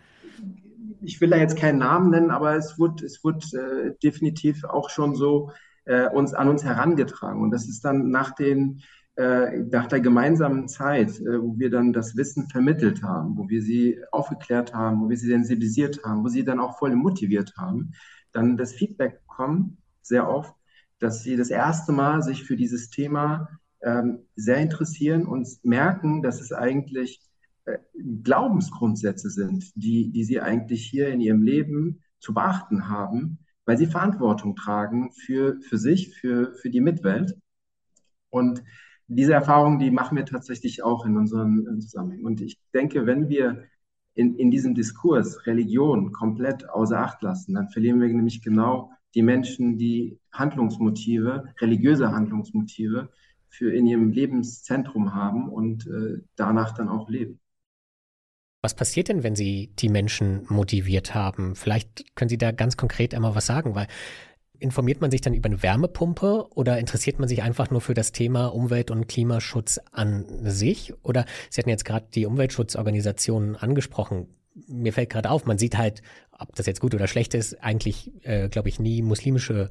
ich 1.01 1.21
will 1.21 1.31
da 1.31 1.37
jetzt 1.37 1.57
keinen 1.57 1.79
Namen 1.79 2.11
nennen, 2.11 2.31
aber 2.31 2.57
es 2.57 2.79
wird, 2.79 3.03
es 3.03 3.23
wird 3.25 3.53
äh, 3.55 3.95
definitiv 4.03 4.65
auch 4.65 4.91
schon 4.91 5.15
so 5.15 5.51
äh, 5.85 6.09
uns 6.09 6.35
an 6.35 6.49
uns 6.49 6.65
herangetragen. 6.65 7.43
Und 7.43 7.51
das 7.51 7.69
ist 7.69 7.85
dann 7.85 8.11
nach 8.11 8.35
den 8.35 8.83
äh, 9.17 9.59
nach 9.59 9.89
der 9.89 10.01
gemeinsamen 10.01 10.69
Zeit, 10.69 11.21
äh, 11.21 11.43
wo 11.43 11.59
wir 11.59 11.71
dann 11.71 11.93
das 11.93 12.17
Wissen 12.17 12.49
vermittelt 12.49 13.03
haben, 13.03 13.37
wo 13.37 13.49
wir 13.49 13.61
sie 13.61 13.99
aufgeklärt 14.11 14.73
haben, 14.73 15.03
wo 15.03 15.11
wir 15.11 15.17
sie 15.19 15.27
sensibilisiert 15.27 16.01
haben, 16.05 16.25
wo 16.25 16.29
sie 16.29 16.45
dann 16.45 16.61
auch 16.61 16.79
voll 16.79 16.95
motiviert 16.97 17.53
haben, 17.59 17.93
dann 18.33 18.57
das 18.57 18.73
Feedback 18.73 19.21
kommt 19.27 19.77
sehr 20.01 20.29
oft, 20.29 20.55
dass 20.99 21.23
sie 21.23 21.37
das 21.37 21.51
erste 21.51 21.93
Mal 21.93 22.23
sich 22.23 22.45
für 22.45 22.57
dieses 22.57 22.89
Thema 22.89 23.51
ähm, 23.83 24.21
sehr 24.35 24.59
interessieren 24.59 25.27
und 25.27 25.47
merken, 25.63 26.23
dass 26.23 26.41
es 26.41 26.53
eigentlich 26.53 27.21
Glaubensgrundsätze 28.23 29.31
sind, 29.31 29.71
die, 29.75 30.11
die 30.11 30.25
sie 30.25 30.41
eigentlich 30.41 30.85
hier 30.85 31.09
in 31.09 31.21
ihrem 31.21 31.43
Leben 31.43 32.03
zu 32.19 32.35
beachten 32.35 32.89
haben, 32.89 33.39
weil 33.65 33.79
sie 33.79 33.87
Verantwortung 33.87 34.57
tragen 34.57 35.13
für, 35.13 35.61
für 35.61 35.79
sich, 35.79 36.15
für, 36.15 36.55
für 36.55 36.71
die 36.71 36.81
Mitwelt. 36.81 37.37
Und 38.31 38.63
diese 39.07 39.35
Erfahrung, 39.35 39.79
die 39.79 39.91
machen 39.91 40.17
wir 40.17 40.25
tatsächlich 40.25 40.83
auch 40.83 41.05
in 41.05 41.17
unseren 41.17 41.81
Zusammenhängen. 41.81 42.25
Und 42.25 42.41
ich 42.41 42.59
denke, 42.73 43.07
wenn 43.07 43.29
wir 43.29 43.65
in, 44.15 44.35
in 44.37 44.51
diesem 44.51 44.75
Diskurs 44.75 45.47
Religion 45.47 46.13
komplett 46.13 46.69
außer 46.69 46.99
Acht 46.99 47.23
lassen, 47.23 47.55
dann 47.55 47.69
verlieren 47.69 48.01
wir 48.01 48.09
nämlich 48.09 48.43
genau 48.43 48.91
die 49.15 49.23
Menschen, 49.23 49.79
die 49.79 50.19
Handlungsmotive, 50.33 51.53
religiöse 51.61 52.11
Handlungsmotive 52.11 53.11
für 53.49 53.73
in 53.73 53.87
ihrem 53.87 54.11
Lebenszentrum 54.11 55.15
haben 55.15 55.49
und 55.49 55.87
äh, 55.87 56.23
danach 56.37 56.73
dann 56.73 56.89
auch 56.89 57.09
leben. 57.11 57.39
Was 58.63 58.75
passiert 58.75 59.09
denn, 59.09 59.25
wenn 59.25 59.35
Sie 59.35 59.73
die 59.77 59.89
Menschen 59.89 60.47
motiviert 60.49 61.17
haben? 61.17 61.57
Vielleicht 61.57 62.15
können 62.15 62.29
Sie 62.29 62.39
da 62.39 62.53
ganz 62.53 62.77
konkret 62.77 63.13
einmal 63.13 63.35
was 63.35 63.47
sagen, 63.47 63.75
weil 63.75 63.89
informiert 64.61 65.01
man 65.01 65.11
sich 65.11 65.21
dann 65.21 65.35
über 65.35 65.49
eine 65.49 65.65
Wärmepumpe 65.65 66.47
oder 66.55 66.79
interessiert 66.79 67.19
man 67.19 67.29
sich 67.29 67.43
einfach 67.43 67.71
nur 67.71 67.81
für 67.81 67.95
das 67.95 68.13
Thema 68.13 68.47
Umwelt- 68.47 68.93
und 68.93 69.09
Klimaschutz 69.09 69.81
an 69.91 70.27
sich? 70.45 70.95
Oder 71.03 71.25
Sie 71.51 71.61
hatten 71.61 71.71
jetzt 71.71 71.85
gerade 71.85 72.07
die 72.15 72.25
Umweltschutzorganisationen 72.25 73.57
angesprochen 73.57 74.29
mir 74.67 74.93
fällt 74.93 75.11
gerade 75.11 75.31
auf, 75.31 75.47
man 75.47 75.59
sieht 75.59 75.77
halt, 75.79 76.03
ob 76.39 76.55
das 76.55 76.67
jetzt 76.67 76.81
gut 76.81 76.95
oder 76.95 77.07
schlecht 77.07 77.35
ist, 77.35 77.63
eigentlich, 77.63 78.13
äh, 78.25 78.49
glaube 78.49 78.69
ich, 78.69 78.81
nie 78.81 79.03
muslimische 79.03 79.71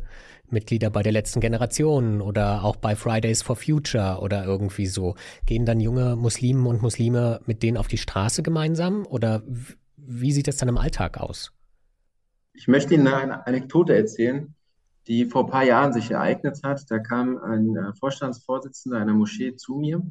Mitglieder 0.49 0.89
bei 0.89 1.03
der 1.03 1.11
letzten 1.11 1.39
Generation 1.39 2.21
oder 2.21 2.63
auch 2.63 2.75
bei 2.75 2.95
Fridays 2.95 3.41
for 3.41 3.55
Future 3.55 4.19
oder 4.21 4.45
irgendwie 4.45 4.87
so. 4.87 5.15
Gehen 5.45 5.65
dann 5.65 5.79
junge 5.79 6.15
Muslimen 6.15 6.65
und 6.65 6.81
Muslime 6.81 7.41
mit 7.45 7.63
denen 7.63 7.77
auf 7.77 7.87
die 7.87 7.97
Straße 7.97 8.43
gemeinsam 8.43 9.05
oder 9.05 9.43
wie 9.97 10.31
sieht 10.31 10.47
das 10.47 10.57
dann 10.57 10.69
im 10.69 10.77
Alltag 10.77 11.17
aus? 11.19 11.51
Ich 12.53 12.67
möchte 12.67 12.93
Ihnen 12.93 13.07
eine 13.07 13.45
Anekdote 13.47 13.95
erzählen, 13.95 14.53
die 15.07 15.25
vor 15.25 15.45
ein 15.45 15.51
paar 15.51 15.63
Jahren 15.63 15.93
sich 15.93 16.11
ereignet 16.11 16.59
hat. 16.63 16.89
Da 16.89 16.99
kam 16.99 17.37
ein 17.37 17.75
äh, 17.75 17.93
Vorstandsvorsitzender 17.93 18.97
einer 18.97 19.13
Moschee 19.13 19.55
zu 19.55 19.75
mir 19.75 20.01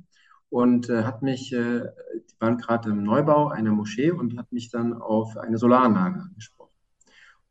und 0.50 0.90
äh, 0.90 1.04
hat 1.04 1.22
mich, 1.22 1.52
äh, 1.52 1.86
die 2.14 2.40
waren 2.40 2.58
gerade 2.58 2.90
im 2.90 3.04
Neubau 3.04 3.48
einer 3.48 3.72
Moschee 3.72 4.10
und 4.10 4.36
hat 4.36 4.52
mich 4.52 4.68
dann 4.68 4.92
auf 4.92 5.36
eine 5.36 5.56
Solaranlage 5.56 6.20
angesprochen 6.20 6.74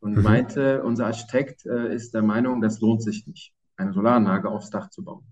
und 0.00 0.16
mhm. 0.16 0.22
meinte, 0.22 0.82
unser 0.82 1.06
Architekt 1.06 1.66
äh, 1.66 1.94
ist 1.94 2.14
der 2.14 2.22
Meinung, 2.22 2.60
das 2.60 2.80
lohnt 2.80 3.02
sich 3.02 3.26
nicht, 3.26 3.54
eine 3.76 3.92
Solaranlage 3.92 4.48
aufs 4.48 4.70
Dach 4.70 4.90
zu 4.90 5.02
bauen. 5.02 5.24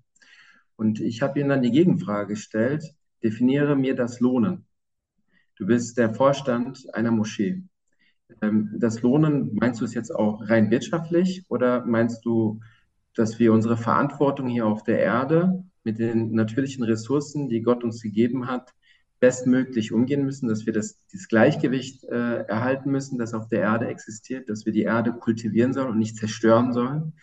Und 0.76 1.00
ich 1.00 1.22
habe 1.22 1.38
ihm 1.40 1.48
dann 1.48 1.62
die 1.62 1.70
Gegenfrage 1.70 2.28
gestellt, 2.28 2.94
definiere 3.22 3.76
mir 3.76 3.94
das 3.94 4.20
Lohnen. 4.20 4.64
Du 5.56 5.66
bist 5.66 5.98
der 5.98 6.14
Vorstand 6.14 6.86
einer 6.94 7.10
Moschee. 7.10 7.62
Ähm, 8.40 8.74
das 8.78 9.02
Lohnen, 9.02 9.54
meinst 9.54 9.80
du 9.80 9.84
es 9.84 9.92
jetzt 9.92 10.14
auch 10.14 10.48
rein 10.48 10.70
wirtschaftlich 10.70 11.44
oder 11.48 11.84
meinst 11.84 12.24
du, 12.24 12.60
dass 13.14 13.38
wir 13.38 13.52
unsere 13.52 13.76
Verantwortung 13.76 14.48
hier 14.48 14.66
auf 14.66 14.84
der 14.84 15.00
Erde 15.00 15.64
mit 15.84 15.98
den 15.98 16.32
natürlichen 16.32 16.84
Ressourcen, 16.84 17.48
die 17.48 17.62
Gott 17.62 17.84
uns 17.84 18.02
gegeben 18.02 18.46
hat, 18.46 18.74
bestmöglich 19.20 19.92
umgehen 19.92 20.24
müssen, 20.24 20.48
dass 20.48 20.66
wir 20.66 20.72
das, 20.72 21.04
dieses 21.12 21.28
Gleichgewicht 21.28 22.04
äh, 22.04 22.42
erhalten 22.42 22.90
müssen, 22.90 23.18
das 23.18 23.34
auf 23.34 23.48
der 23.48 23.60
Erde 23.60 23.88
existiert, 23.88 24.48
dass 24.48 24.64
wir 24.64 24.72
die 24.72 24.82
Erde 24.82 25.12
kultivieren 25.12 25.72
sollen 25.72 25.88
und 25.88 25.98
nicht 25.98 26.16
zerstören 26.16 26.72
sollen, 26.72 27.14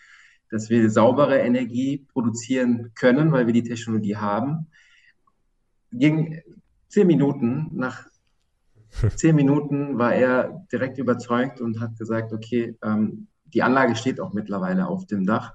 dass 0.50 0.68
wir 0.68 0.90
saubere 0.90 1.38
Energie 1.38 2.06
produzieren 2.12 2.92
können, 2.94 3.32
weil 3.32 3.46
wir 3.46 3.54
die 3.54 3.62
Technologie 3.62 4.16
haben. 4.16 4.66
Gegen 5.90 6.42
zehn 6.88 7.06
Minuten 7.06 7.70
nach 7.72 8.06
zehn 9.16 9.34
Minuten 9.34 9.98
war 9.98 10.14
er 10.14 10.66
direkt 10.70 10.98
überzeugt 10.98 11.60
und 11.60 11.80
hat 11.80 11.98
gesagt, 11.98 12.32
okay, 12.32 12.76
ähm, 12.82 13.28
die 13.44 13.62
Anlage 13.62 13.96
steht 13.96 14.20
auch 14.20 14.32
mittlerweile 14.32 14.86
auf 14.86 15.06
dem 15.06 15.26
Dach. 15.26 15.54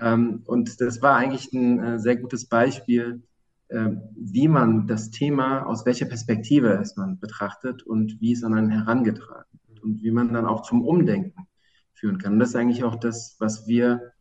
Ähm, 0.00 0.42
und 0.46 0.80
das 0.80 1.02
war 1.02 1.16
eigentlich 1.16 1.52
ein 1.52 1.78
äh, 1.78 1.98
sehr 1.98 2.16
gutes 2.16 2.46
Beispiel, 2.46 3.22
äh, 3.68 3.90
wie 4.16 4.48
man 4.48 4.86
das 4.86 5.10
Thema, 5.10 5.66
aus 5.66 5.84
welcher 5.86 6.06
Perspektive 6.06 6.78
es 6.80 6.96
man 6.96 7.18
betrachtet 7.18 7.82
und 7.82 8.20
wie 8.20 8.32
es 8.32 8.42
an 8.42 8.54
einen 8.54 8.70
herangetragen 8.70 9.60
wird 9.66 9.82
und 9.82 10.02
wie 10.02 10.10
man 10.10 10.32
dann 10.32 10.46
auch 10.46 10.62
zum 10.62 10.84
Umdenken 10.84 11.46
führen 11.92 12.18
kann. 12.18 12.34
Und 12.34 12.38
das 12.38 12.50
ist 12.50 12.56
eigentlich 12.56 12.84
auch 12.84 12.96
das, 12.96 13.36
was 13.38 13.66
wir 13.66 14.12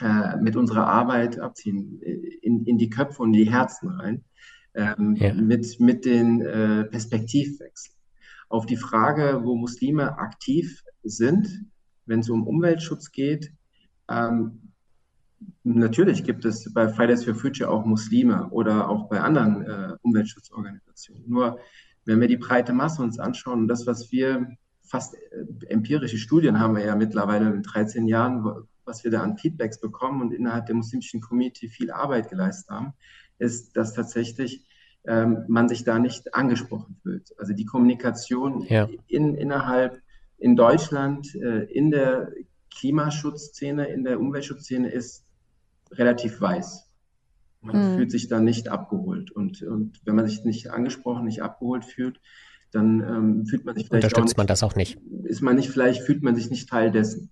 äh, 0.00 0.36
mit 0.38 0.56
unserer 0.56 0.88
Arbeit 0.88 1.38
abziehen, 1.38 2.00
äh, 2.02 2.12
in, 2.42 2.64
in 2.64 2.78
die 2.78 2.90
Köpfe 2.90 3.22
und 3.22 3.32
die 3.32 3.50
Herzen 3.50 3.88
rein 3.88 4.24
ähm, 4.74 5.14
ja. 5.16 5.32
mit, 5.32 5.78
mit 5.78 6.04
den 6.04 6.42
äh, 6.42 6.84
Perspektivwechseln. 6.84 7.94
Auf 8.48 8.66
die 8.66 8.76
Frage, 8.76 9.40
wo 9.44 9.54
Muslime 9.54 10.18
aktiv 10.18 10.82
sind, 11.02 11.66
wenn 12.06 12.20
es 12.20 12.28
um 12.28 12.46
Umweltschutz 12.46 13.12
geht, 13.12 13.52
ähm, 14.10 14.73
natürlich 15.64 16.24
gibt 16.24 16.44
es 16.44 16.72
bei 16.72 16.88
Fridays 16.88 17.24
for 17.24 17.34
Future 17.34 17.70
auch 17.70 17.84
Muslime 17.84 18.48
oder 18.50 18.88
auch 18.88 19.08
bei 19.08 19.20
anderen 19.20 19.62
äh, 19.62 19.96
Umweltschutzorganisationen. 20.02 21.24
Nur 21.26 21.58
wenn 22.04 22.20
wir 22.20 22.28
die 22.28 22.36
breite 22.36 22.72
Masse 22.72 23.02
uns 23.02 23.18
anschauen 23.18 23.60
und 23.60 23.68
das, 23.68 23.86
was 23.86 24.12
wir 24.12 24.46
fast 24.82 25.14
äh, 25.14 25.66
empirische 25.68 26.18
Studien 26.18 26.60
haben 26.60 26.76
wir 26.76 26.84
ja 26.84 26.94
mittlerweile 26.94 27.50
in 27.50 27.62
13 27.62 28.06
Jahren, 28.06 28.66
was 28.84 29.02
wir 29.04 29.10
da 29.10 29.22
an 29.22 29.38
Feedbacks 29.38 29.80
bekommen 29.80 30.20
und 30.20 30.32
innerhalb 30.32 30.66
der 30.66 30.74
muslimischen 30.74 31.22
Community 31.22 31.68
viel 31.68 31.90
Arbeit 31.90 32.28
geleistet 32.28 32.68
haben, 32.68 32.92
ist, 33.38 33.76
dass 33.76 33.94
tatsächlich 33.94 34.66
ähm, 35.06 35.44
man 35.48 35.68
sich 35.68 35.84
da 35.84 35.98
nicht 35.98 36.34
angesprochen 36.34 36.96
fühlt. 37.02 37.34
Also 37.38 37.54
die 37.54 37.64
Kommunikation 37.64 38.66
ja. 38.68 38.88
in, 39.06 39.34
innerhalb 39.34 40.00
in 40.38 40.56
Deutschland, 40.56 41.34
äh, 41.34 41.64
in 41.64 41.90
der 41.90 42.32
Klimaschutzszene, 42.70 43.86
in 43.86 44.04
der 44.04 44.20
Umweltschutzszene 44.20 44.90
ist 44.90 45.24
relativ 45.98 46.40
weiß. 46.40 46.90
Man 47.60 47.92
mhm. 47.92 47.96
fühlt 47.96 48.10
sich 48.10 48.28
da 48.28 48.40
nicht 48.40 48.68
abgeholt. 48.68 49.30
Und, 49.30 49.62
und 49.62 50.00
wenn 50.04 50.14
man 50.14 50.26
sich 50.26 50.44
nicht 50.44 50.70
angesprochen, 50.70 51.24
nicht 51.24 51.42
abgeholt 51.42 51.84
fühlt, 51.84 52.20
dann 52.70 53.00
ähm, 53.00 53.46
fühlt 53.46 53.64
man 53.64 53.74
sich 53.74 53.86
vielleicht. 53.86 54.04
Unterstützt 54.04 54.30
nicht, 54.30 54.36
man 54.36 54.46
das 54.46 54.62
auch 54.62 54.74
nicht? 54.74 54.98
Ist 55.24 55.40
man 55.40 55.56
nicht, 55.56 55.70
vielleicht 55.70 56.02
fühlt 56.02 56.22
man 56.22 56.34
sich 56.34 56.50
nicht 56.50 56.68
Teil 56.68 56.90
dessen. 56.90 57.30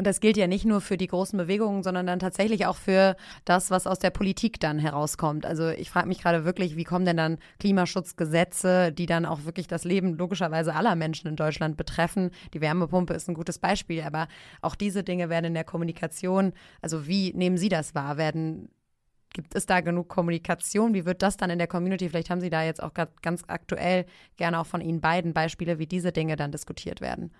Und 0.00 0.06
das 0.06 0.20
gilt 0.20 0.38
ja 0.38 0.46
nicht 0.46 0.64
nur 0.64 0.80
für 0.80 0.96
die 0.96 1.08
großen 1.08 1.36
Bewegungen, 1.36 1.82
sondern 1.82 2.06
dann 2.06 2.20
tatsächlich 2.20 2.64
auch 2.64 2.76
für 2.76 3.16
das, 3.44 3.70
was 3.70 3.86
aus 3.86 3.98
der 3.98 4.08
Politik 4.08 4.58
dann 4.58 4.78
herauskommt. 4.78 5.44
Also 5.44 5.68
ich 5.68 5.90
frage 5.90 6.08
mich 6.08 6.22
gerade 6.22 6.46
wirklich, 6.46 6.74
wie 6.74 6.84
kommen 6.84 7.04
denn 7.04 7.18
dann 7.18 7.36
Klimaschutzgesetze, 7.58 8.92
die 8.92 9.04
dann 9.04 9.26
auch 9.26 9.44
wirklich 9.44 9.66
das 9.66 9.84
Leben 9.84 10.16
logischerweise 10.16 10.74
aller 10.74 10.96
Menschen 10.96 11.28
in 11.28 11.36
Deutschland 11.36 11.76
betreffen? 11.76 12.30
Die 12.54 12.62
Wärmepumpe 12.62 13.12
ist 13.12 13.28
ein 13.28 13.34
gutes 13.34 13.58
Beispiel, 13.58 14.00
aber 14.00 14.26
auch 14.62 14.74
diese 14.74 15.04
Dinge 15.04 15.28
werden 15.28 15.44
in 15.44 15.54
der 15.54 15.64
Kommunikation, 15.64 16.54
also 16.80 17.06
wie 17.06 17.34
nehmen 17.34 17.58
Sie 17.58 17.68
das 17.68 17.94
wahr? 17.94 18.16
Werden 18.16 18.70
Gibt 19.34 19.54
es 19.54 19.66
da 19.66 19.82
genug 19.82 20.08
Kommunikation? 20.08 20.94
Wie 20.94 21.04
wird 21.04 21.20
das 21.20 21.36
dann 21.36 21.50
in 21.50 21.58
der 21.58 21.68
Community? 21.68 22.08
Vielleicht 22.08 22.30
haben 22.30 22.40
Sie 22.40 22.48
da 22.48 22.64
jetzt 22.64 22.82
auch 22.82 22.94
ganz 22.94 23.42
aktuell 23.48 24.06
gerne 24.38 24.60
auch 24.60 24.66
von 24.66 24.80
Ihnen 24.80 25.02
beiden 25.02 25.34
Beispiele, 25.34 25.78
wie 25.78 25.86
diese 25.86 26.10
Dinge 26.10 26.36
dann 26.36 26.52
diskutiert 26.52 27.02
werden. 27.02 27.30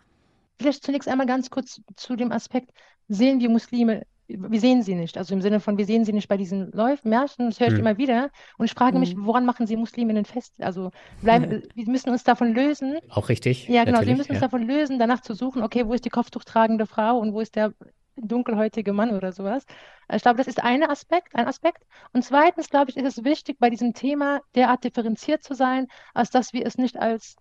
Vielleicht 0.61 0.85
zunächst 0.85 1.09
einmal 1.09 1.27
ganz 1.27 1.49
kurz 1.49 1.81
zu 1.97 2.17
dem 2.17 2.33
Aspekt, 2.33 2.71
sehen 3.09 3.41
wir 3.41 3.49
Muslime, 3.49 4.03
wir 4.29 4.61
sehen 4.61 4.83
sie 4.83 4.95
nicht. 4.95 5.17
Also 5.17 5.35
im 5.35 5.41
Sinne 5.41 5.59
von, 5.59 5.79
wir 5.79 5.87
sehen 5.87 6.05
sie 6.05 6.13
nicht 6.13 6.29
bei 6.29 6.37
diesen 6.37 6.71
Läufen, 6.73 7.09
Märchen, 7.09 7.47
das 7.47 7.61
höre 7.61 7.69
ich 7.69 7.75
hm. 7.75 7.81
immer 7.81 7.97
wieder. 7.97 8.31
Und 8.59 8.67
ich 8.67 8.73
frage 8.73 8.99
mich, 8.99 9.13
hm. 9.13 9.25
woran 9.25 9.47
machen 9.47 9.67
sie 9.67 9.77
Musliminnen 9.77 10.27
fest? 10.27 10.53
Also 10.61 10.91
bleiben, 11.23 11.51
hm. 11.51 11.63
wir 11.75 11.87
müssen 11.89 12.11
uns 12.11 12.25
davon 12.25 12.53
lösen. 12.53 12.99
Auch 13.09 13.31
richtig. 13.31 13.69
Ja, 13.69 13.85
genau, 13.85 14.03
wir 14.03 14.17
müssen 14.17 14.33
uns 14.33 14.41
davon 14.41 14.63
lösen, 14.67 14.99
danach 14.99 15.23
zu 15.23 15.33
suchen, 15.33 15.63
okay, 15.63 15.87
wo 15.87 15.95
ist 15.95 16.05
die 16.05 16.11
kopftuchtragende 16.11 16.87
Frau 16.87 17.19
und 17.19 17.33
wo 17.33 17.41
ist 17.41 17.57
der 17.57 17.73
dunkelhäutige 18.17 18.93
Mann 18.93 19.17
oder 19.17 19.33
sowas. 19.33 19.65
Also 20.07 20.17
ich 20.17 20.23
glaube, 20.23 20.37
das 20.37 20.47
ist 20.47 20.63
ein 20.63 20.83
Aspekt, 20.83 21.35
ein 21.35 21.47
Aspekt. 21.47 21.85
Und 22.13 22.23
zweitens, 22.23 22.69
glaube 22.69 22.91
ich, 22.91 22.99
ist 22.99 23.19
es 23.19 23.25
wichtig, 23.25 23.57
bei 23.59 23.71
diesem 23.71 23.95
Thema 23.95 24.43
derart 24.55 24.85
differenziert 24.85 25.43
zu 25.43 25.55
sein, 25.55 25.87
als 26.13 26.31
dass 26.31 26.53
wir 26.53 26.67
es 26.67 26.77
nicht 26.77 26.99
als 26.99 27.37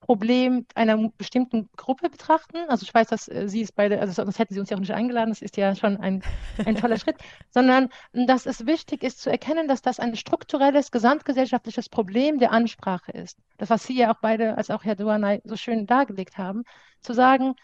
Problem 0.00 0.66
einer 0.74 1.10
bestimmten 1.18 1.68
Gruppe 1.76 2.08
betrachten. 2.08 2.56
Also 2.68 2.84
ich 2.84 2.94
weiß, 2.94 3.08
dass 3.08 3.28
äh, 3.28 3.48
Sie 3.48 3.62
es 3.62 3.72
beide, 3.72 4.00
also 4.00 4.12
sonst 4.12 4.38
hätten 4.38 4.54
Sie 4.54 4.60
uns 4.60 4.70
ja 4.70 4.76
auch 4.76 4.80
nicht 4.80 4.92
eingeladen, 4.92 5.30
das 5.30 5.42
ist 5.42 5.56
ja 5.56 5.74
schon 5.74 5.96
ein, 5.96 6.22
ein 6.64 6.76
toller 6.76 6.98
Schritt, 6.98 7.16
sondern 7.50 7.88
dass 8.12 8.46
es 8.46 8.66
wichtig 8.66 9.02
ist 9.02 9.20
zu 9.20 9.30
erkennen, 9.30 9.68
dass 9.68 9.82
das 9.82 10.00
ein 10.00 10.16
strukturelles, 10.16 10.90
gesamtgesellschaftliches 10.90 11.88
Problem 11.88 12.38
der 12.38 12.52
Ansprache 12.52 13.12
ist. 13.12 13.38
Das, 13.58 13.70
was 13.70 13.84
Sie 13.84 13.96
ja 13.96 14.12
auch 14.12 14.20
beide, 14.20 14.56
als 14.56 14.70
auch 14.70 14.84
Herr 14.84 14.96
Duanay, 14.96 15.40
so 15.44 15.56
schön 15.56 15.86
dargelegt 15.86 16.38
haben, 16.38 16.62
zu 17.00 17.12
sagen, 17.12 17.54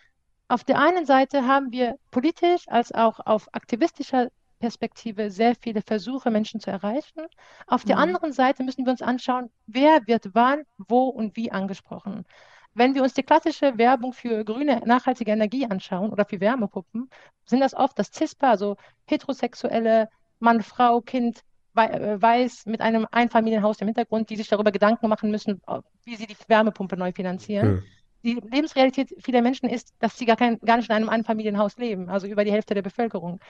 auf 0.49 0.64
der 0.64 0.79
einen 0.79 1.07
Seite 1.07 1.47
haben 1.47 1.73
wir 1.73 1.97
politisch 2.11 2.68
als 2.68 2.92
auch 2.92 3.20
auf 3.20 3.49
aktivistischer 3.53 4.29
Perspektive 4.64 5.31
sehr 5.31 5.55
viele 5.61 5.83
Versuche, 5.83 6.31
Menschen 6.31 6.59
zu 6.59 6.70
erreichen. 6.70 7.27
Auf 7.66 7.85
der 7.85 7.96
mhm. 7.96 8.03
anderen 8.03 8.33
Seite 8.33 8.64
müssen 8.64 8.87
wir 8.87 8.92
uns 8.92 9.03
anschauen, 9.03 9.50
wer 9.66 10.07
wird 10.07 10.31
wann, 10.33 10.62
wo 10.79 11.09
und 11.09 11.37
wie 11.37 11.53
angesprochen. 11.53 12.24
Wenn 12.72 12.94
wir 12.94 13.03
uns 13.03 13.12
die 13.12 13.22
klassische 13.22 13.77
Werbung 13.77 14.14
für 14.14 14.42
grüne, 14.42 14.81
nachhaltige 14.87 15.33
Energie 15.33 15.66
anschauen 15.66 16.11
oder 16.11 16.24
für 16.24 16.40
Wärmepuppen, 16.40 17.11
sind 17.44 17.61
das 17.61 17.74
oft 17.74 17.98
das 17.98 18.11
CISPA, 18.11 18.53
also 18.53 18.77
heterosexuelle 19.05 20.09
Mann, 20.38 20.62
Frau, 20.62 21.03
Kind, 21.03 21.42
äh, 21.77 22.22
weiß 22.22 22.64
mit 22.64 22.81
einem 22.81 23.07
Einfamilienhaus 23.11 23.83
im 23.83 23.88
Hintergrund, 23.88 24.31
die 24.31 24.37
sich 24.37 24.48
darüber 24.48 24.72
Gedanken 24.72 25.09
machen 25.09 25.31
müssen, 25.31 25.61
wie 26.05 26.16
sie 26.16 26.27
die 26.27 26.37
Wärmepumpe 26.48 26.96
neu 26.96 27.12
finanzieren. 27.12 27.74
Mhm 27.74 27.85
die 28.24 28.40
Lebensrealität 28.50 29.14
vieler 29.22 29.42
Menschen 29.42 29.68
ist, 29.68 29.94
dass 29.98 30.16
sie 30.18 30.24
gar, 30.24 30.37
kein, 30.37 30.58
gar 30.60 30.78
nicht 30.78 30.88
in 30.88 30.96
einem 30.96 31.08
Einfamilienhaus 31.08 31.76
leben, 31.76 32.08
also 32.08 32.26
über 32.26 32.44
die 32.44 32.52
Hälfte 32.52 32.74
der 32.74 32.82
Bevölkerung, 32.82 33.40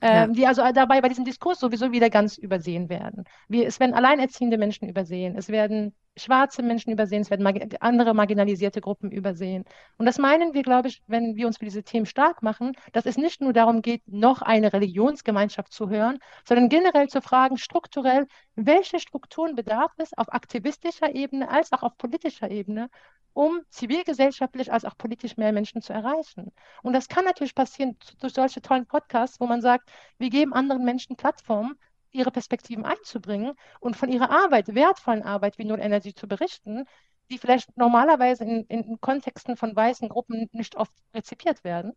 ähm, 0.00 0.10
ja. 0.10 0.26
die 0.26 0.46
also 0.46 0.62
dabei 0.74 1.00
bei 1.00 1.08
diesem 1.08 1.24
Diskurs 1.24 1.60
sowieso 1.60 1.92
wieder 1.92 2.10
ganz 2.10 2.36
übersehen 2.36 2.88
werden. 2.88 3.24
Wir, 3.48 3.66
es 3.66 3.78
werden 3.78 3.94
alleinerziehende 3.94 4.58
Menschen 4.58 4.88
übersehen, 4.88 5.36
es 5.36 5.48
werden 5.48 5.94
schwarze 6.16 6.62
Menschen 6.62 6.92
übersehen, 6.92 7.22
es 7.22 7.30
werden 7.30 7.42
mag 7.42 7.56
andere 7.80 8.14
marginalisierte 8.14 8.80
Gruppen 8.80 9.10
übersehen. 9.10 9.64
Und 9.98 10.06
das 10.06 10.18
meinen 10.18 10.54
wir, 10.54 10.62
glaube 10.62 10.88
ich, 10.88 11.02
wenn 11.06 11.36
wir 11.36 11.46
uns 11.46 11.58
für 11.58 11.64
diese 11.64 11.82
Themen 11.82 12.06
stark 12.06 12.42
machen, 12.42 12.72
dass 12.92 13.06
es 13.06 13.16
nicht 13.16 13.40
nur 13.40 13.52
darum 13.52 13.82
geht, 13.82 14.02
noch 14.06 14.42
eine 14.42 14.72
Religionsgemeinschaft 14.72 15.72
zu 15.72 15.88
hören, 15.88 16.18
sondern 16.46 16.68
generell 16.68 17.08
zu 17.08 17.20
fragen, 17.20 17.58
strukturell, 17.58 18.26
welche 18.54 19.00
Strukturen 19.00 19.56
bedarf 19.56 19.92
es 19.98 20.16
auf 20.16 20.32
aktivistischer 20.32 21.14
Ebene 21.14 21.50
als 21.50 21.72
auch 21.72 21.82
auf 21.82 21.96
politischer 21.96 22.50
Ebene, 22.50 22.88
um 23.32 23.60
zivilgesellschaftlich 23.68 24.72
als 24.72 24.84
auch 24.84 24.96
politisch 24.96 25.36
mehr 25.36 25.52
Menschen 25.52 25.82
zu 25.82 25.92
erreichen. 25.92 26.52
Und 26.82 26.92
das 26.92 27.08
kann 27.08 27.24
natürlich 27.24 27.54
passieren 27.54 27.96
durch 28.20 28.32
solche 28.32 28.62
tollen 28.62 28.86
Podcasts, 28.86 29.40
wo 29.40 29.46
man 29.46 29.60
sagt, 29.60 29.90
wir 30.18 30.30
geben 30.30 30.52
anderen 30.52 30.84
Menschen 30.84 31.16
Plattformen, 31.16 31.74
ihre 32.14 32.30
Perspektiven 32.30 32.84
einzubringen 32.84 33.54
und 33.80 33.96
von 33.96 34.10
ihrer 34.10 34.30
Arbeit, 34.30 34.74
wertvollen 34.74 35.22
Arbeit 35.22 35.58
wie 35.58 35.64
Null 35.64 35.80
Energy 35.80 36.14
zu 36.14 36.26
berichten, 36.28 36.84
die 37.30 37.38
vielleicht 37.38 37.76
normalerweise 37.76 38.44
in, 38.44 38.64
in 38.66 39.00
Kontexten 39.00 39.56
von 39.56 39.74
weißen 39.74 40.08
Gruppen 40.08 40.48
nicht 40.52 40.76
oft 40.76 40.92
rezipiert 41.14 41.64
werden. 41.64 41.92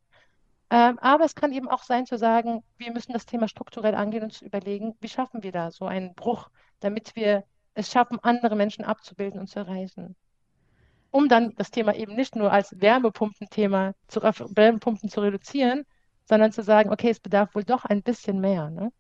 Ähm, 0.70 1.00
aber 1.00 1.26
es 1.26 1.36
kann 1.36 1.54
eben 1.54 1.70
auch 1.70 1.84
sein 1.84 2.06
zu 2.06 2.18
sagen, 2.18 2.64
wir 2.78 2.92
müssen 2.92 3.14
das 3.14 3.26
Thema 3.26 3.48
strukturell 3.48 3.96
angehen 3.96 4.24
und 4.24 4.34
zu 4.34 4.46
überlegen, 4.46 4.96
wie 5.00 5.10
schaffen 5.10 5.44
wir 5.44 5.52
da 5.52 5.72
so 5.72 5.86
einen 5.86 6.14
Bruch, 6.16 6.50
damit 6.80 7.16
wir 7.16 7.44
es 7.74 7.92
schaffen, 7.92 8.20
andere 8.22 8.56
Menschen 8.56 8.84
abzubilden 8.84 9.40
und 9.40 9.48
zu 9.48 9.60
erreichen 9.60 10.16
um 11.12 11.28
dann 11.30 11.54
das 11.56 11.72
Thema 11.72 11.96
eben 11.96 12.16
nicht 12.16 12.36
nur 12.36 12.52
als 12.52 12.80
Wärmepumpenthema 12.80 13.94
zu 14.08 14.22
Wärmepumpen 14.22 15.10
zu 15.10 15.22
reduzieren, 15.22 15.86
sondern 16.26 16.52
zu 16.52 16.64
sagen, 16.64 16.92
okay, 16.92 17.10
es 17.10 17.20
bedarf 17.20 17.56
wohl 17.56 17.64
doch 17.64 17.86
ein 17.86 18.04
bisschen 18.04 18.40
mehr. 18.40 18.70
Ne? 18.70 18.92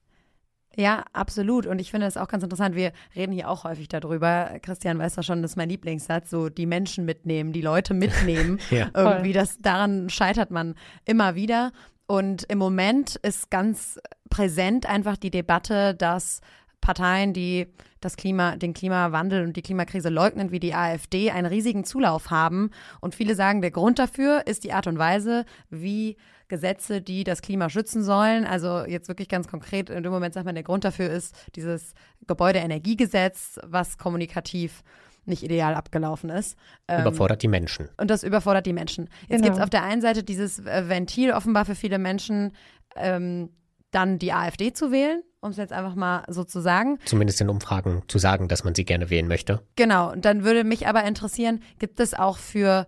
Ja, 0.78 1.06
absolut. 1.12 1.66
Und 1.66 1.80
ich 1.80 1.90
finde 1.90 2.06
es 2.06 2.18
auch 2.18 2.28
ganz 2.28 2.44
interessant. 2.44 2.76
Wir 2.76 2.92
reden 3.16 3.34
hier 3.34 3.50
auch 3.50 3.63
häufig 3.63 3.88
darüber. 3.88 4.52
Christian 4.62 5.00
weiß 5.00 5.16
doch 5.16 5.24
schon, 5.24 5.42
das 5.42 5.52
ist 5.52 5.58
mein 5.58 5.70
Lieblingssatz, 5.70 6.30
so 6.30 6.50
die 6.50 6.68
Menschen 6.68 7.04
mitnehmen, 7.04 7.52
die 7.52 7.62
Leute 7.62 7.96
mitnehmen. 7.96 8.60
ja. 8.70 8.92
Irgendwie, 8.94 9.34
das, 9.34 9.58
daran 9.58 10.10
scheitert 10.10 10.52
man 10.52 10.76
immer 11.04 11.34
wieder. 11.34 11.72
Und 12.06 12.44
im 12.44 12.60
Moment 12.60 13.16
ist 13.16 13.50
ganz 13.50 14.00
präsent 14.30 14.86
einfach 14.86 15.18
die 15.18 15.32
Debatte, 15.32 15.96
dass 15.96 16.42
Parteien, 16.80 17.34
die 17.34 17.68
das 18.00 18.16
Klima, 18.16 18.56
den 18.56 18.76
Klimawandel 18.76 19.44
und 19.44 19.58
die 19.58 19.63
Klimakrise 19.63 20.10
leugnen, 20.10 20.52
wie 20.52 20.60
die 20.60 20.76
AfD, 20.76 21.32
einen 21.32 21.48
riesigen 21.48 21.86
Zulauf 21.86 22.30
haben. 22.30 22.70
Und 23.02 23.16
viele 23.16 23.34
sagen, 23.34 23.62
der 23.62 23.72
Grund 23.72 23.98
dafür 23.98 24.46
ist 24.46 24.63
die 24.63 24.74
Art 24.74 24.86
und 24.86 25.00
Weise, 25.00 25.46
wie 25.72 26.18
Gesetze, 26.48 27.02
die 27.02 27.24
das 27.24 27.42
Klima 27.42 27.70
schützen 27.70 28.04
sollen. 28.04 28.46
Also 28.46 28.86
jetzt 28.86 29.08
wirklich 29.08 29.30
ganz 29.30 29.48
konkret, 29.48 29.90
in 29.90 30.04
dem 30.04 30.12
Moment 30.12 30.34
sagt 30.34 30.46
man, 30.46 30.56
der 30.56 30.64
Grund 30.64 30.84
dafür 30.84 31.10
ist 31.10 31.36
dieses 31.56 31.94
Gebäudeenergiegesetz, 32.26 33.60
was 33.64 33.98
kommunikativ 33.98 34.84
nicht 35.28 35.44
ideal 35.44 35.76
abgelaufen 35.76 36.30
ist. 36.30 36.58
Ähm, 36.88 37.02
überfordert 37.02 37.44
die 37.44 37.48
Menschen. 37.48 37.90
Und 37.98 38.10
das 38.10 38.24
überfordert 38.24 38.66
die 38.66 38.74
Menschen. 38.74 39.10
Jetzt 39.28 39.30
genau. 39.30 39.44
gibt 39.44 39.58
es 39.58 39.64
auf 39.64 39.70
der 39.70 39.84
einen 39.84 40.02
Seite 40.02 40.24
dieses 40.24 40.60
äh, 40.60 40.88
Ventil 40.88 41.32
offenbar 41.32 41.66
für 41.66 41.76
viele 41.76 42.00
Menschen, 42.00 42.54
ähm, 42.96 43.50
dann 43.92 44.20
die 44.20 44.34
AfD 44.34 44.74
zu 44.74 44.92
wählen, 44.92 45.22
um 45.40 45.52
es 45.52 45.58
jetzt 45.58 45.74
einfach 45.74 45.96
mal 45.96 46.24
so 46.28 46.44
zu 46.44 46.60
sagen. 46.60 46.98
Zumindest 47.06 47.42
in 47.42 47.50
Umfragen 47.50 48.04
zu 48.08 48.20
sagen, 48.20 48.48
dass 48.48 48.64
man 48.64 48.76
sie 48.76 48.86
gerne 48.86 49.10
wählen 49.10 49.28
möchte. 49.28 49.62
Genau. 49.76 50.12
Und 50.12 50.26
dann 50.26 50.44
würde 50.44 50.64
mich 50.64 50.88
aber 50.88 51.04
interessieren, 51.04 51.62
gibt 51.80 52.00
es 52.00 52.14
auch 52.14 52.38
für 52.38 52.86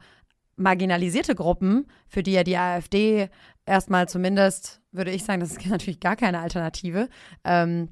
marginalisierte 0.60 1.36
Gruppen, 1.36 1.88
für 2.08 2.22
die 2.22 2.34
ja 2.34 2.44
die 2.44 2.58
AfD 2.58 3.30
erstmal 3.66 4.08
zumindest, 4.08 4.82
würde 4.92 5.12
ich 5.12 5.24
sagen, 5.24 5.40
das 5.40 5.52
ist 5.52 5.66
natürlich 5.70 6.00
gar 6.00 6.16
keine 6.16 6.40
Alternative. 6.40 7.08
Ähm, 7.44 7.90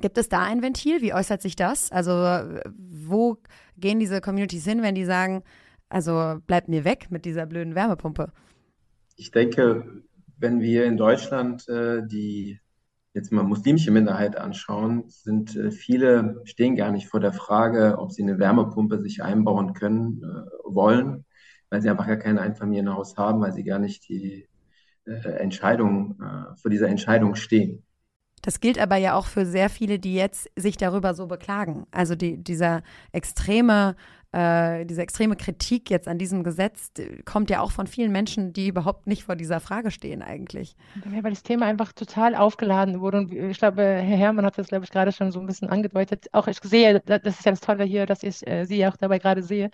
gibt 0.00 0.18
es 0.18 0.28
da 0.28 0.42
ein 0.42 0.62
Ventil? 0.62 1.00
Wie 1.00 1.14
äußert 1.14 1.40
sich 1.40 1.56
das? 1.56 1.90
Also 1.90 2.12
wo 2.76 3.38
gehen 3.76 4.00
diese 4.00 4.20
Communities 4.20 4.64
hin, 4.64 4.82
wenn 4.82 4.94
die 4.94 5.04
sagen, 5.04 5.42
also 5.88 6.36
bleibt 6.46 6.68
mir 6.68 6.84
weg 6.84 7.06
mit 7.10 7.24
dieser 7.24 7.46
blöden 7.46 7.74
Wärmepumpe? 7.74 8.32
Ich 9.16 9.30
denke, 9.30 10.02
wenn 10.36 10.60
wir 10.60 10.84
in 10.84 10.96
Deutschland 10.96 11.68
äh, 11.68 12.02
die 12.06 12.60
jetzt 13.12 13.30
mal 13.30 13.44
muslimische 13.44 13.92
Minderheit 13.92 14.36
anschauen, 14.36 15.04
sind 15.06 15.54
äh, 15.54 15.70
viele 15.70 16.40
stehen 16.44 16.74
gar 16.74 16.90
nicht 16.90 17.06
vor 17.06 17.20
der 17.20 17.32
Frage, 17.32 17.96
ob 17.98 18.10
sie 18.10 18.22
eine 18.22 18.40
Wärmepumpe 18.40 19.00
sich 19.00 19.22
einbauen 19.22 19.72
können 19.72 20.22
äh, 20.24 20.50
wollen 20.64 21.24
weil 21.70 21.82
sie 21.82 21.90
einfach 21.90 22.06
gar 22.06 22.16
kein 22.16 22.38
Einfamilienhaus 22.38 23.16
haben, 23.16 23.40
weil 23.40 23.52
sie 23.52 23.64
gar 23.64 23.78
nicht 23.78 24.08
die 24.08 24.48
äh, 25.06 25.28
Entscheidung, 25.38 26.18
äh, 26.20 26.56
vor 26.56 26.70
dieser 26.70 26.88
Entscheidung 26.88 27.34
stehen. 27.34 27.84
Das 28.42 28.60
gilt 28.60 28.78
aber 28.78 28.96
ja 28.96 29.14
auch 29.14 29.26
für 29.26 29.46
sehr 29.46 29.70
viele, 29.70 29.98
die 29.98 30.14
jetzt 30.14 30.50
sich 30.54 30.76
darüber 30.76 31.14
so 31.14 31.26
beklagen. 31.26 31.86
Also 31.90 32.14
die, 32.14 32.36
dieser 32.36 32.82
extreme 33.12 33.96
äh, 34.34 34.84
diese 34.84 35.00
extreme 35.00 35.36
Kritik 35.36 35.90
jetzt 35.90 36.08
an 36.08 36.18
diesem 36.18 36.42
Gesetz 36.42 36.90
kommt 37.24 37.50
ja 37.50 37.60
auch 37.60 37.70
von 37.70 37.86
vielen 37.86 38.10
Menschen, 38.10 38.52
die 38.52 38.66
überhaupt 38.66 39.06
nicht 39.06 39.22
vor 39.22 39.36
dieser 39.36 39.60
Frage 39.60 39.92
stehen 39.92 40.22
eigentlich. 40.22 40.74
Ja, 41.04 41.22
weil 41.22 41.30
das 41.30 41.44
Thema 41.44 41.66
einfach 41.66 41.92
total 41.92 42.34
aufgeladen 42.34 43.00
wurde. 43.00 43.18
Und 43.18 43.32
ich 43.32 43.58
glaube, 43.58 43.82
Herr 43.82 44.16
Herrmann 44.16 44.44
hat 44.44 44.58
das, 44.58 44.66
glaube 44.66 44.84
ich, 44.84 44.90
gerade 44.90 45.12
schon 45.12 45.30
so 45.30 45.38
ein 45.38 45.46
bisschen 45.46 45.68
angedeutet. 45.68 46.26
Auch 46.32 46.48
ich 46.48 46.58
sehe, 46.58 47.00
das 47.00 47.22
ist 47.22 47.44
ja 47.44 47.52
das 47.52 47.60
Tolle 47.60 47.84
hier, 47.84 48.06
dass 48.06 48.24
ich 48.24 48.44
äh, 48.44 48.64
Sie 48.64 48.84
auch 48.86 48.96
dabei 48.96 49.20
gerade 49.20 49.42
sehe 49.44 49.70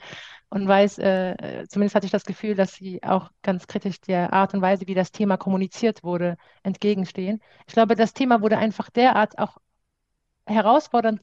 und 0.50 0.68
weiß, 0.68 0.98
äh, 0.98 1.64
zumindest 1.68 1.94
hatte 1.94 2.06
ich 2.06 2.12
das 2.12 2.24
Gefühl, 2.24 2.54
dass 2.54 2.74
Sie 2.74 3.02
auch 3.02 3.30
ganz 3.42 3.66
kritisch 3.66 4.00
der 4.02 4.34
Art 4.34 4.52
und 4.52 4.60
Weise, 4.60 4.86
wie 4.86 4.94
das 4.94 5.10
Thema 5.10 5.38
kommuniziert 5.38 6.04
wurde, 6.04 6.36
entgegenstehen. 6.64 7.40
Ich 7.66 7.72
glaube, 7.72 7.94
das 7.94 8.12
Thema 8.12 8.42
wurde 8.42 8.58
einfach 8.58 8.90
derart 8.90 9.38
auch 9.38 9.56
herausfordernd 10.44 11.22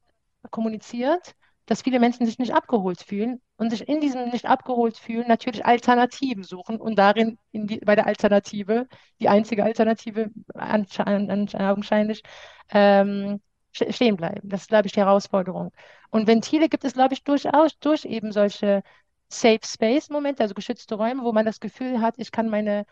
kommuniziert 0.49 1.35
dass 1.67 1.81
viele 1.83 1.99
Menschen 1.99 2.25
sich 2.25 2.39
nicht 2.39 2.53
abgeholt 2.53 3.01
fühlen 3.01 3.41
und 3.57 3.69
sich 3.69 3.87
in 3.87 3.99
diesem 4.01 4.29
nicht 4.29 4.45
abgeholt 4.45 4.97
fühlen 4.97 5.27
natürlich 5.27 5.65
Alternativen 5.65 6.43
suchen 6.43 6.77
und 6.81 6.95
darin 6.97 7.37
die, 7.51 7.79
bei 7.79 7.95
der 7.95 8.07
Alternative, 8.07 8.87
die 9.19 9.29
einzige 9.29 9.63
Alternative 9.63 10.31
augenscheinlich, 10.55 12.23
ähm, 12.69 13.41
stehen 13.71 14.15
bleiben. 14.15 14.49
Das 14.49 14.61
ist, 14.61 14.69
glaube 14.69 14.87
ich, 14.87 14.93
die 14.93 15.01
Herausforderung. 15.01 15.71
Und 16.09 16.25
Ventile 16.25 16.69
gibt 16.69 16.85
es, 16.85 16.93
glaube 16.93 17.13
ich, 17.13 17.23
durchaus 17.23 17.77
durch 17.79 18.05
eben 18.05 18.31
solche 18.31 18.81
Safe 19.29 19.59
Space 19.63 20.09
Momente, 20.09 20.41
also 20.43 20.55
geschützte 20.55 20.95
Räume, 20.95 21.23
wo 21.23 21.33
man 21.33 21.45
das 21.45 21.59
Gefühl 21.59 22.01
hat, 22.01 22.15
ich 22.17 22.31
kann 22.31 22.49
meine 22.49 22.85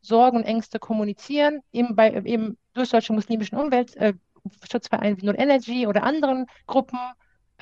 Sorgen 0.00 0.38
und 0.38 0.44
Ängste 0.44 0.78
kommunizieren, 0.78 1.60
eben, 1.72 1.96
bei, 1.96 2.12
eben 2.12 2.56
durch 2.72 2.88
solche 2.90 3.12
muslimischen 3.12 3.58
Umweltschutzvereine 3.58 5.16
äh, 5.16 5.20
wie 5.20 5.26
Null 5.26 5.36
Energy 5.38 5.86
oder 5.88 6.04
anderen 6.04 6.46
Gruppen 6.66 6.98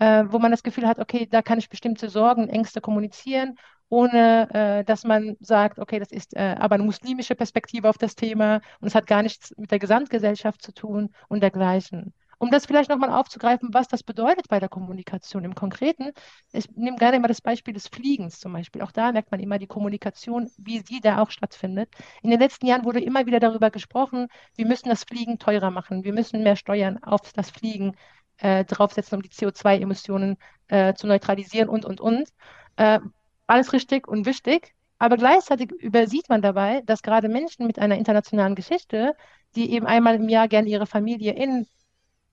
äh, 0.01 0.25
wo 0.29 0.39
man 0.39 0.51
das 0.51 0.63
Gefühl 0.63 0.87
hat, 0.89 0.99
okay, 0.99 1.27
da 1.31 1.43
kann 1.43 1.59
ich 1.59 1.69
bestimmte 1.69 2.09
Sorgen, 2.09 2.49
Ängste 2.49 2.81
kommunizieren, 2.81 3.57
ohne 3.89 4.49
äh, 4.53 4.85
dass 4.85 5.05
man 5.05 5.37
sagt, 5.41 5.79
okay, 5.79 5.99
das 5.99 6.11
ist 6.11 6.35
äh, 6.35 6.57
aber 6.59 6.77
eine 6.77 6.85
muslimische 6.85 7.35
Perspektive 7.35 7.89
auf 7.89 7.99
das 7.99 8.17
Thema 8.17 8.61
und 8.81 8.89
es 8.89 8.95
hat 8.95 9.07
gar 9.07 9.23
nichts 9.23 9.55
mit 9.59 9.71
der 9.71 9.79
Gesamtgesellschaft 9.79 10.63
zu 10.63 10.73
tun 10.73 11.11
und 11.29 11.43
dergleichen. 11.43 12.15
Um 12.39 12.51
das 12.51 12.65
vielleicht 12.65 12.89
nochmal 12.89 13.11
aufzugreifen, 13.11 13.69
was 13.75 13.89
das 13.89 14.03
bedeutet 14.03 14.49
bei 14.49 14.59
der 14.61 14.71
Kommunikation 14.71 15.45
im 15.45 15.55
Konkreten, 15.55 16.13
ich 16.53 16.71
nehme 16.71 16.97
gerne 16.97 17.19
immer 17.19 17.29
das 17.29 17.43
Beispiel 17.43 17.75
des 17.75 17.89
Fliegens 17.89 18.41
zum 18.41 18.55
Beispiel. 18.55 18.81
Auch 18.81 18.93
da 18.93 19.13
merkt 19.13 19.31
man 19.31 19.41
immer 19.41 19.59
die 19.59 19.67
Kommunikation, 19.67 20.51
wie 20.57 20.79
sie 20.79 21.01
da 21.01 21.19
auch 21.21 21.31
stattfindet. 21.31 21.91
In 22.23 22.31
den 22.31 22.41
letzten 22.41 22.67
Jahren 22.67 22.87
wurde 22.87 23.01
immer 23.01 23.27
wieder 23.27 23.41
darüber 23.41 23.71
gesprochen, 23.71 24.29
wir 24.57 24.67
müssen 24.67 24.89
das 24.89 25.05
Fliegen 25.05 25.39
teurer 25.39 25.71
machen, 25.71 26.05
wir 26.05 26.15
müssen 26.15 26.43
mehr 26.43 26.57
Steuern 26.57 27.03
auf 27.03 27.21
das 27.35 27.51
Fliegen 27.51 27.95
äh, 28.41 28.65
draufsetzen, 28.65 29.17
um 29.17 29.23
die 29.23 29.31
CO2-Emissionen 29.31 30.37
äh, 30.69 30.95
zu 30.95 31.07
neutralisieren 31.07 31.69
und, 31.69 31.85
und, 31.85 32.01
und. 32.01 32.29
Äh, 32.77 33.01
alles 33.47 33.73
richtig 33.73 34.09
und 34.09 34.27
wichtig. 34.27 34.75
Aber 34.99 35.17
gleichzeitig 35.17 35.73
übersieht 35.73 36.29
man 36.29 36.43
dabei, 36.43 36.83
dass 36.85 37.03
gerade 37.03 37.29
Menschen 37.29 37.67
mit 37.67 37.79
einer 37.79 37.97
internationalen 37.97 38.55
Geschichte, 38.55 39.15
die 39.55 39.73
eben 39.73 39.87
einmal 39.87 40.17
im 40.17 40.29
Jahr 40.29 40.47
gerne 40.47 40.69
ihre 40.69 40.87
Familie 40.87 41.33
in 41.33 41.67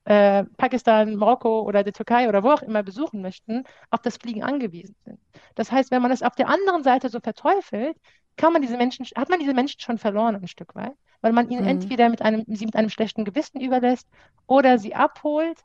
äh, 0.03 0.45
Pakistan, 0.57 1.15
Marokko 1.15 1.61
oder 1.61 1.83
der 1.83 1.93
Türkei 1.93 2.29
oder 2.29 2.43
wo 2.43 2.51
auch 2.51 2.61
immer 2.61 2.83
besuchen 2.83 3.21
möchten, 3.21 3.63
auf 3.89 4.01
das 4.01 4.17
Fliegen 4.17 4.43
angewiesen 4.43 4.95
sind. 5.03 5.19
Das 5.55 5.71
heißt, 5.71 5.91
wenn 5.91 6.01
man 6.01 6.11
es 6.11 6.23
auf 6.23 6.35
der 6.35 6.49
anderen 6.49 6.83
Seite 6.83 7.09
so 7.09 7.19
verteufelt, 7.19 7.97
kann 8.37 8.53
man 8.53 8.61
diese 8.61 8.77
Menschen, 8.77 9.05
hat 9.15 9.29
man 9.29 9.39
diese 9.39 9.53
Menschen 9.53 9.79
schon 9.81 9.97
verloren 9.97 10.35
ein 10.35 10.47
Stück 10.47 10.75
weit, 10.75 10.93
weil 11.21 11.33
man 11.33 11.49
ihnen 11.49 11.63
mhm. 11.63 11.69
entweder 11.69 12.09
mit 12.09 12.21
einem, 12.21 12.43
sie 12.47 12.65
mit 12.65 12.75
einem 12.75 12.89
schlechten 12.89 13.25
Gewissen 13.25 13.59
überlässt 13.59 14.07
oder 14.45 14.77
sie 14.77 14.95
abholt, 14.95 15.59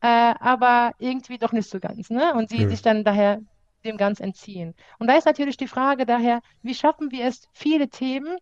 äh, 0.00 0.34
aber 0.40 0.92
irgendwie 0.98 1.38
doch 1.38 1.52
nicht 1.52 1.68
so 1.68 1.80
ganz. 1.80 2.10
Ne? 2.10 2.34
Und 2.34 2.50
sie 2.50 2.64
mhm. 2.64 2.70
sich 2.70 2.82
dann 2.82 3.04
daher 3.04 3.40
dem 3.84 3.96
ganz 3.96 4.20
entziehen. 4.20 4.74
Und 4.98 5.06
da 5.06 5.16
ist 5.16 5.26
natürlich 5.26 5.56
die 5.56 5.68
Frage 5.68 6.06
daher, 6.06 6.40
wie 6.62 6.74
schaffen 6.74 7.10
wir 7.10 7.24
es, 7.24 7.48
viele 7.52 7.88
Themen 7.88 8.36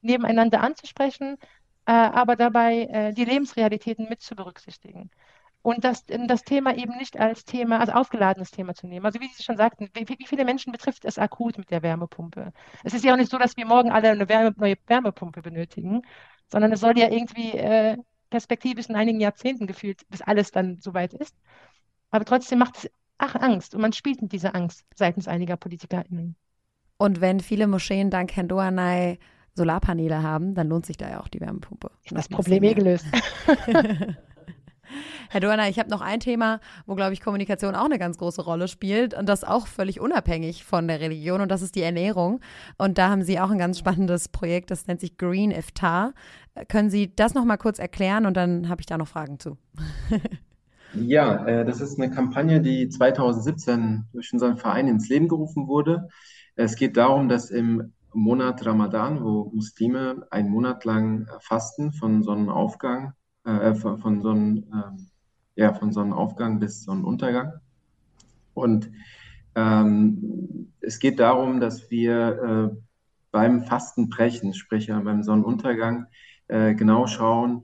nebeneinander 0.00 0.60
anzusprechen, 0.62 1.36
äh, 1.86 1.92
aber 1.92 2.36
dabei 2.36 2.82
äh, 2.84 3.12
die 3.12 3.24
Lebensrealitäten 3.24 4.08
mit 4.08 4.22
zu 4.22 4.34
berücksichtigen. 4.34 5.10
Und 5.62 5.84
das, 5.84 6.06
das 6.06 6.42
Thema 6.42 6.74
eben 6.74 6.96
nicht 6.96 7.18
als 7.20 7.44
Thema, 7.44 7.80
als 7.80 7.90
aufgeladenes 7.90 8.50
Thema 8.50 8.74
zu 8.74 8.86
nehmen. 8.86 9.04
Also 9.04 9.20
wie 9.20 9.28
Sie 9.28 9.42
schon 9.42 9.58
sagten, 9.58 9.90
wie, 9.92 10.08
wie, 10.08 10.26
viele 10.26 10.46
Menschen 10.46 10.72
betrifft 10.72 11.04
es 11.04 11.18
akut 11.18 11.58
mit 11.58 11.70
der 11.70 11.82
Wärmepumpe? 11.82 12.54
Es 12.82 12.94
ist 12.94 13.04
ja 13.04 13.12
auch 13.12 13.18
nicht 13.18 13.30
so, 13.30 13.36
dass 13.36 13.58
wir 13.58 13.66
morgen 13.66 13.92
alle 13.92 14.10
eine 14.10 14.28
Wärme, 14.28 14.54
neue 14.56 14.76
Wärmepumpe 14.86 15.42
benötigen, 15.42 16.00
sondern 16.48 16.72
es 16.72 16.80
soll 16.80 16.98
ja 16.98 17.10
irgendwie 17.10 17.52
äh, 17.52 17.98
perspektivisch 18.30 18.88
in 18.88 18.94
einigen 18.94 19.20
Jahrzehnten 19.20 19.66
gefühlt, 19.66 20.08
bis 20.08 20.22
alles 20.22 20.50
dann 20.52 20.78
soweit 20.80 21.12
ist. 21.14 21.36
Aber 22.10 22.24
trotzdem 22.24 22.58
macht 22.58 22.78
es 22.78 22.90
ach, 23.18 23.34
Angst 23.34 23.74
und 23.74 23.80
man 23.80 23.92
spielt 23.92 24.22
mit 24.22 24.32
dieser 24.32 24.54
Angst 24.54 24.84
seitens 24.94 25.28
einiger 25.28 25.56
PolitikerInnen. 25.56 26.36
Und 26.96 27.20
wenn 27.20 27.40
viele 27.40 27.66
Moscheen 27.66 28.10
dank 28.10 28.36
Herrn 28.36 28.48
Doanay 28.48 29.18
Solarpaneele 29.54 30.22
haben, 30.22 30.54
dann 30.54 30.68
lohnt 30.68 30.86
sich 30.86 30.96
da 30.96 31.08
ja 31.08 31.20
auch 31.20 31.28
die 31.28 31.40
Wärmepumpe. 31.40 31.90
Ist 32.04 32.16
das 32.16 32.28
Problem 32.28 32.62
eh 32.62 32.74
gelöst. 32.74 33.06
Herr 35.28 35.40
Dorner, 35.40 35.68
ich 35.68 35.78
habe 35.78 35.90
noch 35.90 36.00
ein 36.00 36.20
Thema, 36.20 36.60
wo, 36.86 36.94
glaube 36.94 37.12
ich, 37.12 37.20
Kommunikation 37.20 37.74
auch 37.74 37.84
eine 37.84 37.98
ganz 37.98 38.18
große 38.18 38.42
Rolle 38.42 38.68
spielt 38.68 39.14
und 39.14 39.28
das 39.28 39.44
auch 39.44 39.66
völlig 39.66 40.00
unabhängig 40.00 40.64
von 40.64 40.88
der 40.88 41.00
Religion 41.00 41.40
und 41.40 41.50
das 41.50 41.62
ist 41.62 41.74
die 41.74 41.82
Ernährung. 41.82 42.40
Und 42.78 42.98
da 42.98 43.10
haben 43.10 43.22
Sie 43.22 43.38
auch 43.38 43.50
ein 43.50 43.58
ganz 43.58 43.78
spannendes 43.78 44.28
Projekt, 44.28 44.70
das 44.70 44.86
nennt 44.86 45.00
sich 45.00 45.18
Green 45.18 45.50
Iftar. 45.50 46.14
Können 46.68 46.90
Sie 46.90 47.14
das 47.14 47.34
noch 47.34 47.44
mal 47.44 47.56
kurz 47.58 47.78
erklären 47.78 48.26
und 48.26 48.36
dann 48.36 48.68
habe 48.68 48.80
ich 48.80 48.86
da 48.86 48.98
noch 48.98 49.08
Fragen 49.08 49.38
zu. 49.38 49.56
ja, 50.94 51.46
äh, 51.46 51.64
das 51.64 51.80
ist 51.80 51.98
eine 51.98 52.10
Kampagne, 52.10 52.60
die 52.60 52.88
2017 52.88 54.06
durch 54.12 54.32
unseren 54.32 54.56
Verein 54.56 54.88
ins 54.88 55.08
Leben 55.08 55.28
gerufen 55.28 55.68
wurde. 55.68 56.08
Es 56.56 56.76
geht 56.76 56.96
darum, 56.96 57.28
dass 57.28 57.50
im 57.50 57.92
Monat 58.12 58.66
Ramadan, 58.66 59.22
wo 59.22 59.50
Muslime 59.54 60.26
einen 60.30 60.50
Monat 60.50 60.84
lang 60.84 61.28
fasten 61.40 61.92
von 61.92 62.22
Sonnenaufgang 62.22 63.12
äh, 63.44 63.74
von, 63.74 63.98
von, 63.98 64.22
Sonnen, 64.22 64.66
äh, 64.72 65.60
ja, 65.62 65.72
von 65.72 65.92
Sonnenaufgang 65.92 66.60
bis 66.60 66.84
Sonnenuntergang. 66.84 67.52
Und 68.54 68.90
ähm, 69.54 70.72
es 70.80 70.98
geht 70.98 71.18
darum, 71.20 71.60
dass 71.60 71.90
wir 71.90 72.72
äh, 72.72 72.76
beim 73.30 73.62
Fastenbrechen, 73.62 74.54
sprich 74.54 74.88
beim 74.88 75.22
Sonnenuntergang, 75.22 76.06
äh, 76.48 76.74
genau 76.74 77.06
schauen, 77.06 77.62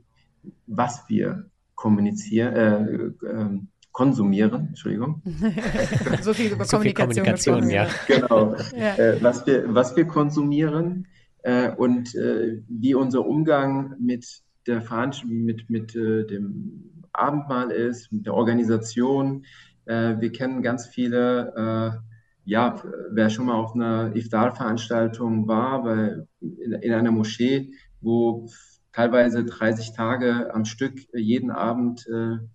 was 0.66 1.08
wir 1.08 1.50
kommunizieren, 1.74 2.54
äh, 2.54 3.26
äh, 3.26 3.60
konsumieren, 3.92 4.68
Entschuldigung. 4.68 5.22
so 6.22 6.34
viel 6.34 6.52
über 6.52 6.64
so 6.64 6.76
Kommunikation, 6.76 7.24
Kommunikation 7.24 7.70
ja. 7.70 7.88
Genau. 8.06 8.54
ja. 8.76 8.94
Äh, 8.96 9.22
was, 9.22 9.46
wir, 9.46 9.74
was 9.74 9.96
wir 9.96 10.06
konsumieren 10.06 11.06
äh, 11.42 11.70
und 11.70 12.14
äh, 12.14 12.62
wie 12.68 12.94
unser 12.94 13.26
Umgang 13.26 13.94
mit 13.98 14.42
der 14.66 14.82
Veranstaltung, 14.82 15.44
mit, 15.44 15.70
mit 15.70 15.94
äh, 15.94 16.26
dem 16.26 17.04
Abendmahl 17.12 17.70
ist, 17.70 18.12
mit 18.12 18.26
der 18.26 18.34
Organisation. 18.34 19.44
Äh, 19.86 20.16
wir 20.20 20.32
kennen 20.32 20.62
ganz 20.62 20.86
viele, 20.86 21.52
äh, 21.56 21.98
ja, 22.44 22.82
wer 23.10 23.30
schon 23.30 23.46
mal 23.46 23.54
auf 23.54 23.74
einer 23.74 24.14
Iftar-Veranstaltung 24.14 25.48
war, 25.48 25.82
bei, 25.82 26.16
in, 26.40 26.72
in 26.72 26.92
einer 26.92 27.10
Moschee, 27.10 27.72
wo 28.00 28.48
teilweise 28.92 29.44
30 29.44 29.92
Tage 29.94 30.54
am 30.54 30.64
Stück 30.64 31.00
jeden 31.12 31.50
Abend 31.50 32.08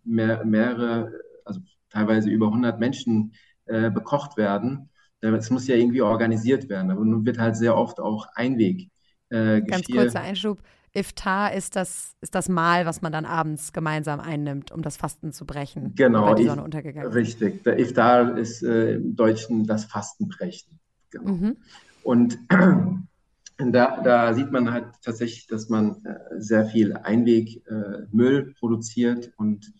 mehr, 0.03 0.43
mehrere 0.43 1.11
also 1.45 1.61
teilweise 1.89 2.29
über 2.29 2.47
100 2.47 2.79
Menschen 2.79 3.33
äh, 3.65 3.89
bekocht 3.91 4.37
werden. 4.37 4.89
Es 5.21 5.51
muss 5.51 5.67
ja 5.67 5.75
irgendwie 5.75 6.01
organisiert 6.01 6.67
werden. 6.69 6.89
Aber 6.89 7.05
nun 7.05 7.25
wird 7.25 7.37
halt 7.37 7.55
sehr 7.55 7.77
oft 7.77 7.99
auch 7.99 8.27
Einweg. 8.33 8.89
Äh, 9.29 9.61
Ganz 9.61 9.85
kurzer 9.85 10.21
Einschub. 10.21 10.63
Iftar 10.93 11.53
ist 11.53 11.75
das, 11.75 12.15
ist 12.19 12.35
das 12.35 12.49
Mahl, 12.49 12.85
was 12.85 13.01
man 13.01 13.11
dann 13.11 13.25
abends 13.25 13.71
gemeinsam 13.71 14.19
einnimmt, 14.19 14.71
um 14.71 14.81
das 14.81 14.97
Fasten 14.97 15.31
zu 15.31 15.45
brechen. 15.45 15.93
Genau. 15.95 16.25
Weil 16.25 16.35
die 16.35 16.45
Sonne 16.45 16.63
untergegangen 16.63 17.11
Richtig. 17.11 17.63
Der 17.63 17.79
Iftar 17.79 18.37
ist 18.37 18.61
äh, 18.61 18.95
im 18.95 19.15
Deutschen 19.15 19.65
das 19.65 19.85
Fastenbrechen. 19.85 20.79
Genau. 21.11 21.31
Mhm. 21.31 21.57
Und 22.03 22.39
da, 23.57 24.01
da, 24.01 24.33
sieht 24.33 24.51
man 24.51 24.71
halt 24.71 24.85
tatsächlich, 25.01 25.47
dass 25.47 25.69
man 25.69 26.03
äh, 26.03 26.15
sehr 26.37 26.65
viel 26.65 26.93
Einwegmüll 26.93 28.49
äh, 28.49 28.53
produziert 28.59 29.31
und 29.37 29.71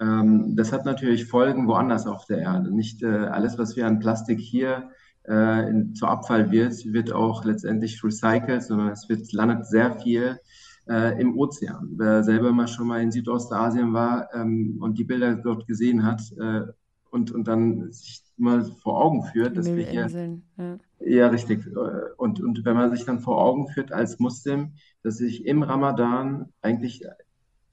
ähm, 0.00 0.56
das 0.56 0.72
hat 0.72 0.84
natürlich 0.84 1.26
Folgen 1.26 1.68
woanders 1.68 2.06
auf 2.06 2.24
der 2.24 2.38
Erde. 2.38 2.74
Nicht 2.74 3.02
äh, 3.02 3.06
alles, 3.06 3.58
was 3.58 3.76
wir 3.76 3.86
an 3.86 3.98
Plastik 3.98 4.40
hier 4.40 4.90
äh, 5.28 5.68
in, 5.68 5.94
zu 5.94 6.06
Abfall 6.06 6.50
wird, 6.50 6.74
wird 6.92 7.12
auch 7.12 7.44
letztendlich 7.44 8.02
recycelt, 8.02 8.62
sondern 8.62 8.88
es 8.88 9.08
wird, 9.08 9.32
landet 9.32 9.66
sehr 9.66 9.98
viel 10.00 10.38
äh, 10.88 11.20
im 11.20 11.36
Ozean. 11.38 11.90
Wer 11.96 12.24
selber 12.24 12.52
mal 12.52 12.68
schon 12.68 12.86
mal 12.86 13.02
in 13.02 13.12
Südostasien 13.12 13.92
war 13.92 14.28
ähm, 14.34 14.78
und 14.80 14.98
die 14.98 15.04
Bilder 15.04 15.36
dort 15.36 15.66
gesehen 15.66 16.04
hat 16.04 16.22
äh, 16.38 16.62
und, 17.10 17.32
und 17.32 17.48
dann 17.48 17.90
sich 17.90 18.22
mal 18.36 18.64
vor 18.64 19.04
Augen 19.04 19.24
führt, 19.24 19.56
dass 19.56 19.66
wir 19.66 19.86
hier. 19.86 20.08
Ja. 20.56 20.78
ja, 21.00 21.28
richtig. 21.28 21.66
Äh, 21.66 22.12
und, 22.16 22.40
und 22.40 22.64
wenn 22.64 22.76
man 22.76 22.90
sich 22.90 23.04
dann 23.04 23.20
vor 23.20 23.38
Augen 23.38 23.68
führt 23.68 23.92
als 23.92 24.18
Muslim, 24.18 24.72
dass 25.02 25.18
sich 25.18 25.44
im 25.46 25.62
Ramadan 25.62 26.48
eigentlich 26.62 27.04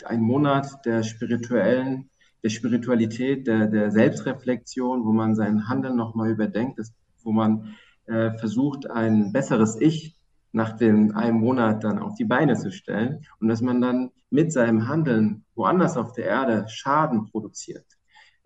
ein 0.04 0.22
Monat 0.22 0.86
der 0.86 1.04
spirituellen 1.04 2.10
der 2.44 2.50
Spiritualität, 2.50 3.48
der, 3.48 3.68
der 3.68 3.92
Selbstreflexion, 3.92 5.06
wo 5.06 5.12
man 5.12 5.36
sein 5.36 5.68
Handeln 5.68 5.96
nochmal 5.96 6.32
überdenkt, 6.32 6.80
ist, 6.80 6.94
wo 7.28 7.32
man 7.32 7.76
äh, 8.08 8.32
versucht, 8.40 8.90
ein 8.90 9.32
besseres 9.32 9.80
Ich 9.80 10.16
nach 10.52 10.76
dem 10.76 11.16
einen 11.16 11.40
Monat 11.40 11.84
dann 11.84 12.00
auf 12.00 12.16
die 12.16 12.26
Beine 12.26 12.56
zu 12.56 12.72
stellen 12.72 13.26
und 13.40 13.50
dass 13.50 13.62
man 13.62 13.82
dann 13.82 14.12
mit 14.32 14.52
seinem 14.52 14.88
Handeln 14.88 15.46
woanders 15.54 15.98
auf 15.98 16.14
der 16.14 16.26
Erde 16.26 16.66
Schaden 16.68 17.26
produziert. 17.26 17.86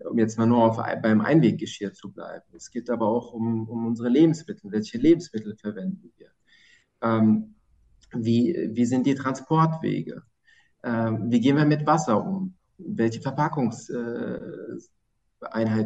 Um 0.10 0.18
jetzt 0.18 0.38
mal 0.38 0.48
nur 0.48 0.64
auf, 0.66 0.78
beim 1.02 1.22
Einweggeschirr 1.22 1.94
zu 1.94 2.12
bleiben. 2.12 2.46
Es 2.56 2.72
geht 2.72 2.90
aber 2.90 3.08
auch 3.08 3.34
um, 3.34 3.70
um 3.70 3.86
unsere 3.86 4.10
Lebensmittel. 4.10 4.72
Welche 4.72 4.98
Lebensmittel 4.98 5.56
verwenden 5.56 6.12
wir? 6.18 6.32
Ähm, 7.04 7.54
wie, 8.12 8.72
wie 8.74 8.86
sind 8.86 9.06
die 9.06 9.14
Transportwege? 9.14 10.24
Ähm, 10.84 11.30
wie 11.30 11.40
gehen 11.40 11.56
wir 11.56 11.66
mit 11.66 11.86
Wasser 11.86 12.26
um? 12.26 12.56
welche 12.86 13.22
Verpackungseinheiten 13.22 14.78
äh, 14.78 14.82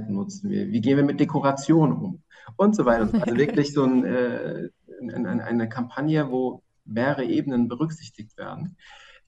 nutzen 0.09 0.49
wir, 0.49 0.67
wie 0.67 0.81
gehen 0.81 0.97
wir 0.97 1.03
mit 1.03 1.19
Dekoration 1.19 1.93
um 1.93 2.23
und 2.57 2.75
so 2.75 2.85
weiter. 2.85 3.09
Also 3.21 3.37
wirklich 3.37 3.73
so 3.73 3.83
ein, 3.83 4.03
äh, 4.03 4.69
eine, 5.01 5.43
eine 5.43 5.69
Kampagne, 5.69 6.29
wo 6.29 6.61
mehrere 6.85 7.25
Ebenen 7.25 7.67
berücksichtigt 7.67 8.37
werden, 8.37 8.77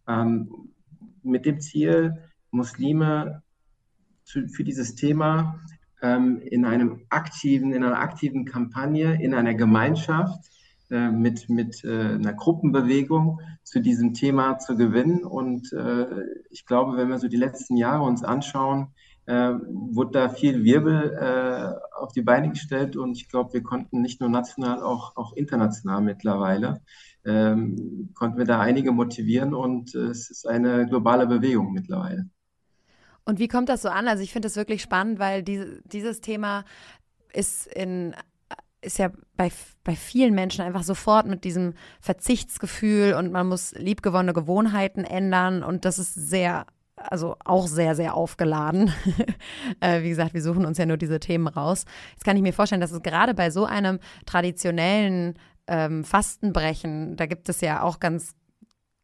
ähm, 0.08 0.72
mit 1.24 1.46
dem 1.46 1.60
Ziel, 1.60 2.24
Muslime 2.52 3.44
zu, 4.24 4.48
für 4.48 4.64
dieses 4.64 4.96
Thema 4.96 5.60
ähm, 6.02 6.40
in 6.40 6.66
einem 6.66 7.02
aktiven, 7.10 7.74
in 7.74 7.84
einer 7.84 8.00
aktiven 8.00 8.46
Kampagne, 8.46 9.22
in 9.22 9.34
einer 9.34 9.54
Gemeinschaft 9.54 10.40
äh, 10.90 11.10
mit, 11.10 11.50
mit 11.50 11.84
äh, 11.84 12.14
einer 12.14 12.34
Gruppenbewegung 12.34 13.42
zu 13.64 13.82
diesem 13.82 14.14
Thema 14.14 14.60
zu 14.60 14.78
gewinnen. 14.78 15.24
Und 15.24 15.74
äh, 15.74 16.06
ich 16.50 16.66
glaube, 16.66 16.98
wenn 16.98 17.10
wir 17.10 17.20
so 17.20 17.28
die 17.28 17.38
letzten 17.38 17.76
Jahre 17.76 18.04
uns 18.04 18.24
anschauen, 18.24 18.94
äh, 19.28 19.54
wurde 19.70 20.12
da 20.12 20.30
viel 20.30 20.64
Wirbel 20.64 21.14
äh, 21.14 21.96
auf 21.96 22.14
die 22.14 22.22
Beine 22.22 22.50
gestellt 22.50 22.96
und 22.96 23.18
ich 23.18 23.30
glaube, 23.30 23.54
wir 23.54 23.62
konnten 23.62 24.02
nicht 24.02 24.20
nur 24.22 24.30
national, 24.30 24.82
auch, 24.82 25.16
auch 25.16 25.34
international 25.34 26.02
mittlerweile, 26.02 26.82
ähm, 27.26 28.10
konnten 28.16 28.38
wir 28.38 28.46
da 28.46 28.60
einige 28.60 28.92
motivieren 28.92 29.54
und 29.54 29.94
es 29.94 30.30
ist 30.30 30.48
eine 30.48 30.88
globale 30.88 31.28
Bewegung 31.28 31.74
mittlerweile. 31.74 32.30
Und 33.26 33.40
wie 33.40 33.50
kommt 33.50 33.68
das 33.68 33.82
so 33.82 33.90
an? 33.90 34.08
Also 34.08 34.24
ich 34.24 34.32
finde 34.32 34.46
das 34.46 34.56
wirklich 34.56 34.82
spannend, 34.82 35.20
weil 35.20 35.44
diese, 35.44 35.82
dieses 35.84 36.22
Thema 36.22 36.64
ist 37.34 37.68
in 37.68 38.16
ist 38.80 39.00
ja 39.00 39.12
bei, 39.36 39.52
bei 39.84 39.96
vielen 39.96 40.34
Menschen 40.36 40.62
einfach 40.62 40.84
sofort 40.84 41.28
mit 41.28 41.44
diesem 41.44 41.74
Verzichtsgefühl 42.00 43.14
und 43.14 43.32
man 43.32 43.48
muss 43.48 43.74
liebgewonnene 43.74 44.34
Gewohnheiten 44.34 45.04
ändern 45.04 45.64
und 45.64 45.84
das 45.84 46.00
ist 46.00 46.14
sehr, 46.14 46.68
also 46.98 47.36
auch 47.46 47.68
sehr, 47.68 47.96
sehr 47.96 48.16
aufgeladen. 48.16 48.92
äh, 49.80 50.02
wie 50.02 50.10
gesagt, 50.10 50.34
wir 50.34 50.42
suchen 50.42 50.66
uns 50.66 50.78
ja 50.78 50.86
nur 50.86 50.98
diese 50.98 51.20
Themen 51.20 51.48
raus. 51.48 51.86
Jetzt 52.14 52.26
kann 52.26 52.36
ich 52.36 52.44
mir 52.44 52.54
vorstellen, 52.54 52.82
dass 52.82 52.92
es 52.92 53.02
gerade 53.02 53.34
bei 53.34 53.50
so 53.52 53.66
einem 53.66 54.00
traditionellen 54.26 55.38
ähm, 55.68 56.04
Fastenbrechen, 56.04 57.16
da 57.16 57.26
gibt 57.26 57.50
es 57.50 57.62
ja 57.62 57.84
auch 57.84 58.00
ganz 58.00 58.34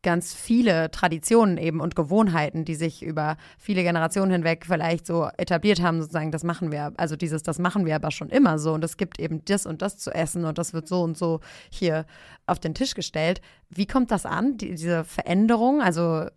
ganz 0.03 0.36
viele 0.36 0.91
Traditionen 0.91 1.58
eben 1.58 1.79
und 1.79 1.95
Gewohnheiten, 1.95 2.65
die 2.65 2.75
sich 2.75 3.01
über 3.03 3.38
viele 3.58 3.84
Generationen 3.84 4.32
hinweg 4.32 4.65
vielleicht 4.67 5.08
so 5.08 5.29
etabliert 5.38 5.82
haben, 5.82 6.01
sozusagen, 6.01 6.32
das 6.32 6.43
machen 6.43 6.71
wir, 6.71 6.93
also 6.97 7.15
dieses, 7.15 7.41
das 7.41 7.58
machen 7.58 7.86
wir 7.86 7.95
aber 7.95 8.12
schon 8.12 8.29
immer 8.29 8.60
so 8.60 8.73
und 8.73 8.84
es 8.84 8.97
gibt 8.97 9.17
eben 9.17 9.43
das 9.45 9.65
und 9.65 9.82
das 9.82 9.97
zu 9.97 10.12
essen 10.12 10.45
und 10.45 10.58
das 10.58 10.73
wird 10.73 10.88
so 10.88 11.01
und 11.01 11.17
so 11.17 11.39
hier 11.71 12.06
auf 12.45 12.60
den 12.60 12.75
Tisch 12.75 12.93
gestellt. 12.93 13.41
Wie 13.69 13.88
kommt 13.88 14.12
das 14.12 14.25
an, 14.25 14.58
die, 14.58 14.71
diese 14.71 15.06
Veränderung? 15.06 15.82
Also 15.82 16.27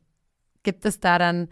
gibt 0.66 0.84
es 0.84 1.00
da 1.00 1.18
dann 1.18 1.48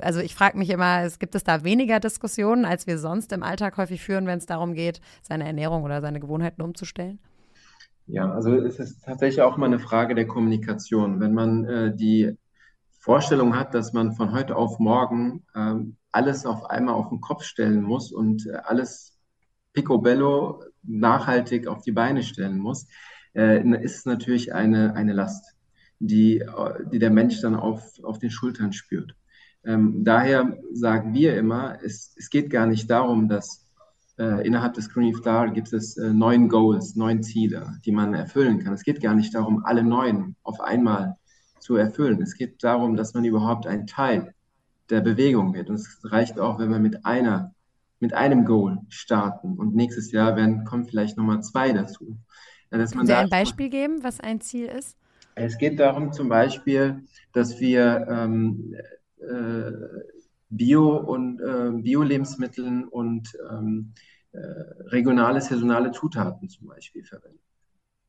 also 0.00 0.20
ich 0.20 0.34
frage 0.34 0.58
mich 0.58 0.70
immer, 0.70 1.02
es 1.02 1.18
gibt 1.18 1.34
es 1.34 1.44
da 1.44 1.62
weniger 1.62 2.00
Diskussionen, 2.00 2.64
als 2.64 2.86
wir 2.86 2.98
sonst 2.98 3.32
im 3.32 3.42
Alltag 3.42 3.76
häufig 3.76 4.02
führen, 4.02 4.26
wenn 4.26 4.38
es 4.38 4.46
darum 4.46 4.74
geht, 4.74 5.00
seine 5.22 5.46
Ernährung 5.46 5.84
oder 5.84 6.00
seine 6.00 6.20
Gewohnheiten 6.20 6.62
umzustellen? 6.62 7.20
Ja, 8.06 8.30
also 8.32 8.54
es 8.54 8.78
ist 8.78 9.04
tatsächlich 9.04 9.42
auch 9.42 9.56
mal 9.56 9.66
eine 9.66 9.78
Frage 9.78 10.14
der 10.14 10.26
Kommunikation. 10.26 11.20
Wenn 11.20 11.34
man 11.34 11.64
äh, 11.64 11.94
die 11.94 12.36
Vorstellung 12.98 13.56
hat, 13.56 13.74
dass 13.74 13.92
man 13.92 14.12
von 14.12 14.32
heute 14.32 14.56
auf 14.56 14.78
morgen 14.78 15.44
äh, 15.54 15.74
alles 16.12 16.46
auf 16.46 16.64
einmal 16.70 16.94
auf 16.94 17.08
den 17.08 17.20
Kopf 17.20 17.42
stellen 17.42 17.82
muss 17.82 18.12
und 18.12 18.46
äh, 18.46 18.56
alles 18.64 19.16
picobello 19.72 20.62
nachhaltig 20.82 21.66
auf 21.66 21.82
die 21.82 21.92
Beine 21.92 22.22
stellen 22.22 22.58
muss, 22.58 22.86
äh, 23.34 23.60
ist 23.82 23.98
es 23.98 24.06
natürlich 24.06 24.54
eine, 24.54 24.94
eine 24.94 25.12
Last, 25.12 25.55
die, 25.98 26.44
die 26.92 26.98
der 26.98 27.10
Mensch 27.10 27.40
dann 27.40 27.54
auf, 27.54 27.82
auf 28.02 28.18
den 28.18 28.30
Schultern 28.30 28.72
spürt. 28.72 29.14
Ähm, 29.64 30.04
daher 30.04 30.56
sagen 30.72 31.12
wir 31.12 31.36
immer, 31.36 31.78
es, 31.82 32.14
es 32.16 32.30
geht 32.30 32.50
gar 32.50 32.66
nicht 32.66 32.88
darum, 32.88 33.28
dass 33.28 33.66
äh, 34.18 34.46
innerhalb 34.46 34.74
des 34.74 34.88
Green 34.88 35.14
Star 35.14 35.50
gibt 35.50 35.72
es 35.72 35.96
äh, 35.96 36.12
neun 36.12 36.48
Goals, 36.48 36.94
neun 36.96 37.22
Ziele, 37.22 37.76
die 37.84 37.92
man 37.92 38.14
erfüllen 38.14 38.62
kann. 38.62 38.72
Es 38.72 38.84
geht 38.84 39.00
gar 39.00 39.14
nicht 39.14 39.34
darum, 39.34 39.64
alle 39.64 39.82
neun 39.82 40.36
auf 40.42 40.60
einmal 40.60 41.16
zu 41.58 41.76
erfüllen. 41.76 42.22
Es 42.22 42.34
geht 42.34 42.62
darum, 42.62 42.96
dass 42.96 43.12
man 43.12 43.24
überhaupt 43.24 43.66
ein 43.66 43.86
Teil 43.86 44.34
der 44.88 45.00
Bewegung 45.00 45.52
wird. 45.52 45.68
Und 45.68 45.76
es 45.76 45.98
reicht 46.04 46.38
auch, 46.38 46.58
wenn 46.58 46.70
wir 46.70 46.78
mit 46.78 47.04
einer, 47.04 47.52
mit 47.98 48.14
einem 48.14 48.44
Goal 48.44 48.78
starten. 48.88 49.54
Und 49.54 49.74
nächstes 49.74 50.12
Jahr 50.12 50.36
werden, 50.36 50.64
kommen 50.64 50.86
vielleicht 50.86 51.16
nochmal 51.16 51.42
zwei 51.42 51.72
dazu. 51.72 52.16
Dass 52.70 52.94
man 52.94 53.06
Können 53.06 53.06
Sie 53.06 53.14
ein 53.14 53.28
Beispiel 53.28 53.68
geben, 53.68 54.02
was 54.02 54.20
ein 54.20 54.40
Ziel 54.40 54.66
ist? 54.66 54.96
Es 55.36 55.58
geht 55.58 55.78
darum 55.78 56.12
zum 56.12 56.28
Beispiel, 56.30 57.04
dass 57.32 57.60
wir 57.60 58.06
ähm, 58.08 58.74
äh, 59.18 59.70
Bio- 60.48 60.96
und 60.96 61.40
äh, 61.40 61.70
Bio-Lebensmitteln 61.82 62.88
und 62.88 63.36
ähm, 63.50 63.92
äh, 64.32 64.38
regionale, 64.86 65.42
saisonale 65.42 65.92
Zutaten 65.92 66.48
zum 66.48 66.68
Beispiel 66.68 67.04
verwenden. 67.04 67.38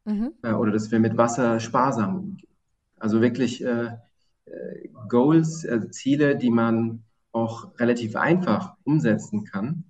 Mhm. 0.05 0.33
Oder 0.55 0.71
dass 0.71 0.89
wir 0.89 0.99
mit 0.99 1.17
Wasser 1.17 1.59
sparsam 1.59 2.15
umgehen. 2.15 2.55
Also 2.97 3.21
wirklich 3.21 3.61
äh, 3.61 3.97
äh, 4.45 4.87
Goals, 5.09 5.65
also 5.65 5.89
Ziele, 5.89 6.37
die 6.37 6.49
man 6.49 7.03
auch 7.33 7.77
relativ 7.77 8.15
einfach 8.15 8.75
umsetzen 8.85 9.43
kann 9.43 9.83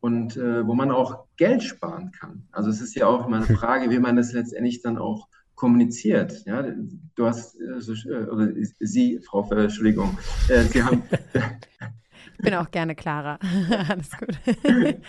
und 0.00 0.38
äh, 0.38 0.66
wo 0.66 0.74
man 0.74 0.90
auch 0.90 1.26
Geld 1.36 1.62
sparen 1.62 2.12
kann. 2.12 2.48
Also 2.50 2.70
es 2.70 2.80
ist 2.80 2.94
ja 2.94 3.06
auch 3.06 3.26
immer 3.26 3.36
eine 3.36 3.46
Frage, 3.46 3.90
wie 3.90 3.98
man 3.98 4.16
das 4.16 4.32
letztendlich 4.32 4.80
dann 4.80 4.96
auch 4.96 5.28
kommuniziert. 5.58 6.44
Ja, 6.46 6.64
du 7.16 7.26
hast, 7.26 7.56
äh, 7.60 8.12
oder 8.30 8.48
Sie, 8.78 9.20
Frau, 9.20 9.50
Entschuldigung, 9.50 10.16
äh, 10.48 10.62
Sie 10.62 10.82
haben. 10.82 11.02
ich 12.38 12.44
bin 12.44 12.54
auch 12.54 12.70
gerne 12.70 12.94
klarer. 12.94 13.38
Alles 13.88 14.10
gut. 14.16 14.38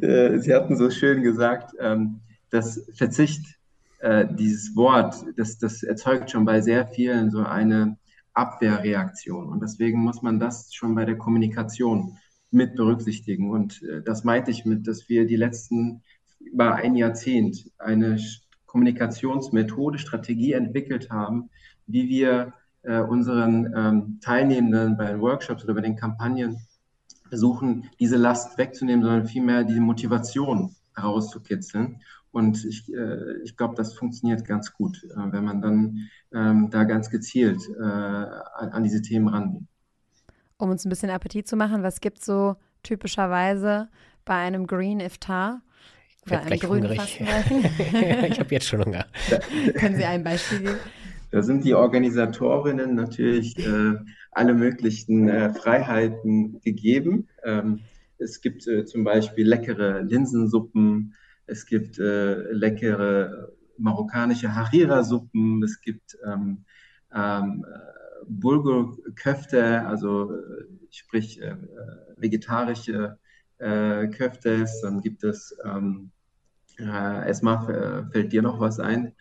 Äh, 0.00 0.38
Sie 0.38 0.54
hatten 0.54 0.76
so 0.76 0.90
schön 0.90 1.22
gesagt, 1.22 1.74
ähm, 1.78 2.20
dass 2.50 2.84
Verzicht, 2.94 3.46
dieses 4.32 4.76
Wort, 4.76 5.14
das, 5.38 5.56
das 5.56 5.82
erzeugt 5.82 6.30
schon 6.30 6.44
bei 6.44 6.60
sehr 6.60 6.86
vielen 6.86 7.30
so 7.30 7.38
eine 7.38 7.96
Abwehrreaktion. 8.34 9.48
Und 9.48 9.62
deswegen 9.62 9.98
muss 10.00 10.20
man 10.20 10.38
das 10.38 10.74
schon 10.74 10.94
bei 10.94 11.06
der 11.06 11.16
Kommunikation 11.16 12.18
mit 12.50 12.76
berücksichtigen. 12.76 13.50
Und 13.50 13.80
das 14.04 14.22
meinte 14.22 14.50
ich 14.50 14.66
mit, 14.66 14.86
dass 14.86 15.08
wir 15.08 15.26
die 15.26 15.36
letzten 15.36 16.02
über 16.38 16.74
ein 16.74 16.96
Jahrzehnt 16.96 17.70
eine 17.78 18.18
Kommunikationsmethode, 18.74 19.98
Strategie 19.98 20.52
entwickelt 20.52 21.08
haben, 21.08 21.48
wie 21.86 22.08
wir 22.08 22.54
äh, 22.82 22.98
unseren 22.98 23.72
ähm, 23.72 24.18
Teilnehmenden 24.20 24.96
bei 24.96 25.12
den 25.12 25.20
Workshops 25.20 25.62
oder 25.62 25.74
bei 25.74 25.80
den 25.80 25.94
Kampagnen 25.94 26.56
versuchen, 27.28 27.88
diese 28.00 28.16
Last 28.16 28.58
wegzunehmen, 28.58 29.04
sondern 29.04 29.26
vielmehr 29.26 29.62
die 29.62 29.78
Motivation 29.78 30.74
herauszukitzeln. 30.96 32.00
Und 32.32 32.64
ich, 32.64 32.92
äh, 32.92 33.42
ich 33.44 33.56
glaube, 33.56 33.76
das 33.76 33.94
funktioniert 33.94 34.44
ganz 34.44 34.72
gut, 34.72 35.04
äh, 35.04 35.32
wenn 35.32 35.44
man 35.44 35.62
dann 35.62 36.08
ähm, 36.32 36.68
da 36.70 36.82
ganz 36.82 37.10
gezielt 37.10 37.62
äh, 37.78 37.80
an, 37.80 38.70
an, 38.70 38.82
diese 38.82 39.02
Themen 39.02 39.28
rangeht. 39.28 39.68
Um 40.58 40.70
uns 40.70 40.84
ein 40.84 40.88
bisschen 40.88 41.10
Appetit 41.10 41.46
zu 41.46 41.54
machen, 41.54 41.84
was 41.84 42.00
gibt 42.00 42.18
es 42.18 42.24
so 42.24 42.56
typischerweise 42.82 43.88
bei 44.24 44.34
einem 44.34 44.66
Green 44.66 44.98
Iftar? 44.98 45.62
Ich 46.24 46.30
werde 46.30 46.46
gleich 46.46 46.66
hungrig. 46.66 47.20
ich 47.20 48.40
habe 48.40 48.54
jetzt 48.54 48.66
schon 48.66 48.84
Hunger. 48.84 49.06
Können 49.74 49.96
Sie 49.96 50.04
ein 50.04 50.24
Beispiel 50.24 50.60
geben? 50.60 50.78
Da 51.30 51.42
sind 51.42 51.64
die 51.64 51.74
Organisatorinnen 51.74 52.94
natürlich 52.94 53.58
äh, 53.58 53.94
alle 54.30 54.54
möglichen 54.54 55.28
äh, 55.28 55.52
Freiheiten 55.52 56.60
gegeben. 56.60 57.28
Ähm, 57.42 57.80
es 58.18 58.40
gibt 58.40 58.66
äh, 58.68 58.84
zum 58.84 59.04
Beispiel 59.04 59.46
leckere 59.46 60.02
Linsensuppen, 60.02 61.14
es 61.46 61.66
gibt 61.66 61.98
äh, 61.98 62.52
leckere 62.52 63.52
marokkanische 63.76 64.54
Harira-Suppen, 64.54 65.62
es 65.62 65.80
gibt 65.80 66.16
ähm, 66.24 66.64
ähm, 67.12 67.66
Bulgur-Köfte, 68.26 69.84
also 69.86 70.32
äh, 70.32 70.64
sprich 70.90 71.42
äh, 71.42 71.56
vegetarische 72.16 73.18
äh, 73.58 74.06
Köftes, 74.08 74.80
dann 74.82 75.00
gibt 75.00 75.24
es 75.24 75.56
ähm, 75.64 76.12
äh, 76.78 77.28
Esma, 77.28 77.68
äh, 77.68 78.10
fällt 78.10 78.32
dir 78.32 78.42
noch 78.42 78.60
was 78.60 78.80
ein? 78.80 79.12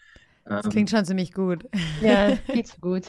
Das 0.45 0.70
klingt 0.70 0.89
schon 0.89 1.06
ziemlich 1.06 1.34
gut. 1.34 1.66
Ja, 2.01 2.36
viel 2.51 2.66
zu 2.66 2.80
gut. 2.80 3.04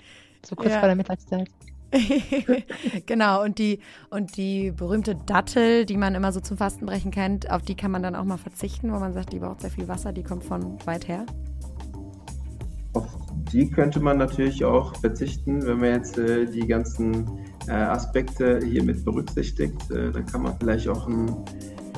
So 0.45 0.55
kurz 0.57 0.71
ja. 0.71 0.79
vor 0.79 0.89
der 0.89 0.97
Mittagszeit. 0.97 1.49
genau, 3.07 3.43
und 3.43 3.59
die, 3.59 3.79
und 4.11 4.37
die 4.37 4.73
berühmte 4.73 5.15
Dattel, 5.15 5.87
die 5.87 5.97
man 5.97 6.15
immer 6.15 6.33
so 6.33 6.41
zum 6.41 6.57
Fastenbrechen 6.57 7.11
kennt, 7.11 7.51
auf 7.51 7.63
die 7.63 7.77
kann 7.77 7.91
man 7.91 8.03
dann 8.03 8.17
auch 8.17 8.25
mal 8.25 8.37
verzichten, 8.37 8.93
wo 8.93 8.99
man 8.99 9.13
sagt, 9.13 9.33
die 9.33 9.39
braucht 9.39 9.61
sehr 9.61 9.71
viel 9.71 9.87
Wasser, 9.87 10.13
die 10.13 10.23
kommt 10.23 10.45
von 10.45 10.79
weit 10.87 11.07
her. 11.07 11.25
Auf 12.95 13.07
die 13.53 13.71
könnte 13.71 14.01
man 14.01 14.19
natürlich 14.19 14.65
auch 14.65 14.97
verzichten, 14.97 15.65
wenn 15.65 15.79
man 15.79 15.91
jetzt 15.91 16.19
äh, 16.19 16.47
die 16.47 16.67
ganzen 16.67 17.27
Aspekte 17.73 18.61
hier 18.65 18.83
mit 18.83 19.05
berücksichtigt. 19.05 19.91
Äh, 19.91 20.11
dann 20.13 20.27
kann 20.27 20.43
man 20.43 20.57
vielleicht 20.59 20.89
auch 20.89 21.07
ein 21.07 21.35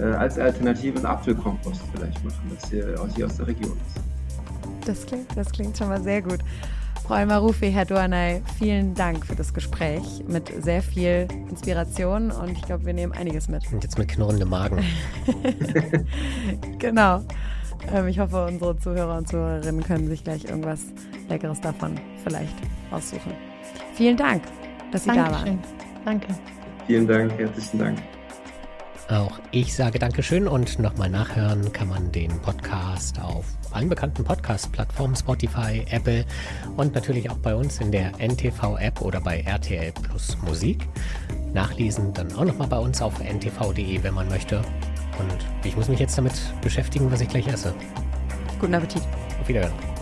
äh, 0.01 0.05
als 0.05 0.39
Alternative 0.39 0.97
einen 0.97 1.07
Apfelkompost 1.07 1.81
vielleicht 1.95 2.23
machen, 2.25 2.51
das 2.55 2.71
hier, 2.71 3.01
aus, 3.01 3.15
hier 3.15 3.27
aus 3.27 3.37
der 3.37 3.47
Region 3.47 3.73
ist. 3.73 4.87
Das 4.87 5.07
klingt, 5.07 5.37
das 5.37 5.51
klingt 5.51 5.77
schon 5.77 5.89
mal 5.89 6.03
sehr 6.03 6.23
gut. 6.23 6.39
Frau 7.07 7.15
Elmarufi, 7.15 7.71
Herr 7.71 7.85
Duanay, 7.85 8.43
vielen 8.59 8.95
Dank 8.95 9.25
für 9.25 9.37
das 9.37 9.55
Gespräch 9.55 10.25
mit 10.27 10.53
sehr 10.63 10.83
viel 10.83 11.29
Inspiration 11.49 12.33
und 12.33 12.51
ich 12.51 12.63
glaube, 12.63 12.85
wir 12.85 12.95
nehmen 12.95 13.13
einiges 13.13 13.49
mit. 13.49 13.63
Und 13.73 13.85
jetzt 13.85 13.97
mit 13.97 14.09
knurrendem 14.09 14.49
Magen. 14.49 14.85
genau. 16.79 17.23
Ähm, 17.93 18.09
ich 18.09 18.19
hoffe, 18.19 18.47
unsere 18.47 18.77
Zuhörer 18.79 19.19
und 19.19 19.29
Zuhörerinnen 19.29 19.85
können 19.85 20.09
sich 20.09 20.25
gleich 20.25 20.47
irgendwas 20.47 20.81
Leckeres 21.29 21.61
davon 21.61 21.95
vielleicht 22.25 22.57
aussuchen. 22.91 23.33
Vielen 23.95 24.17
Dank, 24.17 24.43
dass 24.93 25.05
Sie 25.05 25.11
Dankeschön. 25.11 25.33
da 25.33 25.45
waren. 25.45 25.59
Danke. 26.05 26.27
Vielen 26.87 27.07
Dank, 27.07 27.33
herzlichen 27.39 27.79
Dank. 27.79 27.99
Auch 29.09 29.39
ich 29.53 29.75
sage 29.75 30.01
Dankeschön 30.01 30.49
und 30.49 30.81
nochmal 30.81 31.09
nachhören 31.09 31.73
kann 31.73 31.89
man 31.89 32.11
den 32.11 32.31
Podcast 32.43 33.21
auf 33.21 33.45
allen 33.71 33.89
bekannten 33.89 34.25
Podcast-Plattformen, 34.25 35.15
Spotify, 35.15 35.85
Apple 35.91 36.25
und 36.77 36.95
natürlich 36.95 37.31
auch 37.31 37.37
bei 37.39 37.55
uns 37.55 37.79
in 37.81 37.93
der 37.93 38.13
NTV-App 38.19 39.01
oder 39.03 39.21
bei 39.21 39.43
RTL 39.43 39.93
Plus 39.93 40.37
Musik. 40.43 40.89
Nachlesen 41.53 42.13
dann 42.15 42.33
auch 42.35 42.45
nochmal 42.45 42.69
bei 42.69 42.79
uns 42.79 43.01
auf 43.01 43.21
ntv.de, 43.21 44.03
wenn 44.03 44.15
man 44.15 44.29
möchte. 44.29 44.59
Und 45.19 45.47
ich 45.65 45.77
muss 45.77 45.89
mich 45.89 46.01
jetzt 46.01 46.19
damit 46.19 46.35
beschäftigen, 46.61 47.11
was 47.11 47.21
ich 47.21 47.29
gleich 47.29 47.47
esse. 47.47 47.75
Guten 48.59 48.75
Appetit. 48.75 49.03
Auf 49.41 49.47
Wiedersehen. 49.47 49.96